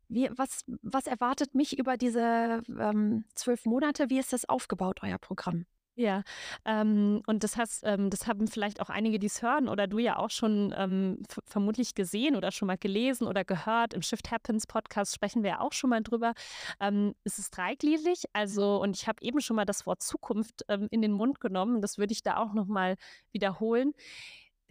Wie, 0.07 0.29
was, 0.35 0.63
was 0.81 1.07
erwartet 1.07 1.55
mich 1.55 1.77
über 1.77 1.97
diese 1.97 2.61
ähm, 2.79 3.25
zwölf 3.35 3.65
Monate? 3.65 4.09
Wie 4.09 4.19
ist 4.19 4.31
das 4.31 4.47
aufgebaut, 4.47 4.99
euer 5.01 5.17
Programm? 5.17 5.65
Ja, 5.95 6.23
ähm, 6.65 7.21
und 7.27 7.43
das 7.43 7.55
hast, 7.55 7.83
ähm, 7.83 8.09
das 8.09 8.25
haben 8.25 8.47
vielleicht 8.47 8.81
auch 8.81 8.89
einige, 8.89 9.19
die 9.19 9.27
es 9.27 9.43
hören 9.43 9.69
oder 9.69 9.85
du 9.85 9.99
ja 9.99 10.17
auch 10.17 10.31
schon 10.31 10.73
ähm, 10.75 11.21
vermutlich 11.45 11.93
gesehen 11.93 12.35
oder 12.35 12.51
schon 12.51 12.65
mal 12.65 12.79
gelesen 12.79 13.27
oder 13.27 13.45
gehört. 13.45 13.93
Im 13.93 14.01
Shift 14.01 14.31
Happens 14.31 14.65
Podcast 14.65 15.13
sprechen 15.13 15.43
wir 15.43 15.51
ja 15.51 15.59
auch 15.59 15.71
schon 15.73 15.91
mal 15.91 16.01
drüber. 16.01 16.33
Ähm, 16.79 17.13
es 17.25 17.37
ist 17.37 17.55
dreigliedrig, 17.55 18.23
also 18.33 18.81
und 18.81 18.95
ich 18.97 19.07
habe 19.07 19.21
eben 19.21 19.39
schon 19.39 19.55
mal 19.55 19.65
das 19.65 19.85
Wort 19.85 20.01
Zukunft 20.01 20.65
ähm, 20.67 20.87
in 20.89 21.03
den 21.03 21.11
Mund 21.11 21.39
genommen. 21.39 21.79
Das 21.79 21.99
würde 21.99 22.13
ich 22.13 22.23
da 22.23 22.37
auch 22.37 22.53
noch 22.53 22.65
mal 22.65 22.95
wiederholen. 23.31 23.93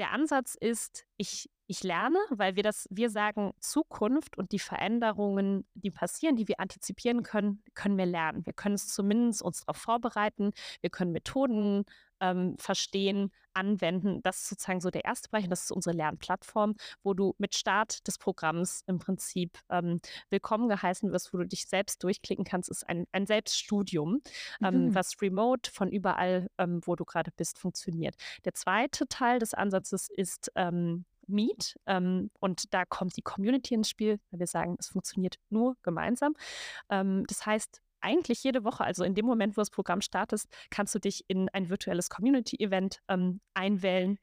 Der 0.03 0.11
Ansatz 0.11 0.57
ist, 0.59 1.07
ich 1.17 1.49
ich 1.73 1.85
lerne, 1.85 2.19
weil 2.29 2.57
wir 2.57 2.63
das, 2.63 2.87
wir 2.91 3.09
sagen, 3.09 3.53
Zukunft 3.61 4.37
und 4.37 4.53
die 4.53 4.59
Veränderungen, 4.59 5.65
die 5.75 5.91
passieren, 5.91 6.37
die 6.37 6.47
wir 6.47 6.61
antizipieren 6.61 7.23
können, 7.23 7.63
können 7.75 7.97
wir 7.97 8.05
lernen. 8.05 8.45
Wir 8.45 8.53
können 8.53 8.75
es 8.75 8.89
zumindest 8.89 9.43
uns 9.43 9.61
darauf 9.61 9.79
vorbereiten. 9.79 10.51
Wir 10.81 10.91
können 10.91 11.13
Methoden 11.13 11.85
ähm, 12.23 12.57
verstehen, 12.59 13.31
anwenden. 13.55 14.23
Das 14.23 14.39
ist 14.39 14.49
sozusagen 14.49 14.81
so 14.81 14.91
der 14.91 15.05
erste 15.05 15.29
Bereich 15.29 15.45
und 15.45 15.51
das 15.51 15.65
ist 15.65 15.73
unsere 15.73 15.95
Lernplattform, 15.95 16.75
wo 17.03 17.13
du 17.13 17.35
mit 17.37 17.55
Start 17.55 18.07
des 18.07 18.17
Programms 18.17 18.83
im 18.87 18.99
Prinzip 18.99 19.59
ähm, 19.69 20.01
willkommen 20.31 20.69
geheißen 20.69 21.13
wirst, 21.13 21.35
wo 21.35 21.39
du 21.39 21.47
dich 21.47 21.67
selbst 21.67 22.03
durchklicken 22.03 22.45
kannst. 22.45 22.71
Ist 22.71 22.89
ein, 22.89 23.07
ein 23.13 23.27
Selbststudium, 23.27 24.23
ähm, 24.63 24.87
mhm. 24.87 24.95
was 24.95 25.21
remote 25.21 25.71
von 25.71 25.91
überall, 25.91 26.49
ähm, 26.57 26.81
wo 26.85 26.97
du 26.97 27.05
gerade 27.05 27.31
bist, 27.37 27.59
funktioniert. 27.59 28.15
Der 28.47 28.55
zweite 28.55 29.07
Teil 29.09 29.39
des 29.39 29.53
Ansatzes 29.53 30.09
ist 30.09 30.51
ähm, 30.55 31.05
Meet. 31.27 31.79
Ähm, 31.87 32.31
und 32.41 32.73
da 32.75 32.85
kommt 32.85 33.17
die 33.17 33.23
Community 33.23 33.75
ins 33.75 33.89
Spiel, 33.89 34.19
weil 34.31 34.41
wir 34.41 34.47
sagen, 34.47 34.77
es 34.79 34.89
funktioniert 34.89 35.37
nur 35.51 35.77
gemeinsam. 35.83 36.35
Ähm, 36.91 37.25
das 37.29 37.47
heißt, 37.47 37.81
eigentlich 38.03 38.43
jede 38.45 38.65
Woche, 38.65 38.85
also 38.85 39.05
in 39.05 39.15
dem 39.15 39.27
Moment, 39.27 39.57
wo 39.57 39.61
das 39.61 39.71
Programm 39.71 40.01
startet, 40.01 40.43
kannst 40.71 40.95
du 40.95 40.99
dich 40.99 41.25
in 41.29 41.49
ein 41.51 41.69
virtuelles 41.69 42.11
Community-Event 42.11 43.01
ähm, 43.09 43.41
einwählen, 43.55 44.19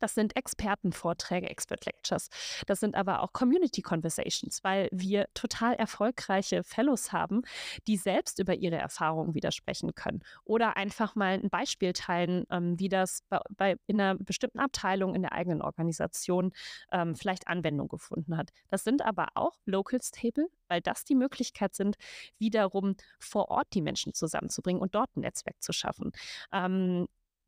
das 0.00 0.14
sind 0.14 0.36
Expertenvorträge, 0.36 1.48
Expert 1.48 1.86
Lectures. 1.86 2.28
Das 2.66 2.80
sind 2.80 2.94
aber 2.94 3.22
auch 3.22 3.32
Community 3.32 3.82
Conversations, 3.82 4.62
weil 4.64 4.88
wir 4.92 5.26
total 5.34 5.74
erfolgreiche 5.74 6.62
Fellows 6.64 7.12
haben, 7.12 7.42
die 7.86 7.96
selbst 7.96 8.38
über 8.38 8.54
ihre 8.54 8.76
Erfahrungen 8.76 9.34
widersprechen 9.34 9.94
können 9.94 10.22
oder 10.44 10.76
einfach 10.76 11.14
mal 11.14 11.34
ein 11.34 11.50
Beispiel 11.50 11.92
teilen, 11.92 12.44
ähm, 12.50 12.78
wie 12.78 12.88
das 12.88 13.22
bei, 13.28 13.40
bei, 13.56 13.76
in 13.86 14.00
einer 14.00 14.16
bestimmten 14.16 14.58
Abteilung 14.58 15.14
in 15.14 15.22
der 15.22 15.32
eigenen 15.32 15.62
Organisation 15.62 16.52
ähm, 16.92 17.14
vielleicht 17.14 17.48
Anwendung 17.48 17.88
gefunden 17.88 18.36
hat. 18.36 18.50
Das 18.68 18.84
sind 18.84 19.02
aber 19.02 19.28
auch 19.34 19.58
Locals 19.64 20.10
Table, 20.10 20.48
weil 20.68 20.80
das 20.80 21.04
die 21.04 21.14
Möglichkeit 21.14 21.74
sind, 21.74 21.96
wiederum 22.38 22.96
vor 23.18 23.50
Ort 23.50 23.68
die 23.74 23.82
Menschen 23.82 24.14
zusammenzubringen 24.14 24.82
und 24.82 24.94
dort 24.94 25.16
ein 25.16 25.20
Netzwerk 25.20 25.62
zu 25.62 25.72
schaffen. 25.72 26.12
Ähm, 26.52 27.06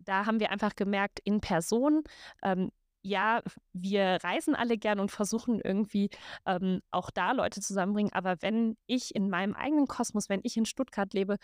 da 0.09 0.27
haben 0.27 0.41
wir 0.41 0.51
einfach 0.51 0.75
gemerkt, 0.75 1.21
in 1.23 1.41
Person, 1.41 2.03
ähm, 2.43 2.71
ja, 3.03 3.43
wir 3.73 4.19
reisen 4.23 4.55
alle 4.55 4.77
gern 4.77 5.01
und 5.01 5.11
versuchen 5.11 5.61
irgendwie 5.61 6.11
ähm, 6.47 6.81
auch 6.91 7.11
da 7.11 7.33
Leute 7.33 7.61
zusammenbringen. 7.61 8.13
Aber 8.13 8.37
wenn 8.41 8.77
ich 8.87 9.15
in 9.15 9.31
meinem 9.31 9.55
eigenen 9.55 9.87
Kosmos, 9.87 10.29
wenn 10.29 10.41
ich 10.43 10.57
in 10.57 10.67
Stuttgart 10.67 11.13
lebe 11.15 11.37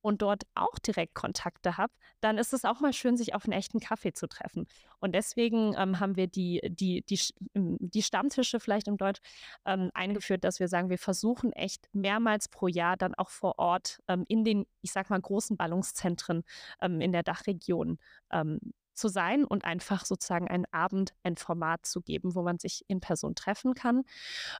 und 0.00 0.22
dort 0.22 0.44
auch 0.54 0.78
direkt 0.78 1.14
Kontakte 1.14 1.76
habe, 1.76 1.92
dann 2.20 2.38
ist 2.38 2.52
es 2.52 2.64
auch 2.64 2.80
mal 2.80 2.92
schön, 2.92 3.16
sich 3.16 3.34
auf 3.34 3.44
einen 3.44 3.52
echten 3.52 3.80
Kaffee 3.80 4.12
zu 4.12 4.26
treffen. 4.28 4.66
Und 5.00 5.14
deswegen 5.14 5.74
ähm, 5.76 6.00
haben 6.00 6.16
wir 6.16 6.26
die, 6.26 6.60
die, 6.70 7.02
die, 7.02 7.20
die 7.54 8.02
Stammtische 8.02 8.60
vielleicht 8.60 8.88
im 8.88 8.96
Deutsch 8.96 9.20
ähm, 9.64 9.90
eingeführt, 9.94 10.44
dass 10.44 10.60
wir 10.60 10.68
sagen, 10.68 10.90
wir 10.90 10.98
versuchen 10.98 11.52
echt 11.52 11.88
mehrmals 11.92 12.48
pro 12.48 12.68
Jahr 12.68 12.96
dann 12.96 13.14
auch 13.14 13.30
vor 13.30 13.58
Ort 13.58 14.00
ähm, 14.08 14.24
in 14.28 14.44
den, 14.44 14.66
ich 14.82 14.92
sag 14.92 15.10
mal, 15.10 15.20
großen 15.20 15.56
Ballungszentren 15.56 16.44
ähm, 16.80 17.00
in 17.00 17.12
der 17.12 17.22
Dachregion 17.22 17.98
ähm, 18.30 18.60
zu 18.94 19.08
sein 19.08 19.44
und 19.44 19.64
einfach 19.64 20.04
sozusagen 20.04 20.48
einen 20.48 20.66
Abend, 20.72 21.14
ein 21.22 21.36
Format 21.36 21.86
zu 21.86 22.02
geben, 22.02 22.34
wo 22.34 22.42
man 22.42 22.58
sich 22.58 22.84
in 22.88 23.00
Person 23.00 23.34
treffen 23.34 23.74
kann. 23.74 24.02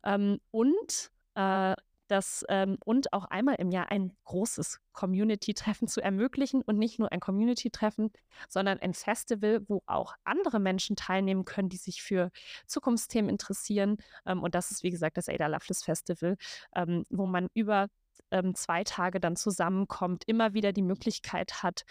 Ähm, 0.05 0.39
und 0.51 1.11
äh, 1.35 1.75
das 2.09 2.45
ähm, 2.49 2.77
und 2.85 3.13
auch 3.13 3.27
einmal 3.27 3.57
im 3.57 3.71
Jahr 3.71 3.91
ein 3.91 4.17
großes 4.25 4.81
Community-Treffen 4.93 5.89
zu 5.89 6.01
ermöglichen 6.01 6.63
und 6.63 6.79
nicht 6.79 6.99
nur 6.99 7.13
ein 7.13 7.21
Community-Treffen, 7.21 8.11
sondern 8.49 8.79
ein 8.81 8.95
Festival, 8.95 9.61
wo 9.69 9.83
auch 9.87 10.15
andere 10.25 10.59
Menschen 10.59 10.97
teilnehmen 10.97 11.45
können, 11.45 11.69
die 11.69 11.77
sich 11.77 12.03
für 12.03 12.31
Zukunftsthemen 12.67 13.31
interessieren. 13.31 13.99
Ähm, 14.27 14.43
und 14.43 14.55
das 14.55 14.71
ist, 14.71 14.83
wie 14.83 14.91
gesagt, 14.91 15.17
das 15.17 15.29
Ada 15.29 15.47
Lovelace 15.47 15.85
Festival, 15.85 16.37
ähm, 16.75 17.05
wo 17.11 17.27
man 17.27 17.49
über 17.55 17.89
ähm, 18.31 18.55
zwei 18.55 18.85
Tage 18.85 19.21
dann 19.21 19.37
zusammenkommt, 19.37 20.25
immer 20.27 20.55
wieder 20.55 20.73
die 20.73 20.83
Möglichkeit 20.83 21.63
hat, 21.63 21.85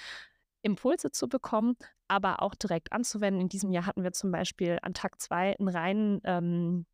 Impulse 0.61 1.11
zu 1.11 1.29
bekommen, 1.29 1.77
aber 2.07 2.41
auch 2.41 2.55
direkt 2.55 2.91
anzuwenden. 2.91 3.41
In 3.41 3.49
diesem 3.49 3.71
Jahr 3.71 3.85
hatten 3.85 4.03
wir 4.03 4.11
zum 4.11 4.31
Beispiel 4.31 4.79
an 4.81 4.93
Tag 4.93 5.21
zwei 5.21 5.55
einen 5.57 5.69
reinen 5.69 6.21
ähm, 6.23 6.85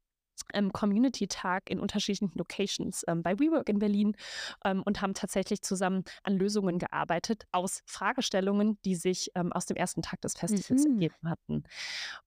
Community-Tag 0.71 1.69
in 1.69 1.79
unterschiedlichen 1.79 2.31
Locations 2.35 3.03
ähm, 3.07 3.23
bei 3.23 3.39
WeWork 3.39 3.69
in 3.69 3.79
Berlin 3.79 4.15
ähm, 4.65 4.83
und 4.83 5.01
haben 5.01 5.13
tatsächlich 5.13 5.61
zusammen 5.61 6.03
an 6.23 6.37
Lösungen 6.37 6.79
gearbeitet 6.79 7.45
aus 7.51 7.81
Fragestellungen, 7.85 8.77
die 8.85 8.95
sich 8.95 9.31
ähm, 9.35 9.51
aus 9.51 9.65
dem 9.65 9.77
ersten 9.77 10.01
Tag 10.01 10.21
des 10.21 10.33
Festivals 10.33 10.85
mhm. 10.85 10.93
ergeben 10.93 11.29
hatten. 11.29 11.63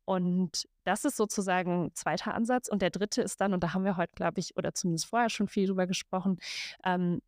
Und 0.04 0.68
das 0.84 1.04
ist 1.04 1.16
sozusagen 1.16 1.90
zweiter 1.94 2.34
Ansatz. 2.34 2.68
Und 2.68 2.82
der 2.82 2.90
dritte 2.90 3.22
ist 3.22 3.40
dann, 3.40 3.54
und 3.54 3.62
da 3.62 3.74
haben 3.74 3.84
wir 3.84 3.96
heute, 3.96 4.14
glaube 4.14 4.40
ich, 4.40 4.56
oder 4.56 4.74
zumindest 4.74 5.06
vorher 5.06 5.30
schon 5.30 5.48
viel 5.48 5.66
drüber 5.66 5.86
gesprochen, 5.86 6.38
ähm, 6.84 7.20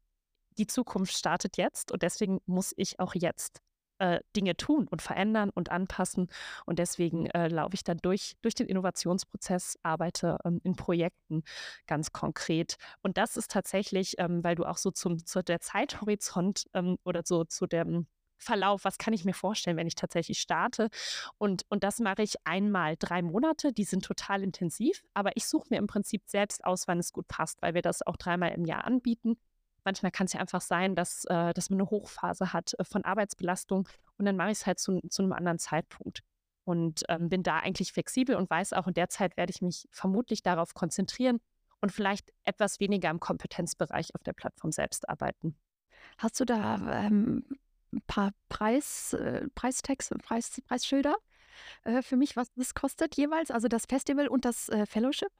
die 0.58 0.66
Zukunft 0.66 1.16
startet 1.16 1.56
jetzt 1.56 1.92
und 1.92 2.02
deswegen 2.02 2.40
muss 2.46 2.74
ich 2.76 2.98
auch 2.98 3.14
jetzt 3.14 3.62
äh, 3.98 4.20
Dinge 4.36 4.56
tun 4.56 4.88
und 4.88 5.02
verändern 5.02 5.50
und 5.50 5.70
anpassen. 5.70 6.28
Und 6.66 6.78
deswegen 6.78 7.26
äh, 7.26 7.48
laufe 7.48 7.74
ich 7.74 7.84
dann 7.84 7.98
durch, 7.98 8.36
durch 8.42 8.54
den 8.54 8.66
Innovationsprozess, 8.66 9.78
arbeite 9.82 10.38
ähm, 10.44 10.60
in 10.64 10.76
Projekten 10.76 11.42
ganz 11.86 12.12
konkret. 12.12 12.76
Und 13.02 13.18
das 13.18 13.36
ist 13.36 13.50
tatsächlich, 13.50 14.14
ähm, 14.18 14.42
weil 14.44 14.54
du 14.54 14.64
auch 14.64 14.78
so 14.78 14.90
zum, 14.90 15.24
zu 15.24 15.42
der 15.42 15.60
Zeithorizont 15.60 16.64
ähm, 16.74 16.98
oder 17.04 17.22
so 17.24 17.44
zu 17.44 17.66
dem 17.66 18.06
Verlauf, 18.38 18.84
was 18.84 18.98
kann 18.98 19.12
ich 19.12 19.24
mir 19.24 19.34
vorstellen, 19.34 19.76
wenn 19.76 19.86
ich 19.86 19.96
tatsächlich 19.96 20.38
starte? 20.38 20.88
Und, 21.38 21.64
und 21.68 21.84
das 21.84 21.98
mache 21.98 22.22
ich 22.22 22.34
einmal 22.44 22.94
drei 22.96 23.22
Monate, 23.22 23.72
die 23.72 23.84
sind 23.84 24.04
total 24.04 24.42
intensiv, 24.42 25.02
aber 25.14 25.36
ich 25.36 25.46
suche 25.46 25.66
mir 25.70 25.78
im 25.78 25.88
Prinzip 25.88 26.22
selbst 26.26 26.64
aus, 26.64 26.86
wann 26.86 26.98
es 27.00 27.12
gut 27.12 27.28
passt, 27.28 27.60
weil 27.62 27.74
wir 27.74 27.82
das 27.82 28.06
auch 28.06 28.16
dreimal 28.16 28.52
im 28.52 28.64
Jahr 28.64 28.84
anbieten. 28.84 29.36
Manchmal 29.88 30.12
kann 30.12 30.26
es 30.26 30.34
ja 30.34 30.40
einfach 30.40 30.60
sein, 30.60 30.94
dass, 30.94 31.24
äh, 31.30 31.54
dass 31.54 31.70
man 31.70 31.80
eine 31.80 31.88
Hochphase 31.88 32.52
hat 32.52 32.74
äh, 32.78 32.84
von 32.84 33.04
Arbeitsbelastung 33.04 33.88
und 34.18 34.26
dann 34.26 34.36
mache 34.36 34.50
ich 34.50 34.58
es 34.58 34.66
halt 34.66 34.78
zu, 34.78 35.00
zu 35.08 35.22
einem 35.22 35.32
anderen 35.32 35.58
Zeitpunkt. 35.58 36.20
Und 36.64 37.04
ähm, 37.08 37.30
bin 37.30 37.42
da 37.42 37.60
eigentlich 37.60 37.94
flexibel 37.94 38.36
und 38.36 38.50
weiß 38.50 38.74
auch, 38.74 38.86
in 38.86 38.92
der 38.92 39.08
Zeit 39.08 39.38
werde 39.38 39.50
ich 39.50 39.62
mich 39.62 39.88
vermutlich 39.90 40.42
darauf 40.42 40.74
konzentrieren 40.74 41.40
und 41.80 41.90
vielleicht 41.90 42.34
etwas 42.44 42.80
weniger 42.80 43.08
im 43.08 43.18
Kompetenzbereich 43.18 44.14
auf 44.14 44.22
der 44.22 44.34
Plattform 44.34 44.72
selbst 44.72 45.08
arbeiten. 45.08 45.56
Hast 46.18 46.38
du 46.38 46.44
da 46.44 47.06
ähm, 47.06 47.46
ein 47.90 48.02
paar 48.06 48.32
Preis, 48.50 49.14
äh, 49.14 49.48
Preistexte, 49.54 50.16
Preis, 50.18 50.60
Preisschilder 50.68 51.16
äh, 51.84 52.02
für 52.02 52.18
mich, 52.18 52.36
was 52.36 52.52
das 52.56 52.74
kostet 52.74 53.16
jeweils? 53.16 53.50
Also 53.50 53.68
das 53.68 53.86
Festival 53.86 54.28
und 54.28 54.44
das 54.44 54.68
äh, 54.68 54.84
Fellowship? 54.84 55.32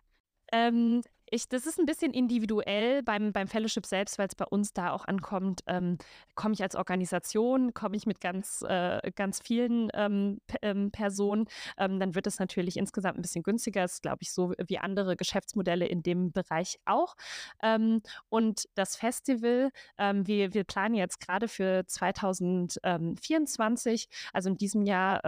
Ähm, 0.53 1.03
ich, 1.31 1.49
das 1.49 1.67
ist 1.67 1.79
ein 1.79 1.87
bisschen 1.87 2.13
individuell 2.13 3.03
beim, 3.03 3.33
beim 3.33 3.49
Fellowship 3.49 3.87
selbst, 3.87 4.19
weil 4.19 4.29
es 4.29 4.35
bei 4.35 4.45
uns 4.45 4.73
da 4.73 4.93
auch 4.93 5.07
ankommt. 5.07 5.63
Ähm, 5.67 5.99
komme 6.35 6.55
ich 6.55 6.63
als 6.63 6.77
Organisation, 6.77 7.75
komme 7.75 7.97
ich 7.97 8.07
mit 8.07 8.21
ganz, 8.21 8.63
äh, 8.67 9.11
ganz 9.15 9.41
vielen 9.41 9.91
ähm, 9.95 10.41
ähm, 10.63 10.91
Personen, 10.91 11.47
ähm, 11.77 12.01
dann 12.01 12.15
wird 12.15 12.27
es 12.27 12.39
natürlich 12.39 12.77
insgesamt 12.77 13.19
ein 13.19 13.23
bisschen 13.23 13.43
günstiger. 13.43 13.83
Das 13.83 13.95
ist, 13.95 14.03
glaube 14.03 14.19
ich, 14.21 14.33
so 14.33 14.53
wie 14.67 14.79
andere 14.79 15.17
Geschäftsmodelle 15.17 15.87
in 15.87 16.03
dem 16.03 16.33
Bereich 16.33 16.79
auch. 16.85 17.17
Ähm, 17.63 18.03
und 18.29 18.69
das 18.75 18.97
Festival, 18.97 19.71
ähm, 19.99 20.27
wir, 20.27 20.55
wir 20.55 20.65
planen 20.65 20.95
jetzt 20.95 21.21
gerade 21.21 21.49
für 21.49 21.85
2024, 21.87 24.09
also 24.33 24.51
in 24.51 24.57
diesem 24.57 24.83
Jahr 24.83 25.23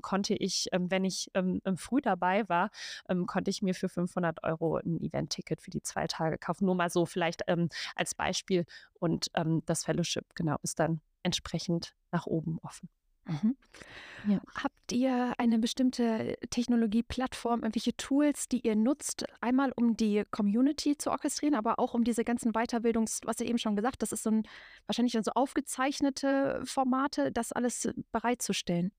konnte 0.00 0.34
ich, 0.34 0.68
wenn 0.72 1.04
ich 1.04 1.30
früh 1.76 2.00
dabei 2.00 2.48
war, 2.48 2.70
konnte 3.26 3.50
ich 3.50 3.62
mir 3.62 3.74
für 3.74 3.88
500 3.88 4.42
Euro 4.44 4.76
ein 4.76 5.00
Event 5.00 5.33
Ticket 5.34 5.60
für 5.60 5.70
die 5.70 5.82
zwei 5.82 6.06
Tage 6.06 6.38
kaufen. 6.38 6.66
Nur 6.66 6.74
mal 6.74 6.90
so 6.90 7.06
vielleicht 7.06 7.42
ähm, 7.48 7.68
als 7.94 8.14
Beispiel. 8.14 8.64
Und 8.94 9.30
ähm, 9.34 9.62
das 9.66 9.84
Fellowship, 9.84 10.34
genau, 10.34 10.56
ist 10.62 10.78
dann 10.78 11.00
entsprechend 11.22 11.94
nach 12.12 12.26
oben 12.26 12.58
offen. 12.62 12.88
Mhm. 13.26 13.56
Ja. 14.26 14.40
Habt 14.62 14.92
ihr 14.92 15.34
eine 15.38 15.58
bestimmte 15.58 16.36
Technologieplattform, 16.50 17.60
irgendwelche 17.60 17.96
Tools, 17.96 18.48
die 18.48 18.60
ihr 18.60 18.76
nutzt, 18.76 19.24
einmal 19.40 19.72
um 19.76 19.96
die 19.96 20.24
Community 20.30 20.96
zu 20.96 21.10
orchestrieren, 21.10 21.54
aber 21.54 21.78
auch 21.78 21.94
um 21.94 22.04
diese 22.04 22.24
ganzen 22.24 22.52
Weiterbildungs, 22.52 23.20
was 23.24 23.40
ihr 23.40 23.46
eben 23.46 23.58
schon 23.58 23.76
gesagt, 23.76 24.02
das 24.02 24.12
ist 24.12 24.22
so 24.22 24.30
ein 24.30 24.42
wahrscheinlich 24.86 25.14
dann 25.14 25.24
so 25.24 25.32
aufgezeichnete 25.32 26.62
Formate, 26.64 27.32
das 27.32 27.52
alles 27.52 27.88
bereitzustellen? 28.12 28.92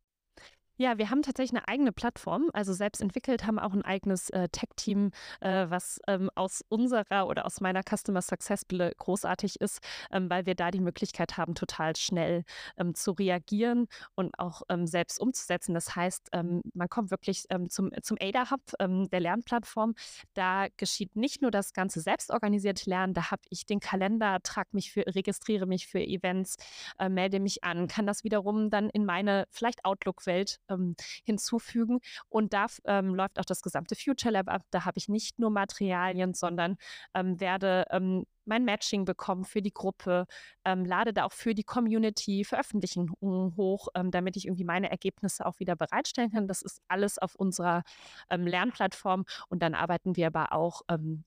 Ja, 0.78 0.98
wir 0.98 1.10
haben 1.10 1.22
tatsächlich 1.22 1.58
eine 1.58 1.68
eigene 1.70 1.94
Plattform, 1.94 2.50
also 2.52 2.74
selbst 2.74 3.02
entwickelt, 3.02 3.46
haben 3.48 3.60
auch 3.60 3.72
ein 3.72 3.84
eigenes 3.84 4.30
äh, 4.32 4.50
Tech-Team, 4.50 5.12
äh, 5.40 5.68
was 5.70 6.02
ähm, 6.06 6.30
aus 6.36 6.66
unserer 6.68 7.28
oder 7.28 7.46
aus 7.46 7.62
meiner 7.62 7.82
Customer 7.82 8.22
Success 8.22 8.66
Brille 8.66 8.92
großartig 8.98 9.62
ist, 9.62 9.80
ähm, 10.12 10.30
weil 10.30 10.46
wir 10.46 10.54
da 10.54 10.72
die 10.72 10.82
Möglichkeit 10.82 11.38
haben, 11.38 11.56
total 11.56 11.96
schnell 11.96 12.44
ähm, 12.76 12.94
zu 12.94 13.12
reagieren 13.12 13.88
und 14.16 14.38
auch 14.38 14.64
ähm, 14.68 14.86
selbst 14.86 15.22
umzusetzen. 15.22 15.74
Das 15.74 15.96
heißt, 15.96 16.30
ähm, 16.34 16.62
man 16.74 16.90
kommt 16.90 17.10
wirklich 17.10 17.46
ähm, 17.52 17.70
zum, 17.70 17.92
zum 18.02 18.18
ADA 18.20 18.52
Hub, 18.52 18.62
der 18.78 19.20
Lernplattform. 19.20 19.96
Da 20.34 20.68
geschieht 20.76 21.16
nicht 21.16 21.42
nur 21.42 21.52
das 21.52 21.74
ganze 21.74 22.02
selbstorganisierte 22.02 22.90
Lernen, 22.90 23.14
da 23.14 23.32
habe 23.32 23.42
ich 23.50 23.66
den 23.66 23.80
Kalender, 23.80 24.40
trage 24.44 24.70
mich 24.74 24.92
für, 24.92 25.06
registriere 25.08 25.66
mich 25.66 25.88
für 25.88 26.00
Events, 26.02 26.58
äh, 27.00 27.08
melde 27.08 27.40
mich 27.40 27.64
an, 27.64 27.88
kann 27.88 28.06
das 28.06 28.24
wiederum 28.24 28.70
dann 28.70 28.90
in 28.90 29.06
meine 29.06 29.46
vielleicht 29.52 29.86
Outlook-Welt 29.86 30.60
ähm, 30.70 30.96
hinzufügen. 31.24 32.00
Und 32.30 32.54
da 32.54 32.68
ähm, 32.86 33.16
läuft 33.16 33.40
auch 33.40 33.46
das 33.46 33.62
gesamte 33.62 33.96
Future 33.96 34.34
Lab 34.34 34.50
ab. 34.50 34.62
Da 34.72 34.86
habe 34.86 34.98
ich 34.98 35.10
nicht 35.10 35.40
nur 35.40 35.50
Materialien, 35.50 36.34
sondern 36.34 36.78
ähm, 37.14 37.40
werde 37.40 37.86
ähm, 37.92 38.26
mein 38.48 38.64
Matching 38.64 39.06
bekommen 39.06 39.44
für 39.44 39.62
die 39.62 39.74
Gruppe, 39.74 40.28
ähm, 40.66 40.86
lade 40.86 41.14
da 41.14 41.26
auch 41.26 41.32
für 41.32 41.56
die 41.56 41.64
Community 41.64 42.44
Veröffentlichungen 42.44 43.56
hoch, 43.58 43.88
ähm, 43.96 44.12
damit 44.12 44.38
ich 44.38 44.46
irgendwie 44.46 44.64
meine 44.66 44.92
Ergebnisse 44.92 45.46
auch 45.46 45.60
wieder 45.60 45.76
bereitstellen 45.76 46.32
kann. 46.32 46.48
Das 46.48 46.62
ist 46.62 46.82
alles 46.88 47.18
auf 47.18 47.36
unserer 47.36 47.84
Lernplattform 48.30 49.26
und 49.50 49.64
dann 49.64 49.74
arbeiten 49.74 50.16
wir 50.16 50.28
aber 50.28 50.52
auch 50.52 50.82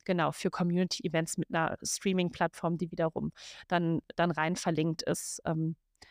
genau 0.05 0.33
für 0.33 0.51
Community-Events 0.51 1.39
mit 1.39 1.49
einer 1.53 1.77
Streaming-Plattform, 1.83 2.79
die 2.79 2.91
wiederum 2.91 3.33
dann, 3.69 4.01
dann 4.17 4.31
rein 4.31 4.57
verlinkt 4.57 5.03
ist. 5.03 5.43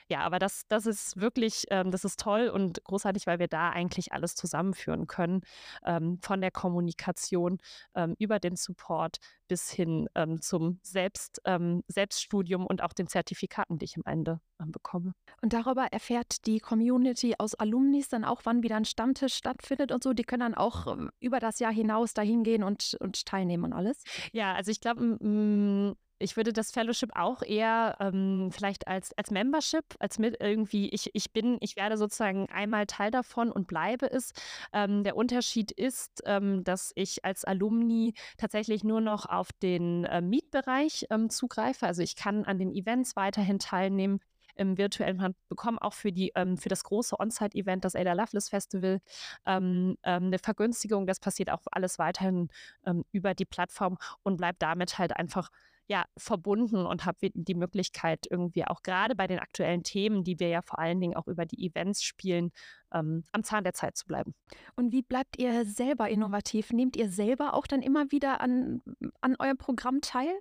Ja, 0.10 0.22
aber 0.22 0.40
das, 0.40 0.64
das 0.68 0.86
ist 0.86 1.18
wirklich, 1.20 1.66
ähm, 1.70 1.92
das 1.92 2.06
ist 2.06 2.20
toll 2.20 2.50
und 2.50 2.84
großartig, 2.84 3.28
weil 3.28 3.40
wir 3.40 3.48
da 3.48 3.70
eigentlich 3.70 4.14
alles 4.14 4.36
zusammenführen 4.36 5.08
können, 5.08 5.42
ähm, 5.86 6.20
von 6.22 6.42
der 6.42 6.52
Kommunikation 6.52 7.58
ähm, 7.96 8.16
über 8.20 8.40
den 8.40 8.56
Support 8.56 9.18
bis 9.48 9.70
hin 9.70 10.08
ähm, 10.16 10.42
zum 10.42 10.80
Selbst, 10.82 11.42
ähm, 11.46 11.84
Selbststudium 11.88 12.66
und 12.66 12.84
auch 12.84 12.94
den 12.94 13.08
Zertifikaten, 13.08 13.78
die 13.78 13.86
ich 13.86 13.98
am 13.98 14.04
Ende 14.06 14.40
ähm, 14.62 14.72
bekomme. 14.72 15.14
Und 15.42 15.54
darüber 15.54 15.88
erfährt 15.92 16.46
die 16.46 16.60
Community 16.60 17.36
aus 17.38 17.56
Alumnis 17.56 18.10
dann 18.10 18.26
auch, 18.26 18.42
wann 18.44 18.64
wieder 18.64 18.76
ein 18.76 18.86
Stammtisch 18.86 19.36
stattfindet 19.36 19.92
und 19.92 20.04
so. 20.04 20.14
Die 20.14 20.24
können 20.24 20.42
dann 20.42 20.56
auch 20.56 20.98
über 21.20 21.40
das 21.40 21.60
Jahr 21.60 21.72
hinaus 21.72 22.14
dahin 22.14 22.44
gehen 22.44 22.64
und, 22.64 22.98
und 23.00 23.26
teilnehmen 23.26 23.66
und 23.66 23.74
alles. 23.74 24.04
Ja, 24.32 24.54
also 24.54 24.72
ich 24.72 24.82
glaube, 24.82 25.96
ich 26.20 26.38
würde 26.38 26.54
das 26.54 26.72
Fellowship 26.72 27.12
auch 27.16 27.42
eher 27.42 27.96
ähm, 28.00 28.50
vielleicht 28.52 28.88
als, 28.88 29.16
als 29.18 29.32
Membership, 29.32 29.86
als 30.00 30.20
mit 30.20 30.38
irgendwie, 30.40 30.90
ich, 30.90 31.12
ich 31.14 31.32
bin, 31.32 31.58
ich 31.62 31.76
werde 31.76 31.98
sozusagen 31.98 32.48
einmal 32.50 32.86
Teil 32.86 33.12
davon 33.12 33.52
und 33.52 33.68
bleibe 33.68 34.12
es. 34.12 34.32
Ähm, 34.74 35.04
der 35.04 35.16
Unterschied 35.16 35.72
ist, 35.72 36.24
ähm, 36.26 36.64
dass 36.64 36.92
ich 36.96 37.24
als 37.24 37.46
Alumni 37.46 38.14
tatsächlich 38.38 38.84
nur 38.84 39.02
noch 39.02 39.26
auf 39.26 39.50
den 39.62 40.06
äh, 40.06 40.22
Mietbereich 40.22 41.06
ähm, 41.10 41.30
zugreife. 41.30 41.86
Also 41.86 42.02
ich 42.02 42.16
kann 42.16 42.46
an 42.46 42.58
den 42.58 42.72
Events 42.72 43.16
weiterhin 43.16 43.60
teilnehmen 43.60 44.20
im 44.56 44.78
virtuellen 44.78 45.22
Hand 45.22 45.36
bekommen 45.50 45.78
auch 45.78 45.94
für 45.94 46.12
die 46.12 46.32
ähm, 46.36 46.58
für 46.58 46.70
das 46.70 46.84
große 46.84 47.20
On-Site-Event, 47.20 47.86
das 47.86 47.96
Ada 47.96 48.14
Lovelace 48.14 48.50
Festival, 48.50 49.02
ähm, 49.46 49.98
ähm, 50.04 50.26
eine 50.26 50.40
Vergünstigung. 50.40 51.06
Das 51.06 51.20
passiert 51.20 51.52
auch 51.52 51.62
alles 51.72 52.00
weiterhin 52.00 52.50
ähm, 52.86 53.06
über 53.12 53.36
die 53.36 53.46
Plattform 53.46 53.98
und 54.24 54.38
bleibt 54.38 54.62
damit 54.64 54.98
halt 54.98 55.16
einfach 55.16 55.50
ja, 55.88 56.06
verbunden 56.18 56.86
und 56.86 57.06
habe 57.06 57.30
die 57.34 57.56
Möglichkeit, 57.56 58.28
irgendwie 58.30 58.66
auch 58.66 58.84
gerade 58.84 59.16
bei 59.16 59.26
den 59.26 59.40
aktuellen 59.40 59.84
Themen, 59.84 60.24
die 60.24 60.40
wir 60.40 60.50
ja 60.50 60.62
vor 60.62 60.80
allen 60.80 61.00
Dingen 61.00 61.16
auch 61.16 61.28
über 61.28 61.46
die 61.46 61.66
Events 61.66 62.04
spielen, 62.04 62.52
ähm, 62.94 63.24
am 63.32 63.44
Zahn 63.44 63.64
der 63.64 63.74
Zeit 63.74 63.96
zu 63.96 64.06
bleiben. 64.06 64.36
Und 64.76 64.92
wie 64.92 65.02
bleibt 65.02 65.40
ihr 65.40 65.66
selber 65.66 66.10
innovativ? 66.10 66.74
Nehmt 66.74 66.98
ihr 66.98 67.10
selber 67.10 67.54
auch 67.54 67.68
dann 67.68 67.82
immer 67.82 68.12
wieder 68.12 68.42
an, 68.42 68.82
an 69.22 69.36
eurem 69.40 69.58
Programm 69.58 70.02
teil? 70.02 70.34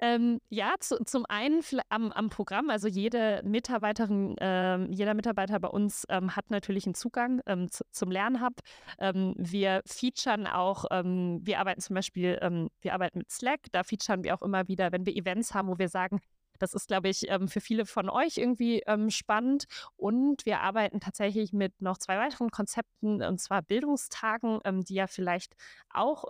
Ähm, 0.00 0.40
ja, 0.48 0.74
zu, 0.78 1.02
zum 1.04 1.26
einen 1.28 1.60
am, 1.88 2.12
am, 2.12 2.30
Programm, 2.30 2.70
also 2.70 2.86
jede 2.86 3.42
Mitarbeiterin, 3.44 4.38
äh, 4.38 4.84
jeder 4.92 5.14
Mitarbeiter 5.14 5.58
bei 5.58 5.68
uns 5.68 6.04
ähm, 6.08 6.36
hat 6.36 6.50
natürlich 6.50 6.86
einen 6.86 6.94
Zugang 6.94 7.40
ähm, 7.46 7.68
zu, 7.70 7.84
zum 7.90 8.10
Lernhub. 8.10 8.54
Ähm, 9.00 9.34
wir 9.36 9.82
featuren 9.86 10.46
auch, 10.46 10.84
ähm, 10.92 11.40
wir 11.42 11.58
arbeiten 11.58 11.80
zum 11.80 11.94
Beispiel, 11.94 12.38
ähm, 12.42 12.68
wir 12.80 12.94
arbeiten 12.94 13.18
mit 13.18 13.30
Slack, 13.30 13.60
da 13.72 13.82
featuren 13.82 14.22
wir 14.22 14.34
auch 14.34 14.42
immer 14.42 14.68
wieder, 14.68 14.92
wenn 14.92 15.04
wir 15.04 15.16
Events 15.16 15.52
haben, 15.52 15.68
wo 15.68 15.78
wir 15.78 15.88
sagen, 15.88 16.20
das 16.60 16.74
ist, 16.74 16.88
glaube 16.88 17.08
ich, 17.08 17.28
für 17.46 17.60
viele 17.60 17.86
von 17.86 18.10
euch 18.10 18.36
irgendwie 18.36 18.82
spannend. 19.10 19.66
Und 19.96 20.44
wir 20.44 20.58
arbeiten 20.58 20.98
tatsächlich 20.98 21.52
mit 21.52 21.80
noch 21.80 21.98
zwei 21.98 22.18
weiteren 22.18 22.50
Konzepten, 22.50 23.22
und 23.22 23.38
zwar 23.38 23.62
Bildungstagen, 23.62 24.58
die 24.82 24.94
ja 24.94 25.06
vielleicht 25.06 25.54
auch 25.88 26.24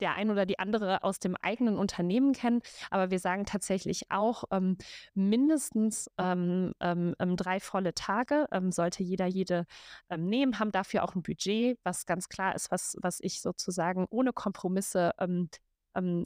der 0.00 0.14
ein 0.14 0.30
oder 0.30 0.46
die 0.46 0.58
andere 0.58 1.02
aus 1.02 1.18
dem 1.18 1.36
eigenen 1.36 1.78
Unternehmen 1.78 2.32
kennen. 2.32 2.60
Aber 2.90 3.10
wir 3.10 3.18
sagen 3.18 3.44
tatsächlich 3.46 4.10
auch 4.10 4.44
ähm, 4.50 4.76
mindestens 5.14 6.10
ähm, 6.18 6.72
ähm, 6.80 7.14
ähm 7.18 7.36
drei 7.36 7.60
volle 7.60 7.94
Tage 7.94 8.46
ähm, 8.52 8.72
sollte 8.72 9.02
jeder 9.02 9.26
jede 9.26 9.66
ähm, 10.08 10.26
nehmen, 10.26 10.58
haben 10.58 10.72
dafür 10.72 11.04
auch 11.04 11.14
ein 11.14 11.22
Budget, 11.22 11.78
was 11.84 12.06
ganz 12.06 12.28
klar 12.28 12.54
ist, 12.54 12.70
was, 12.70 12.96
was 13.00 13.20
ich 13.20 13.40
sozusagen 13.40 14.06
ohne 14.10 14.32
Kompromisse 14.32 15.12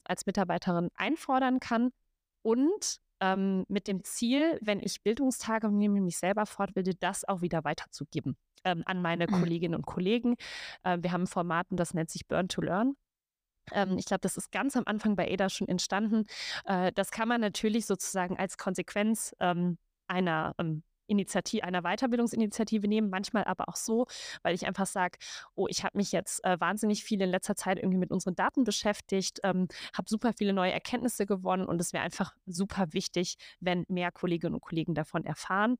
als 0.04 0.26
Mitarbeiterin 0.26 0.90
einfordern 0.94 1.60
kann. 1.60 1.90
Und 2.42 3.00
mit 3.68 3.88
dem 3.88 4.04
Ziel, 4.04 4.58
wenn 4.60 4.80
ich 4.80 5.02
Bildungstage 5.02 5.70
nehme, 5.70 6.00
mich 6.00 6.18
selber 6.18 6.46
fortbilde, 6.46 6.94
das 6.94 7.26
auch 7.26 7.40
wieder 7.40 7.64
weiterzugeben 7.64 8.36
an 8.62 9.02
meine 9.02 9.26
mhm. 9.26 9.32
Kolleginnen 9.32 9.74
und 9.74 9.86
Kollegen. 9.86 10.36
Wir 10.82 11.12
haben 11.12 11.22
ein 11.22 11.26
Format, 11.26 11.66
das 11.70 11.94
nennt 11.94 12.10
sich 12.10 12.26
Burn 12.28 12.48
to 12.48 12.60
Learn. 12.60 12.96
Ähm, 13.72 13.98
ich 13.98 14.06
glaube, 14.06 14.20
das 14.20 14.36
ist 14.36 14.52
ganz 14.52 14.76
am 14.76 14.84
Anfang 14.86 15.16
bei 15.16 15.30
ADA 15.32 15.48
schon 15.48 15.68
entstanden. 15.68 16.26
Äh, 16.64 16.92
das 16.92 17.10
kann 17.10 17.28
man 17.28 17.40
natürlich 17.40 17.86
sozusagen 17.86 18.38
als 18.38 18.58
Konsequenz 18.58 19.34
ähm, 19.40 19.78
einer 20.06 20.54
ähm, 20.58 20.82
Initiative, 21.06 21.64
einer 21.64 21.82
Weiterbildungsinitiative 21.82 22.88
nehmen, 22.88 23.10
manchmal 23.10 23.44
aber 23.44 23.68
auch 23.68 23.76
so, 23.76 24.06
weil 24.42 24.54
ich 24.54 24.66
einfach 24.66 24.86
sage, 24.86 25.18
oh, 25.54 25.66
ich 25.68 25.84
habe 25.84 25.98
mich 25.98 26.12
jetzt 26.12 26.42
äh, 26.44 26.58
wahnsinnig 26.60 27.04
viel 27.04 27.20
in 27.20 27.30
letzter 27.30 27.56
Zeit 27.56 27.78
irgendwie 27.78 27.98
mit 27.98 28.10
unseren 28.10 28.34
Daten 28.34 28.64
beschäftigt, 28.64 29.40
ähm, 29.44 29.68
habe 29.94 30.08
super 30.08 30.32
viele 30.32 30.52
neue 30.52 30.72
Erkenntnisse 30.72 31.26
gewonnen 31.26 31.66
und 31.66 31.80
es 31.80 31.92
wäre 31.92 32.04
einfach 32.04 32.34
super 32.46 32.92
wichtig, 32.92 33.36
wenn 33.60 33.84
mehr 33.88 34.12
Kolleginnen 34.12 34.54
und 34.54 34.62
Kollegen 34.62 34.94
davon 34.94 35.24
erfahren. 35.24 35.76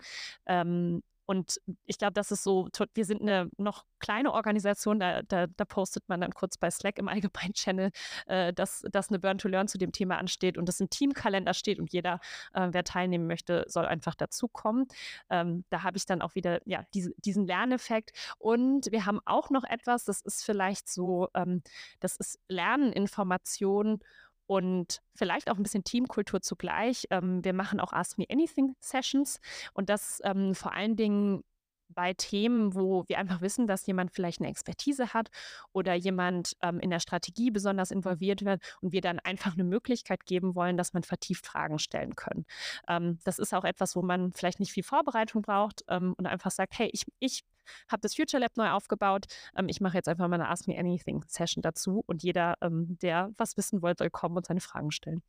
Ähm, 0.47 1.03
und 1.27 1.61
ich 1.87 1.99
glaube, 1.99 2.13
das 2.13 2.31
ist 2.31 2.43
so, 2.43 2.69
wir 2.95 3.05
sind 3.05 3.23
eine 3.23 3.51
noch 3.57 3.85
kleine 3.99 4.33
Organisation, 4.33 5.01
da, 5.01 5.23
da, 5.23 5.47
da 5.47 5.65
postet 5.65 6.09
man 6.09 6.21
dann 6.21 6.33
kurz 6.33 6.59
bei 6.59 6.71
Slack 6.71 6.99
im 6.99 7.09
allgemeinen 7.09 7.53
Channel, 7.55 7.91
äh, 8.27 8.53
dass, 8.53 8.85
dass 8.91 9.09
eine 9.09 9.19
Burn 9.19 9.39
to 9.39 9.49
Learn 9.49 9.69
zu 9.69 9.79
dem 9.79 9.93
Thema 9.93 10.19
ansteht 10.19 10.59
und 10.59 10.69
dass 10.69 10.81
ein 10.81 10.91
Teamkalender 10.91 11.55
steht 11.55 11.79
und 11.79 11.93
jeder, 11.93 12.21
äh, 12.53 12.69
wer 12.71 12.85
teilnehmen 12.85 13.27
möchte, 13.27 13.65
soll 13.69 13.87
einfach 13.87 14.15
dazukommen. 14.15 14.87
Ähm, 15.31 15.65
da 15.71 15.83
habe 15.83 15.97
ich 15.97 16.07
dann 16.07 16.23
auch 16.23 16.35
wieder 16.35 16.61
ja, 16.67 16.85
diese, 16.93 17.13
diesen 17.19 17.47
Lerneffekt. 17.47 18.13
Und 18.39 18.91
wir 18.91 19.07
haben 19.07 19.21
auch 19.25 19.51
noch 19.51 19.65
etwas, 19.65 20.05
das 20.05 20.21
ist 20.21 20.45
vielleicht 20.45 20.89
so, 20.89 21.29
ähm, 21.35 21.63
das 22.01 22.17
ist 22.17 22.39
Lernen, 22.49 22.93
Informationen 22.93 24.01
und 24.47 25.01
vielleicht 25.15 25.51
auch 25.51 25.57
ein 25.57 25.63
bisschen 25.63 25.85
Teamkultur 25.85 26.41
zugleich. 26.43 27.07
Ähm, 27.11 27.45
wir 27.45 27.53
machen 27.53 27.81
auch 27.81 27.93
Ask 27.93 28.19
Me 28.19 28.27
Anything 28.31 28.75
Sessions 28.81 29.41
und 29.73 29.89
das 29.89 30.21
ähm, 30.25 30.55
vor 30.55 30.73
allen 30.73 30.97
Dingen 30.97 31.43
bei 31.89 32.13
Themen, 32.15 32.75
wo 32.75 33.05
wir 33.09 33.19
einfach 33.19 33.41
wissen, 33.41 33.67
dass 33.67 33.87
jemand 33.87 34.11
vielleicht 34.13 34.41
eine 34.41 34.51
Expertise 34.51 35.15
hat 35.15 35.29
oder 35.73 35.95
jemand 35.95 36.57
ähm, 36.63 36.81
in 36.81 36.91
der 36.91 37.01
Strategie 37.01 37.51
besonders 37.51 37.91
involviert 37.91 38.45
wird 38.45 38.63
und 38.81 38.93
wir 38.93 39.01
dann 39.01 39.21
einfach 39.21 39.55
eine 39.55 39.65
Möglichkeit 39.65 40.27
geben 40.27 40.55
wollen, 40.55 40.77
dass 40.77 40.93
man 40.93 41.03
vertieft 41.03 41.47
Fragen 41.47 41.79
stellen 41.79 42.17
können. 42.17 42.47
Ähm, 42.89 43.19
das 43.25 43.39
ist 43.39 43.55
auch 43.55 43.65
etwas, 43.65 43.97
wo 43.97 44.03
man 44.03 44.33
vielleicht 44.33 44.61
nicht 44.61 44.73
viel 44.73 44.83
Vorbereitung 44.83 45.43
braucht 45.43 45.85
ähm, 45.89 46.15
und 46.17 46.27
einfach 46.27 46.51
sagt, 46.51 46.79
hey, 46.79 46.91
ich, 46.93 47.05
ich 47.19 47.45
habe 47.89 48.01
das 48.01 48.15
Future 48.15 48.41
Lab 48.41 48.57
neu 48.57 48.71
aufgebaut. 48.71 49.27
Ähm, 49.57 49.69
ich 49.69 49.81
mache 49.81 49.97
jetzt 49.97 50.09
einfach 50.09 50.29
mal 50.29 50.35
eine 50.35 50.49
Ask 50.49 50.69
Me 50.69 50.79
Anything 50.79 51.25
Session 51.27 51.63
dazu 51.63 52.03
und 52.07 52.23
jeder, 52.23 52.55
ähm, 52.61 52.99
der 53.03 53.31
was 53.37 53.57
wissen 53.57 53.83
wollte, 53.83 54.05
soll 54.05 54.11
kommen 54.11 54.37
und 54.37 54.47
seine 54.47 54.61
Fragen 54.61 54.91
stellen. 54.91 55.23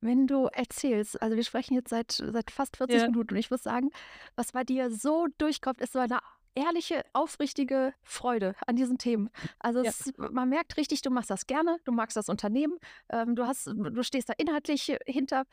Wenn 0.00 0.26
du 0.26 0.46
erzählst, 0.46 1.20
also 1.22 1.34
wir 1.34 1.44
sprechen 1.44 1.74
jetzt 1.74 1.88
seit, 1.88 2.12
seit 2.12 2.50
fast 2.50 2.76
40 2.76 3.00
ja. 3.00 3.06
Minuten 3.06 3.32
und 3.32 3.38
ich 3.38 3.50
muss 3.50 3.62
sagen, 3.62 3.90
was 4.36 4.52
bei 4.52 4.62
dir 4.62 4.90
so 4.90 5.28
durchkommt, 5.38 5.80
ist 5.80 5.94
so 5.94 5.98
eine 5.98 6.18
ehrliche, 6.54 7.04
aufrichtige 7.12 7.94
Freude 8.02 8.54
an 8.66 8.76
diesen 8.76 8.98
Themen. 8.98 9.30
Also 9.58 9.82
ja. 9.82 9.90
es, 9.90 10.12
man 10.16 10.48
merkt 10.48 10.76
richtig, 10.76 11.02
du 11.02 11.10
machst 11.10 11.30
das 11.30 11.46
gerne, 11.46 11.78
du 11.84 11.92
magst 11.92 12.16
das 12.16 12.28
Unternehmen, 12.28 12.78
ähm, 13.08 13.34
du, 13.34 13.46
hast, 13.46 13.66
du 13.66 14.02
stehst 14.02 14.28
da 14.28 14.34
inhaltlich 14.36 14.96
hinter. 15.06 15.44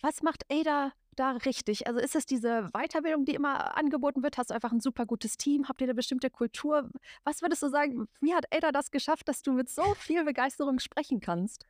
Was 0.00 0.22
macht 0.22 0.44
Ada 0.52 0.92
da 1.14 1.32
richtig? 1.32 1.86
Also 1.86 2.00
ist 2.00 2.14
es 2.14 2.26
diese 2.26 2.70
Weiterbildung, 2.72 3.24
die 3.24 3.34
immer 3.34 3.76
angeboten 3.76 4.22
wird? 4.22 4.38
Hast 4.38 4.50
du 4.50 4.54
einfach 4.54 4.72
ein 4.72 4.80
super 4.80 5.06
gutes 5.06 5.36
Team? 5.36 5.68
Habt 5.68 5.80
ihr 5.80 5.86
eine 5.86 5.94
bestimmte 5.94 6.30
Kultur? 6.30 6.88
Was 7.24 7.42
würdest 7.42 7.62
du 7.62 7.68
sagen, 7.68 8.06
wie 8.20 8.34
hat 8.34 8.46
Ada 8.54 8.72
das 8.72 8.90
geschafft, 8.90 9.28
dass 9.28 9.42
du 9.42 9.52
mit 9.52 9.68
so 9.68 9.82
viel 9.94 10.24
Begeisterung 10.24 10.78
sprechen 10.78 11.20
kannst? 11.20 11.66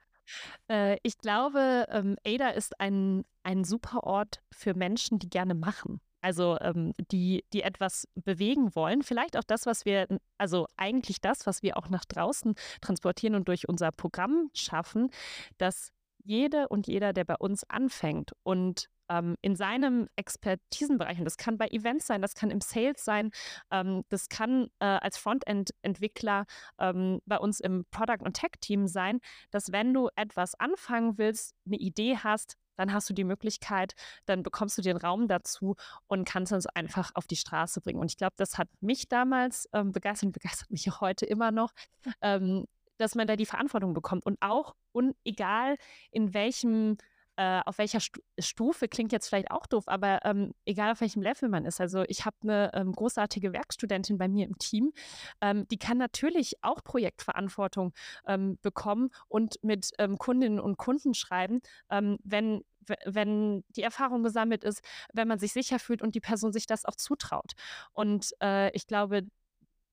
Äh, 0.69 0.99
ich 1.03 1.19
glaube, 1.19 1.87
ähm, 1.91 2.17
Ada 2.27 2.51
ist 2.51 2.81
ein, 2.81 3.25
ein 3.43 3.65
super 3.65 4.05
Ort 4.05 4.41
für 4.53 4.75
Menschen, 4.75 5.19
die 5.19 5.29
gerne 5.29 5.55
machen. 5.55 6.01
Also 6.21 6.57
ähm, 6.63 6.93
die, 7.11 7.45
die 7.53 7.63
etwas 7.63 8.09
bewegen 8.15 8.75
wollen. 8.75 9.03
Vielleicht 9.03 9.37
auch 9.37 9.45
das, 9.45 9.67
was 9.67 9.85
wir, 9.85 10.07
also 10.39 10.67
eigentlich 10.79 11.21
das, 11.21 11.47
was 11.47 11.63
wir 11.63 11.77
auch 11.77 11.91
nach 11.91 12.07
draußen 12.07 12.55
transportieren 12.81 13.35
und 13.35 13.47
durch 13.47 13.69
unser 13.69 13.93
Programm 13.93 14.49
schaffen, 14.55 15.11
dass 15.59 15.93
jede 16.25 16.69
und 16.69 16.87
jeder, 16.87 17.13
der 17.13 17.25
bei 17.25 17.37
uns 17.37 17.65
anfängt 17.65 18.33
und 18.43 18.89
ähm, 19.09 19.37
in 19.43 19.57
seinem 19.57 20.09
Expertisenbereich, 20.17 21.19
und 21.19 21.25
das 21.25 21.37
kann 21.37 21.59
bei 21.59 21.69
Events 21.69 22.07
sein, 22.07 22.23
das 22.23 22.35
kann 22.35 22.51
im 22.51 22.61
Sales 22.61 23.05
sein, 23.05 23.31
ähm, 23.71 24.05
das 24.09 24.29
kann 24.29 24.69
äh, 24.81 24.87
als 24.87 25.19
Frontend-Entwickler 25.19 26.47
ähm, 26.79 27.21
bei 27.27 27.39
uns 27.39 27.61
im 27.61 27.85
Product- 27.91 28.25
und 28.25 28.35
Tech-Team 28.35 28.87
sein, 28.87 29.21
dass 29.51 29.73
wenn 29.73 29.93
du 29.93 30.09
etwas 30.17 30.55
anfangen 30.59 31.19
willst, 31.19 31.55
eine 31.67 31.77
Idee 31.77 32.19
hast, 32.19 32.57
dann 32.77 32.93
hast 32.93 33.09
du 33.09 33.15
die 33.15 33.25
Möglichkeit, 33.25 33.95
dann 34.27 34.43
bekommst 34.43 34.77
du 34.79 34.83
den 34.83 34.97
Raum 34.97 35.29
dazu 35.29 35.77
und 36.07 36.29
kannst 36.29 36.53
uns 36.53 36.67
einfach 36.67 37.13
auf 37.15 37.27
die 37.27 37.37
Straße 37.37 37.81
bringen. 37.81 38.01
Und 38.01 38.11
ich 38.11 38.17
glaube, 38.17 38.35
das 38.37 38.59
hat 38.59 38.69
mich 38.81 39.09
damals 39.09 39.69
ähm, 39.73 39.93
begeistert 39.93 40.29
und 40.29 40.33
begeistert 40.33 40.71
mich 40.71 40.91
auch 40.91 41.01
heute 41.01 41.27
immer 41.27 41.51
noch, 41.51 41.73
ähm, 42.21 42.67
dass 42.99 43.15
man 43.15 43.27
da 43.27 43.37
die 43.37 43.47
Verantwortung 43.47 43.95
bekommt. 43.95 44.25
Und 44.27 44.39
auch, 44.41 44.75
und 44.93 45.17
egal 45.25 45.77
in 46.11 46.35
welchem 46.35 46.97
äh, 47.37 47.61
auf 47.65 47.79
welcher 47.79 48.01
Stu 48.01 48.21
Stufe, 48.39 48.89
klingt 48.89 49.13
jetzt 49.13 49.29
vielleicht 49.29 49.51
auch 49.51 49.67
doof, 49.67 49.85
aber 49.87 50.25
ähm, 50.25 50.55
egal 50.65 50.93
auf 50.93 51.01
welchem 51.01 51.23
Level 51.23 51.49
man 51.49 51.65
ist. 51.65 51.81
Also 51.81 52.05
ich 52.09 52.25
habe 52.25 52.37
eine 52.43 52.71
ähm, 52.75 52.93
großartige 52.93 53.53
Werkstudentin 53.53 54.19
bei 54.19 54.29
mir 54.29 54.47
im 54.47 54.59
Team, 54.59 54.93
ähm, 55.41 55.67
die 55.69 55.79
kann 55.79 55.99
natürlich 55.99 56.55
auch 56.63 56.83
Projektverantwortung 56.85 57.93
ähm, 58.27 58.59
bekommen 58.63 59.11
und 59.29 59.63
mit 59.63 59.91
ähm, 59.99 60.19
Kundinnen 60.19 60.61
und 60.61 60.77
Kunden 60.77 61.15
schreiben, 61.15 61.61
ähm, 61.91 62.19
wenn 62.25 62.63
wenn 63.07 63.65
die 63.71 63.83
Erfahrung 63.83 64.23
gesammelt 64.23 64.63
ist, 64.63 64.83
wenn 65.15 65.27
man 65.27 65.39
sich 65.39 65.55
sicher 65.55 65.79
fühlt 65.79 66.03
und 66.03 66.15
die 66.15 66.21
Person 66.21 66.53
sich 66.53 66.67
das 66.67 66.85
auch 66.85 66.97
zutraut. 66.97 67.53
Und 67.93 68.33
äh, 68.43 68.71
ich 68.77 68.87
glaube, 68.87 69.23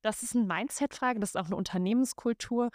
das 0.01 0.23
ist 0.23 0.35
eine 0.35 0.45
Mindset-Frage, 0.45 1.19
das 1.19 1.29
ist 1.29 1.35
auch 1.37 1.45
eine 1.45 1.55
Unternehmenskultur 1.55 2.69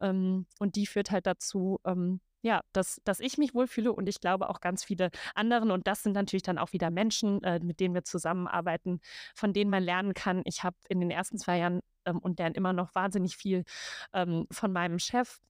ähm, 0.00 0.46
und 0.58 0.76
die 0.76 0.86
führt 0.86 1.10
halt 1.10 1.26
dazu, 1.26 1.80
ähm, 1.84 2.20
ja, 2.42 2.62
dass, 2.72 3.00
dass 3.04 3.20
ich 3.20 3.38
mich 3.38 3.54
wohlfühle 3.54 3.92
und 3.92 4.08
ich 4.08 4.20
glaube 4.20 4.50
auch 4.50 4.60
ganz 4.60 4.84
viele 4.84 5.10
anderen. 5.34 5.70
Und 5.70 5.86
das 5.86 6.02
sind 6.02 6.12
natürlich 6.12 6.42
dann 6.42 6.58
auch 6.58 6.72
wieder 6.72 6.90
Menschen, 6.90 7.42
äh, 7.44 7.60
mit 7.60 7.80
denen 7.80 7.94
wir 7.94 8.04
zusammenarbeiten, 8.04 9.00
von 9.34 9.52
denen 9.52 9.70
man 9.70 9.82
lernen 9.82 10.12
kann. 10.12 10.42
Ich 10.44 10.64
habe 10.64 10.76
in 10.88 11.00
den 11.00 11.10
ersten 11.10 11.38
zwei 11.38 11.58
Jahren 11.58 11.80
ähm, 12.04 12.18
und 12.18 12.38
lerne 12.38 12.56
immer 12.56 12.72
noch 12.72 12.94
wahnsinnig 12.94 13.36
viel 13.36 13.64
ähm, 14.12 14.46
von 14.50 14.72
meinem 14.72 14.98
Chef. 14.98 15.40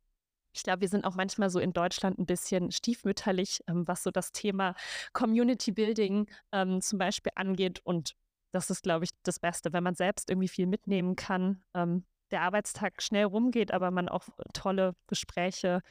Ich 0.55 0.63
glaube, 0.63 0.83
wir 0.83 0.89
sind 0.89 1.07
auch 1.07 1.15
manchmal 1.15 1.49
so 1.49 1.59
in 1.59 1.73
Deutschland 1.73 2.19
ein 2.19 2.27
bisschen 2.27 2.71
stiefmütterlich, 2.73 3.61
ähm, 3.69 3.89
was 3.89 4.03
so 4.03 4.11
das 4.11 4.33
Thema 4.33 4.75
Community 5.15 5.73
Building 5.73 6.29
ähm, 6.53 6.83
zum 6.83 6.99
Beispiel 6.99 7.33
angeht. 7.37 7.81
Und 7.85 8.15
das 8.53 8.69
ist, 8.69 8.83
glaube 8.83 9.07
ich, 9.07 9.11
das 9.23 9.39
Beste, 9.39 9.73
wenn 9.73 9.83
man 9.83 9.95
selbst 9.95 10.29
irgendwie 10.29 10.49
viel 10.49 10.67
mitnehmen 10.67 11.17
kann. 11.17 11.63
Ähm, 11.73 12.05
der 12.31 12.43
Arbeitstag 12.43 13.03
schnell 13.03 13.25
rumgeht, 13.25 13.73
aber 13.73 13.91
man 13.91 14.09
auch 14.09 14.29
tolle 14.53 14.95
Gespräche 15.07 15.83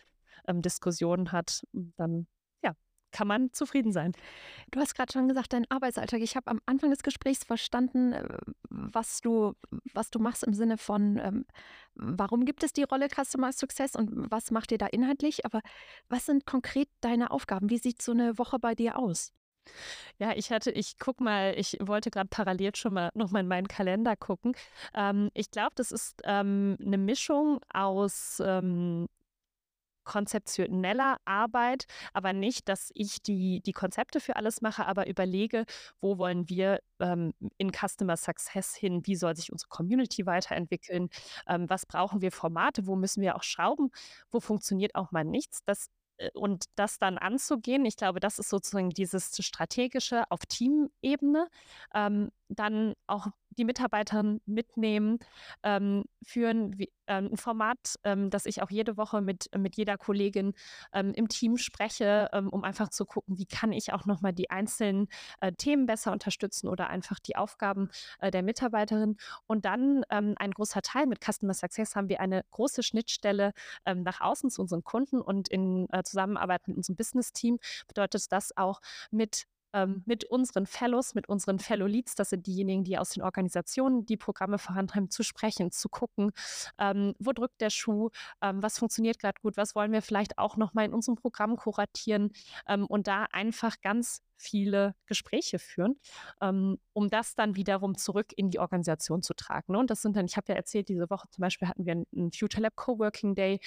ähm, 0.47 0.61
Diskussionen 0.61 1.31
hat, 1.31 1.63
dann 1.97 2.27
ja, 2.63 2.73
kann 3.11 3.27
man 3.27 3.51
zufrieden 3.53 3.91
sein. 3.91 4.13
Du 4.71 4.79
hast 4.79 4.95
gerade 4.95 5.11
schon 5.11 5.27
gesagt, 5.27 5.53
dein 5.53 5.69
Arbeitsalltag. 5.69 6.21
Ich 6.21 6.35
habe 6.35 6.49
am 6.49 6.61
Anfang 6.65 6.89
des 6.89 7.03
Gesprächs 7.03 7.43
verstanden, 7.43 8.13
äh, 8.13 8.37
was 8.69 9.21
du, 9.21 9.53
was 9.93 10.11
du 10.11 10.19
machst 10.19 10.43
im 10.43 10.53
Sinne 10.53 10.77
von, 10.77 11.17
ähm, 11.17 11.45
warum 11.95 12.45
gibt 12.45 12.63
es 12.63 12.73
die 12.73 12.83
Rolle 12.83 13.07
Customer 13.09 13.51
Success 13.51 13.95
und 13.95 14.31
was 14.31 14.51
macht 14.51 14.71
ihr 14.71 14.77
da 14.77 14.87
inhaltlich? 14.87 15.45
Aber 15.45 15.61
was 16.09 16.25
sind 16.25 16.45
konkret 16.45 16.89
deine 17.01 17.31
Aufgaben? 17.31 17.69
Wie 17.69 17.77
sieht 17.77 18.01
so 18.01 18.11
eine 18.11 18.37
Woche 18.37 18.59
bei 18.59 18.75
dir 18.75 18.97
aus? 18.97 19.33
Ja, 20.17 20.33
ich 20.35 20.51
hatte, 20.51 20.71
ich 20.71 20.97
guck 20.99 21.19
mal, 21.19 21.53
ich 21.57 21.77
wollte 21.81 22.11
gerade 22.11 22.29
parallel 22.29 22.75
schon 22.75 22.93
mal 22.93 23.09
nochmal 23.13 23.41
in 23.41 23.47
meinen 23.47 23.67
Kalender 23.67 24.15
gucken. 24.15 24.53
Ähm, 24.93 25.29
ich 25.33 25.51
glaube, 25.51 25.71
das 25.75 25.91
ist 25.91 26.21
ähm, 26.25 26.77
eine 26.83 26.97
Mischung 26.97 27.59
aus 27.73 28.41
ähm, 28.43 29.07
konzeptioneller 30.11 31.15
Arbeit, 31.23 31.85
aber 32.11 32.33
nicht, 32.33 32.67
dass 32.67 32.91
ich 32.95 33.21
die, 33.21 33.61
die 33.61 33.71
Konzepte 33.71 34.19
für 34.19 34.35
alles 34.35 34.61
mache, 34.61 34.85
aber 34.85 35.07
überlege, 35.07 35.63
wo 36.01 36.17
wollen 36.17 36.49
wir 36.49 36.81
ähm, 36.99 37.33
in 37.57 37.71
Customer 37.71 38.17
Success 38.17 38.75
hin, 38.75 39.03
wie 39.05 39.15
soll 39.15 39.37
sich 39.37 39.53
unsere 39.53 39.69
Community 39.69 40.25
weiterentwickeln, 40.25 41.09
ähm, 41.47 41.69
was 41.69 41.85
brauchen 41.85 42.21
wir 42.21 42.33
Formate, 42.33 42.87
wo 42.87 42.97
müssen 42.97 43.21
wir 43.21 43.37
auch 43.37 43.43
schrauben, 43.43 43.89
wo 44.31 44.41
funktioniert 44.41 44.95
auch 44.95 45.11
mal 45.13 45.23
nichts. 45.23 45.63
Das 45.63 45.87
äh, 46.17 46.29
und 46.33 46.65
das 46.75 46.99
dann 46.99 47.17
anzugehen, 47.17 47.85
ich 47.85 47.95
glaube, 47.95 48.19
das 48.19 48.37
ist 48.37 48.49
sozusagen 48.49 48.89
dieses 48.89 49.31
strategische 49.39 50.23
auf 50.29 50.41
Teamebene, 50.45 51.47
ähm, 51.93 52.31
dann 52.49 52.95
auch 53.07 53.27
die 53.57 53.65
Mitarbeiter 53.65 54.23
mitnehmen, 54.45 55.19
ähm, 55.63 56.03
führen 56.23 56.77
wie, 56.77 56.91
ähm, 57.07 57.29
ein 57.31 57.37
Format, 57.37 57.95
ähm, 58.03 58.29
das 58.29 58.45
ich 58.45 58.61
auch 58.61 58.69
jede 58.69 58.97
Woche 58.97 59.21
mit, 59.21 59.49
mit 59.57 59.75
jeder 59.75 59.97
Kollegin 59.97 60.53
ähm, 60.93 61.13
im 61.13 61.27
Team 61.27 61.57
spreche, 61.57 62.29
ähm, 62.33 62.49
um 62.49 62.63
einfach 62.63 62.89
zu 62.89 63.05
gucken, 63.05 63.37
wie 63.37 63.45
kann 63.45 63.71
ich 63.71 63.93
auch 63.93 64.05
nochmal 64.05 64.33
die 64.33 64.49
einzelnen 64.49 65.07
äh, 65.41 65.51
Themen 65.51 65.85
besser 65.85 66.11
unterstützen 66.11 66.67
oder 66.67 66.89
einfach 66.89 67.19
die 67.19 67.35
Aufgaben 67.35 67.89
äh, 68.19 68.31
der 68.31 68.43
Mitarbeiterin. 68.43 69.17
Und 69.47 69.65
dann 69.65 70.03
ähm, 70.09 70.35
ein 70.37 70.51
großer 70.51 70.81
Teil 70.81 71.07
mit 71.07 71.19
Customer 71.21 71.53
Success 71.53 71.95
haben 71.95 72.09
wir 72.09 72.21
eine 72.21 72.43
große 72.51 72.83
Schnittstelle 72.83 73.53
nach 73.85 74.21
außen 74.21 74.49
zu 74.49 74.61
unseren 74.61 74.83
Kunden 74.83 75.21
und 75.21 75.49
in 75.49 75.87
äh, 75.91 76.03
Zusammenarbeit 76.03 76.67
mit 76.67 76.77
unserem 76.77 76.95
Business-Team 76.95 77.59
bedeutet 77.87 78.31
das 78.31 78.55
auch 78.55 78.81
mit 79.11 79.45
ähm, 79.73 80.03
mit 80.05 80.25
unseren 80.25 80.65
Fellows, 80.65 81.15
mit 81.15 81.29
unseren 81.29 81.59
Fellow 81.59 81.85
Leads, 81.85 82.15
das 82.15 82.29
sind 82.29 82.47
diejenigen, 82.47 82.83
die 82.83 82.97
aus 82.97 83.09
den 83.09 83.23
Organisationen 83.23 84.05
die 84.05 84.17
Programme 84.17 84.57
vorantreiben, 84.57 85.09
zu 85.09 85.23
sprechen, 85.23 85.71
zu 85.71 85.89
gucken, 85.89 86.31
ähm, 86.77 87.13
wo 87.19 87.31
drückt 87.31 87.61
der 87.61 87.69
Schuh, 87.69 88.09
ähm, 88.41 88.61
was 88.61 88.79
funktioniert 88.79 89.19
gerade 89.19 89.39
gut, 89.41 89.57
was 89.57 89.75
wollen 89.75 89.91
wir 89.91 90.01
vielleicht 90.01 90.37
auch 90.37 90.57
nochmal 90.57 90.85
in 90.85 90.93
unserem 90.93 91.15
Programm 91.15 91.55
kuratieren 91.55 92.31
ähm, 92.67 92.85
und 92.85 93.07
da 93.07 93.25
einfach 93.31 93.81
ganz 93.81 94.21
viele 94.41 94.95
Gespräche 95.05 95.59
führen, 95.59 95.95
ähm, 96.41 96.77
um 96.93 97.09
das 97.09 97.35
dann 97.35 97.55
wiederum 97.55 97.95
zurück 97.95 98.33
in 98.35 98.49
die 98.49 98.59
Organisation 98.59 99.21
zu 99.21 99.33
tragen. 99.33 99.73
Ne? 99.73 99.79
Und 99.79 99.89
das 99.89 100.01
sind 100.01 100.15
dann, 100.15 100.25
ich 100.25 100.37
habe 100.37 100.47
ja 100.49 100.55
erzählt, 100.55 100.89
diese 100.89 101.09
Woche 101.09 101.27
zum 101.29 101.41
Beispiel 101.41 101.67
hatten 101.67 101.85
wir 101.85 101.93
einen 101.93 102.31
Future 102.31 102.63
Lab 102.63 102.75
Coworking 102.75 103.35
Day, 103.35 103.59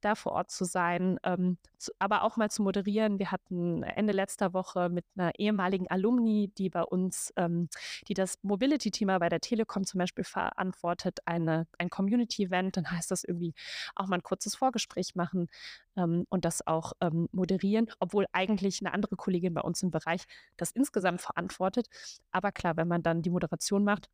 da 0.00 0.14
vor 0.14 0.32
Ort 0.32 0.50
zu 0.50 0.64
sein, 0.64 1.18
ähm, 1.22 1.58
zu, 1.78 1.92
aber 1.98 2.22
auch 2.22 2.36
mal 2.36 2.50
zu 2.50 2.62
moderieren. 2.62 3.18
Wir 3.18 3.30
hatten 3.30 3.82
Ende 3.82 4.12
letzter 4.12 4.54
Woche 4.54 4.88
mit 4.88 5.04
einer 5.16 5.32
ehemaligen 5.38 5.88
Alumni, 5.88 6.50
die 6.56 6.70
bei 6.70 6.82
uns, 6.82 7.32
ähm, 7.36 7.68
die 8.08 8.14
das 8.14 8.38
Mobility-Thema 8.42 9.18
bei 9.18 9.28
der 9.28 9.40
Telekom 9.40 9.84
zum 9.84 9.98
Beispiel 9.98 10.24
verantwortet, 10.24 11.20
eine, 11.26 11.66
ein 11.78 11.90
Community-Event. 11.90 12.76
Dann 12.76 12.90
heißt 12.90 13.10
das 13.10 13.24
irgendwie 13.24 13.54
auch 13.94 14.06
mal 14.06 14.16
ein 14.16 14.22
kurzes 14.22 14.54
Vorgespräch 14.54 15.14
machen 15.14 15.48
ähm, 15.96 16.26
und 16.28 16.44
das 16.44 16.66
auch 16.66 16.92
ähm, 17.00 17.28
moderieren, 17.32 17.88
obwohl 18.00 18.26
eigentlich 18.32 18.80
eine 18.80 18.92
andere 18.94 19.16
Kollegin 19.16 19.54
bei 19.54 19.60
uns 19.60 19.82
im 19.82 19.90
Bereich 19.90 20.24
das 20.56 20.70
insgesamt 20.72 21.20
verantwortet. 21.20 21.88
Aber 22.30 22.52
klar, 22.52 22.76
wenn 22.76 22.88
man 22.88 23.02
dann 23.02 23.22
die 23.22 23.30
Moderation 23.30 23.84
macht, 23.84 24.08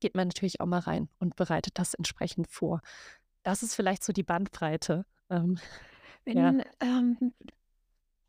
geht 0.00 0.14
man 0.14 0.28
natürlich 0.28 0.60
auch 0.60 0.66
mal 0.66 0.80
rein 0.80 1.08
und 1.18 1.36
bereitet 1.36 1.78
das 1.78 1.94
entsprechend 1.94 2.48
vor. 2.48 2.80
Das 3.42 3.62
ist 3.62 3.74
vielleicht 3.74 4.04
so 4.04 4.12
die 4.12 4.22
Bandbreite. 4.22 5.04
Ähm, 5.30 5.58
wenn 6.24 6.38
ja. 6.38 6.64
ähm, 6.80 7.32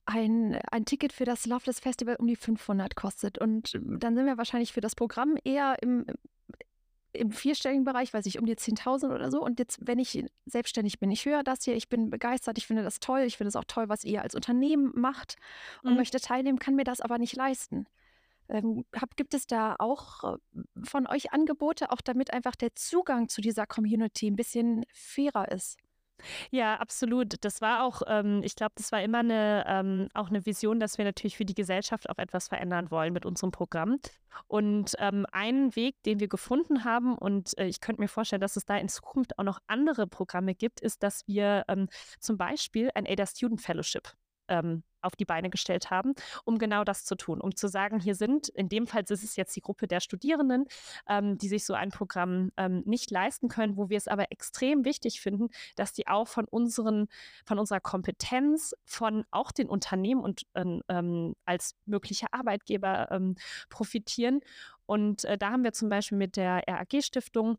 ein, 0.05 0.59
ein 0.71 0.85
Ticket 0.85 1.13
für 1.13 1.25
das 1.25 1.45
Loveless 1.45 1.79
Festival 1.79 2.15
um 2.15 2.27
die 2.27 2.35
500 2.35 2.95
kostet 2.95 3.37
und 3.37 3.73
dann 3.73 4.15
sind 4.15 4.25
wir 4.25 4.37
wahrscheinlich 4.37 4.73
für 4.73 4.81
das 4.81 4.95
Programm 4.95 5.37
eher 5.43 5.75
im, 5.81 6.05
im 7.13 7.31
vierstelligen 7.31 7.83
Bereich, 7.83 8.13
weiß 8.13 8.25
ich, 8.25 8.39
um 8.39 8.45
die 8.45 8.55
10.000 8.55 9.13
oder 9.13 9.31
so. 9.31 9.41
Und 9.41 9.59
jetzt, 9.59 9.79
wenn 9.81 9.99
ich 9.99 10.25
selbstständig 10.45 10.99
bin, 10.99 11.11
ich 11.11 11.25
höre 11.25 11.43
das 11.43 11.63
hier, 11.63 11.75
ich 11.75 11.89
bin 11.89 12.09
begeistert, 12.09 12.57
ich 12.57 12.67
finde 12.67 12.83
das 12.83 12.99
toll, 12.99 13.21
ich 13.21 13.37
finde 13.37 13.49
es 13.49 13.55
auch 13.55 13.65
toll, 13.65 13.89
was 13.89 14.03
ihr 14.03 14.21
als 14.21 14.35
Unternehmen 14.35 14.91
macht 14.95 15.35
und 15.83 15.91
mhm. 15.91 15.97
möchte 15.97 16.19
teilnehmen, 16.19 16.59
kann 16.59 16.75
mir 16.75 16.83
das 16.83 17.01
aber 17.01 17.17
nicht 17.17 17.35
leisten. 17.35 17.87
Ähm, 18.47 18.85
hab, 18.95 19.15
gibt 19.15 19.33
es 19.33 19.47
da 19.47 19.75
auch 19.77 20.35
äh, 20.35 20.37
von 20.83 21.07
euch 21.07 21.33
Angebote, 21.33 21.91
auch 21.91 22.01
damit 22.01 22.33
einfach 22.33 22.55
der 22.55 22.75
Zugang 22.75 23.29
zu 23.29 23.41
dieser 23.41 23.67
Community 23.67 24.27
ein 24.29 24.35
bisschen 24.35 24.85
fairer 24.91 25.51
ist? 25.51 25.77
Ja, 26.51 26.75
absolut. 26.75 27.35
Das 27.41 27.61
war 27.61 27.83
auch, 27.83 28.01
ähm, 28.07 28.41
ich 28.43 28.55
glaube, 28.55 28.73
das 28.75 28.91
war 28.91 29.01
immer 29.01 29.19
eine, 29.19 29.63
ähm, 29.67 30.09
auch 30.13 30.29
eine 30.29 30.45
Vision, 30.45 30.79
dass 30.79 30.97
wir 30.97 31.05
natürlich 31.05 31.37
für 31.37 31.45
die 31.45 31.53
Gesellschaft 31.53 32.09
auch 32.09 32.17
etwas 32.17 32.47
verändern 32.47 32.91
wollen 32.91 33.13
mit 33.13 33.25
unserem 33.25 33.51
Programm. 33.51 33.99
Und 34.47 34.93
ähm, 34.99 35.25
ein 35.31 35.75
Weg, 35.75 36.01
den 36.03 36.19
wir 36.19 36.27
gefunden 36.27 36.83
haben, 36.83 37.17
und 37.17 37.57
äh, 37.57 37.65
ich 37.65 37.81
könnte 37.81 38.01
mir 38.01 38.07
vorstellen, 38.07 38.41
dass 38.41 38.55
es 38.55 38.65
da 38.65 38.77
in 38.77 38.89
Zukunft 38.89 39.37
auch 39.39 39.43
noch 39.43 39.59
andere 39.67 40.07
Programme 40.07 40.55
gibt, 40.55 40.79
ist, 40.81 41.03
dass 41.03 41.27
wir 41.27 41.65
ähm, 41.67 41.87
zum 42.19 42.37
Beispiel 42.37 42.91
ein 42.93 43.07
ADA 43.07 43.25
Student 43.25 43.61
Fellowship 43.61 44.13
ähm, 44.49 44.83
auf 45.01 45.15
die 45.15 45.25
Beine 45.25 45.49
gestellt 45.49 45.89
haben, 45.91 46.13
um 46.45 46.57
genau 46.57 46.83
das 46.83 47.05
zu 47.05 47.15
tun, 47.15 47.39
um 47.41 47.55
zu 47.55 47.67
sagen, 47.67 47.99
hier 47.99 48.15
sind, 48.15 48.49
in 48.49 48.69
dem 48.69 48.87
Fall 48.87 49.03
ist 49.03 49.23
es 49.23 49.35
jetzt 49.35 49.55
die 49.55 49.61
Gruppe 49.61 49.87
der 49.87 49.99
Studierenden, 50.01 50.65
ähm, 51.07 51.37
die 51.37 51.47
sich 51.47 51.65
so 51.65 51.73
ein 51.73 51.89
Programm 51.89 52.51
ähm, 52.57 52.83
nicht 52.85 53.11
leisten 53.11 53.47
können, 53.47 53.77
wo 53.77 53.89
wir 53.89 53.97
es 53.97 54.07
aber 54.07 54.31
extrem 54.31 54.85
wichtig 54.85 55.21
finden, 55.21 55.49
dass 55.75 55.93
die 55.93 56.07
auch 56.07 56.27
von 56.27 56.45
unseren, 56.45 57.07
von 57.45 57.59
unserer 57.59 57.79
Kompetenz, 57.79 58.75
von 58.85 59.25
auch 59.31 59.51
den 59.51 59.69
Unternehmen 59.69 60.21
und 60.21 60.43
ähm, 60.55 60.81
ähm 60.89 61.35
als 61.45 61.75
mögliche 61.85 62.27
Arbeitgeber 62.31 63.09
ähm, 63.11 63.35
profitieren. 63.69 64.41
Und 64.85 65.25
äh, 65.25 65.37
da 65.37 65.51
haben 65.51 65.63
wir 65.63 65.73
zum 65.73 65.89
Beispiel 65.89 66.17
mit 66.17 66.35
der 66.35 66.63
RAG-Stiftung 66.67 67.57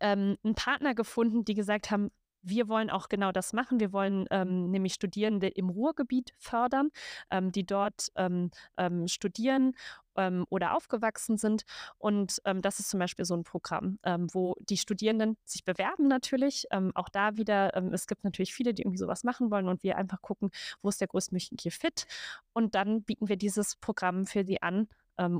ähm, 0.00 0.36
einen 0.42 0.54
Partner 0.54 0.94
gefunden, 0.94 1.44
die 1.44 1.54
gesagt 1.54 1.90
haben, 1.90 2.10
wir 2.44 2.68
wollen 2.68 2.90
auch 2.90 3.08
genau 3.08 3.32
das 3.32 3.52
machen. 3.52 3.80
Wir 3.80 3.92
wollen 3.92 4.26
ähm, 4.30 4.70
nämlich 4.70 4.94
Studierende 4.94 5.48
im 5.48 5.70
Ruhrgebiet 5.70 6.32
fördern, 6.38 6.90
ähm, 7.30 7.52
die 7.52 7.66
dort 7.66 8.08
ähm, 8.16 8.50
ähm 8.76 9.08
studieren 9.08 9.74
ähm, 10.16 10.46
oder 10.50 10.76
aufgewachsen 10.76 11.38
sind. 11.38 11.64
Und 11.98 12.40
ähm, 12.44 12.62
das 12.62 12.78
ist 12.78 12.90
zum 12.90 13.00
Beispiel 13.00 13.24
so 13.24 13.34
ein 13.34 13.44
Programm, 13.44 13.98
wo 14.32 14.54
die 14.60 14.76
Studierenden 14.76 15.36
sich 15.44 15.64
bewerben 15.64 16.08
natürlich. 16.08 16.66
auch 16.94 17.08
da 17.08 17.36
wieder, 17.36 17.74
es 17.92 18.06
gibt 18.06 18.24
natürlich 18.24 18.54
viele, 18.54 18.74
die 18.74 18.82
irgendwie 18.82 18.98
sowas 18.98 19.24
machen 19.24 19.50
wollen 19.50 19.68
und 19.68 19.82
wir 19.82 19.96
einfach 19.96 20.20
gucken, 20.22 20.50
wo 20.82 20.88
ist 20.88 21.00
der 21.00 21.08
größtmögliche 21.08 21.70
Fit. 21.70 22.06
Und 22.52 22.74
dann 22.74 23.02
bieten 23.02 23.28
wir 23.28 23.36
dieses 23.36 23.76
Programm 23.76 24.26
für 24.26 24.44
sie 24.44 24.62
an, 24.62 24.88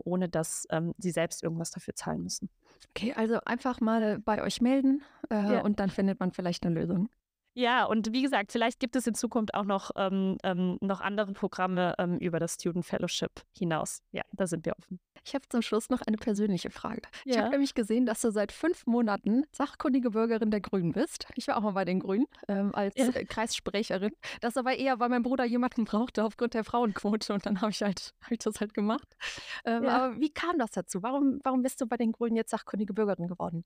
ohne 0.04 0.28
dass 0.28 0.66
sie 0.98 1.10
selbst 1.10 1.42
irgendwas 1.42 1.70
dafür 1.70 1.94
zahlen 1.94 2.22
müssen. 2.22 2.50
Okay, 2.90 3.12
also 3.14 3.40
einfach 3.44 3.80
mal 3.80 4.18
bei 4.20 4.42
euch 4.42 4.60
melden 4.60 5.02
äh, 5.30 5.54
ja. 5.54 5.60
und 5.62 5.80
dann 5.80 5.90
findet 5.90 6.20
man 6.20 6.32
vielleicht 6.32 6.64
eine 6.64 6.74
Lösung. 6.74 7.08
Ja, 7.54 7.84
und 7.84 8.12
wie 8.12 8.22
gesagt, 8.22 8.52
vielleicht 8.52 8.80
gibt 8.80 8.96
es 8.96 9.06
in 9.06 9.14
Zukunft 9.14 9.54
auch 9.54 9.64
noch, 9.64 9.92
ähm, 9.96 10.38
ähm, 10.42 10.76
noch 10.80 11.00
andere 11.00 11.32
Programme 11.32 11.94
ähm, 11.98 12.18
über 12.18 12.40
das 12.40 12.54
Student 12.54 12.84
Fellowship 12.84 13.42
hinaus. 13.56 14.02
Ja, 14.10 14.22
da 14.32 14.46
sind 14.46 14.66
wir 14.66 14.74
offen. 14.76 14.98
Ich 15.24 15.34
habe 15.34 15.48
zum 15.48 15.62
Schluss 15.62 15.88
noch 15.88 16.02
eine 16.02 16.18
persönliche 16.18 16.70
Frage. 16.70 17.02
Ja. 17.24 17.32
Ich 17.32 17.38
habe 17.38 17.50
nämlich 17.50 17.74
gesehen, 17.74 18.04
dass 18.04 18.20
du 18.20 18.30
seit 18.30 18.52
fünf 18.52 18.86
Monaten 18.86 19.44
sachkundige 19.52 20.10
Bürgerin 20.10 20.50
der 20.50 20.60
Grünen 20.60 20.92
bist. 20.92 21.26
Ich 21.34 21.48
war 21.48 21.56
auch 21.56 21.62
mal 21.62 21.70
bei 21.70 21.84
den 21.84 22.00
Grünen 22.00 22.26
ähm, 22.48 22.74
als 22.74 22.94
ja. 22.96 23.06
Äh, 23.06 23.24
Kreissprecherin. 23.24 24.12
Das 24.40 24.56
aber 24.56 24.76
eher, 24.76 24.98
weil 25.00 25.08
mein 25.08 25.22
Bruder 25.22 25.44
jemanden 25.44 25.84
brauchte 25.84 26.24
aufgrund 26.24 26.54
der 26.54 26.64
Frauenquote 26.64 27.32
und 27.32 27.46
dann 27.46 27.60
habe 27.60 27.70
ich, 27.70 27.82
halt, 27.82 28.12
hab 28.20 28.32
ich 28.32 28.40
das 28.40 28.60
halt 28.60 28.74
gemacht. 28.74 29.16
Ähm, 29.64 29.84
ja. 29.84 29.96
Aber 29.96 30.20
wie 30.20 30.30
kam 30.30 30.58
das 30.58 30.72
dazu? 30.72 31.02
Warum, 31.02 31.40
warum 31.42 31.62
bist 31.62 31.80
du 31.80 31.86
bei 31.86 31.96
den 31.96 32.12
Grünen 32.12 32.36
jetzt 32.36 32.50
sachkundige 32.50 32.92
Bürgerin 32.92 33.28
geworden? 33.28 33.64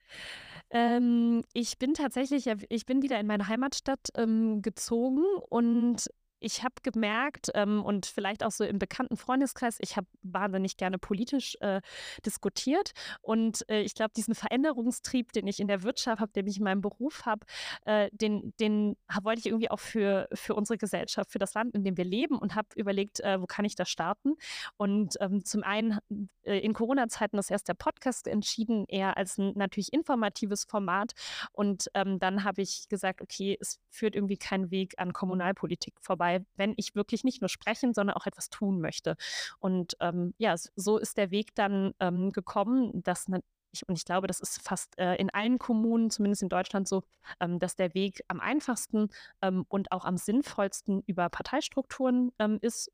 Ähm, 0.70 1.43
ich 1.55 1.78
bin 1.78 1.95
tatsächlich, 1.95 2.47
ich 2.68 2.86
bin 2.86 3.03
wieder 3.03 3.18
in 3.18 3.26
meine 3.26 3.49
Heimatstadt 3.79 4.09
ähm, 4.16 4.62
gezogen 4.62 5.24
und 5.49 6.11
ich 6.41 6.62
habe 6.62 6.74
gemerkt 6.82 7.51
ähm, 7.55 7.84
und 7.84 8.07
vielleicht 8.07 8.45
auch 8.45 8.51
so 8.51 8.64
im 8.64 8.78
bekannten 8.78 9.16
Freundeskreis, 9.16 9.78
ich 9.80 9.97
habe 9.97 10.07
wahnsinnig 10.22 10.76
gerne 10.76 10.99
politisch 10.99 11.57
äh, 11.61 11.80
diskutiert 12.24 12.93
und 13.20 13.68
äh, 13.68 13.80
ich 13.80 13.95
glaube, 13.95 14.12
diesen 14.16 14.34
Veränderungstrieb, 14.34 15.32
den 15.32 15.47
ich 15.47 15.61
in 15.61 15.68
der 15.68 15.82
Wirtschaft 15.82 16.20
habe, 16.20 16.32
den 16.32 16.47
ich 16.47 16.59
in 16.59 16.64
meinem 16.64 16.80
Beruf 16.80 17.26
habe, 17.26 17.47
äh, 17.84 18.09
den, 18.12 18.55
den 18.61 18.97
wollte 19.22 19.41
ich 19.41 19.47
irgendwie 19.47 19.70
auch 19.70 19.80
für, 19.80 20.28
für 20.32 20.55
unsere 20.55 20.78
Gesellschaft, 20.78 21.30
für 21.30 21.39
das 21.39 21.55
Land, 21.55 21.74
in 21.74 21.84
dem 21.84 21.97
wir 21.97 22.05
leben 22.05 22.39
und 22.39 22.55
habe 22.55 22.68
überlegt, 22.76 23.20
äh, 23.20 23.41
wo 23.41 23.47
kann 23.47 23.64
ich 23.64 23.74
da 23.74 23.84
starten? 23.84 24.34
Und 24.76 25.16
ähm, 25.20 25.45
zum 25.45 25.62
einen 25.62 25.99
äh, 26.43 26.59
in 26.59 26.72
Corona-Zeiten 26.72 27.36
das 27.36 27.51
erst 27.51 27.68
der 27.68 27.74
Podcast 27.74 28.26
entschieden, 28.28 28.84
eher 28.89 29.16
als 29.16 29.39
ein 29.39 29.53
natürlich 29.57 29.93
informatives 29.93 30.64
Format 30.64 31.12
und 31.53 31.89
ähm, 31.95 32.18
dann 32.18 32.45
habe 32.45 32.62
ich 32.62 32.89
gesagt, 32.89 33.20
okay, 33.22 33.57
es 33.61 33.80
führt 33.91 34.14
irgendwie 34.14 34.36
kein 34.36 34.70
Weg 34.70 34.95
an 34.99 35.12
Kommunalpolitik 35.12 35.95
vorbei 36.01 36.28
dabei, 36.29 36.45
wenn 36.57 36.74
ich 36.76 36.95
wirklich 36.95 37.24
nicht 37.24 37.41
nur 37.41 37.49
sprechen, 37.49 37.95
sondern 37.95 38.16
auch 38.16 38.26
etwas 38.26 38.51
tun 38.51 38.81
möchte. 38.81 39.16
Und 39.59 39.97
ähm, 40.01 40.35
ja, 40.39 40.55
so 40.57 40.99
ist 40.99 41.16
der 41.16 41.31
Weg 41.31 41.55
dann 41.55 41.93
ähm, 42.01 42.31
gekommen, 42.31 43.03
dass 43.03 43.26
ich, 43.70 43.87
und 43.87 43.99
ich 43.99 44.07
glaube, 44.07 44.26
das 44.26 44.41
ist 44.41 44.62
fast 44.62 44.99
äh, 44.99 45.16
in 45.16 45.29
allen 45.31 45.59
Kommunen, 45.59 46.11
zumindest 46.11 46.43
in 46.43 46.49
Deutschland 46.49 46.89
so, 46.89 47.03
ähm, 47.41 47.59
dass 47.59 47.76
der 47.76 47.93
Weg 47.95 48.22
am 48.29 48.41
einfachsten 48.41 49.11
ähm, 49.43 49.66
und 49.68 49.93
auch 49.93 50.05
am 50.07 50.16
sinnvollsten 50.16 51.03
über 51.07 51.29
Parteistrukturen 51.29 52.33
ähm, 52.39 52.59
ist. 52.62 52.91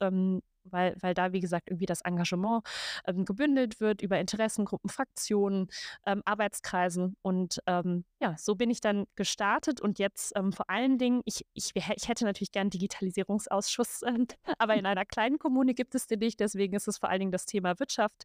Weil, 0.65 0.97
weil 1.01 1.15
da, 1.15 1.33
wie 1.33 1.41
gesagt, 1.41 1.69
irgendwie 1.69 1.87
das 1.87 2.01
Engagement 2.03 2.63
ähm, 3.07 3.25
gebündelt 3.25 3.81
wird 3.81 4.03
über 4.03 4.19
Interessengruppen, 4.19 4.91
Fraktionen, 4.91 5.69
ähm, 6.07 6.23
Arbeitskreisen. 6.25 7.17
Und 7.23 7.61
ähm, 7.67 8.05
ja, 8.21 8.35
so 8.39 8.55
bin 8.55 8.71
ich 8.71 8.81
dann 8.81 9.07
gestartet 9.15 9.81
und 9.81 9.99
jetzt 9.99 10.33
ähm, 10.37 10.53
vor 10.53 10.71
allen 10.71 10.99
Dingen, 10.99 11.23
ich, 11.25 11.45
ich, 11.55 11.73
ich 11.75 12.09
hätte 12.09 12.25
natürlich 12.25 12.53
gern 12.53 12.71
Digitalisierungsausschuss, 12.71 14.03
äh, 14.03 14.27
aber 14.59 14.75
in 14.77 14.87
einer 14.87 15.05
kleinen 15.05 15.39
Kommune 15.39 15.75
gibt 15.75 15.95
es 15.95 16.07
den 16.07 16.21
nicht, 16.21 16.41
deswegen 16.41 16.75
ist 16.75 16.89
es 16.89 16.99
vor 16.99 17.11
allen 17.11 17.21
Dingen 17.21 17.33
das 17.33 17.47
Thema 17.47 17.79
Wirtschaft. 17.79 18.25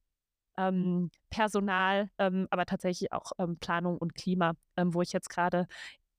Ähm, 0.57 1.11
Personal, 1.29 2.09
ähm, 2.17 2.47
aber 2.49 2.65
tatsächlich 2.65 3.13
auch 3.13 3.31
Planung 3.61 3.97
und 3.97 4.15
Klima, 4.15 4.55
wo 4.75 5.01
ich 5.01 5.13
jetzt 5.13 5.29
gerade 5.29 5.67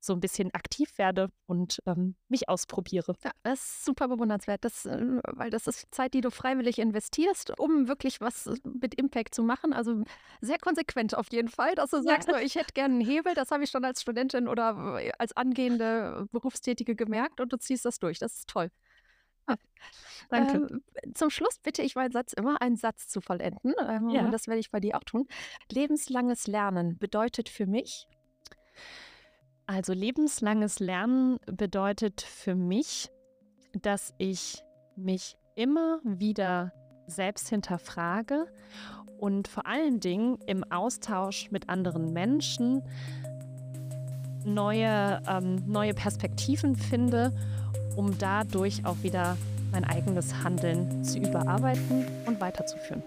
so 0.00 0.14
ein 0.14 0.20
bisschen 0.20 0.52
aktiv 0.54 0.96
werde 0.96 1.28
und 1.46 1.78
ähm, 1.86 2.16
mich 2.28 2.48
ausprobiere. 2.48 3.14
Ja, 3.22 3.32
das 3.42 3.60
ist 3.60 3.84
super 3.84 4.08
bewundernswert, 4.08 4.64
das, 4.64 4.86
äh, 4.86 5.20
weil 5.26 5.50
das 5.50 5.66
ist 5.66 5.94
Zeit, 5.94 6.14
die 6.14 6.22
du 6.22 6.30
freiwillig 6.30 6.78
investierst, 6.78 7.58
um 7.58 7.86
wirklich 7.86 8.20
was 8.20 8.46
äh, 8.46 8.56
mit 8.64 8.94
Impact 8.94 9.34
zu 9.34 9.42
machen. 9.42 9.72
Also 9.72 10.02
sehr 10.40 10.58
konsequent 10.58 11.14
auf 11.14 11.30
jeden 11.30 11.48
Fall, 11.48 11.74
dass 11.74 11.90
du 11.90 12.02
sagst, 12.02 12.28
ja. 12.28 12.40
ich 12.40 12.54
hätte 12.54 12.72
gerne 12.72 12.94
einen 12.94 13.04
Hebel, 13.06 13.34
das 13.34 13.50
habe 13.50 13.62
ich 13.62 13.70
schon 13.70 13.84
als 13.84 14.00
Studentin 14.00 14.48
oder 14.48 14.98
äh, 14.98 15.12
als 15.18 15.36
angehende 15.36 16.26
Berufstätige 16.32 16.96
gemerkt 16.96 17.40
und 17.40 17.52
du 17.52 17.58
ziehst 17.58 17.84
das 17.84 17.98
durch. 17.98 18.18
Das 18.18 18.34
ist 18.34 18.48
toll. 18.48 18.70
Ah, 19.46 19.56
danke. 20.30 20.80
Ähm, 21.02 21.14
zum 21.14 21.28
Schluss 21.28 21.58
bitte 21.62 21.82
ich 21.82 21.94
meinen 21.94 22.12
Satz 22.12 22.32
immer, 22.32 22.62
einen 22.62 22.76
Satz 22.76 23.08
zu 23.08 23.20
vollenden. 23.20 23.74
Ähm, 23.86 24.08
ja. 24.10 24.22
Und 24.22 24.30
das 24.30 24.46
werde 24.46 24.60
ich 24.60 24.70
bei 24.70 24.80
dir 24.80 24.96
auch 24.96 25.04
tun. 25.04 25.26
Lebenslanges 25.70 26.46
Lernen 26.46 26.98
bedeutet 26.98 27.48
für 27.48 27.66
mich, 27.66 28.06
also 29.70 29.92
lebenslanges 29.92 30.80
Lernen 30.80 31.38
bedeutet 31.46 32.22
für 32.22 32.56
mich, 32.56 33.08
dass 33.72 34.12
ich 34.18 34.64
mich 34.96 35.36
immer 35.54 36.00
wieder 36.02 36.72
selbst 37.06 37.48
hinterfrage 37.48 38.46
und 39.18 39.46
vor 39.46 39.66
allen 39.66 40.00
Dingen 40.00 40.38
im 40.46 40.64
Austausch 40.72 41.52
mit 41.52 41.68
anderen 41.68 42.12
Menschen 42.12 42.82
neue, 44.44 45.22
ähm, 45.28 45.62
neue 45.66 45.94
Perspektiven 45.94 46.74
finde, 46.74 47.32
um 47.94 48.18
dadurch 48.18 48.84
auch 48.84 48.96
wieder 49.02 49.36
mein 49.70 49.84
eigenes 49.84 50.34
Handeln 50.42 51.04
zu 51.04 51.18
überarbeiten 51.18 52.06
und 52.26 52.40
weiterzuführen. 52.40 53.04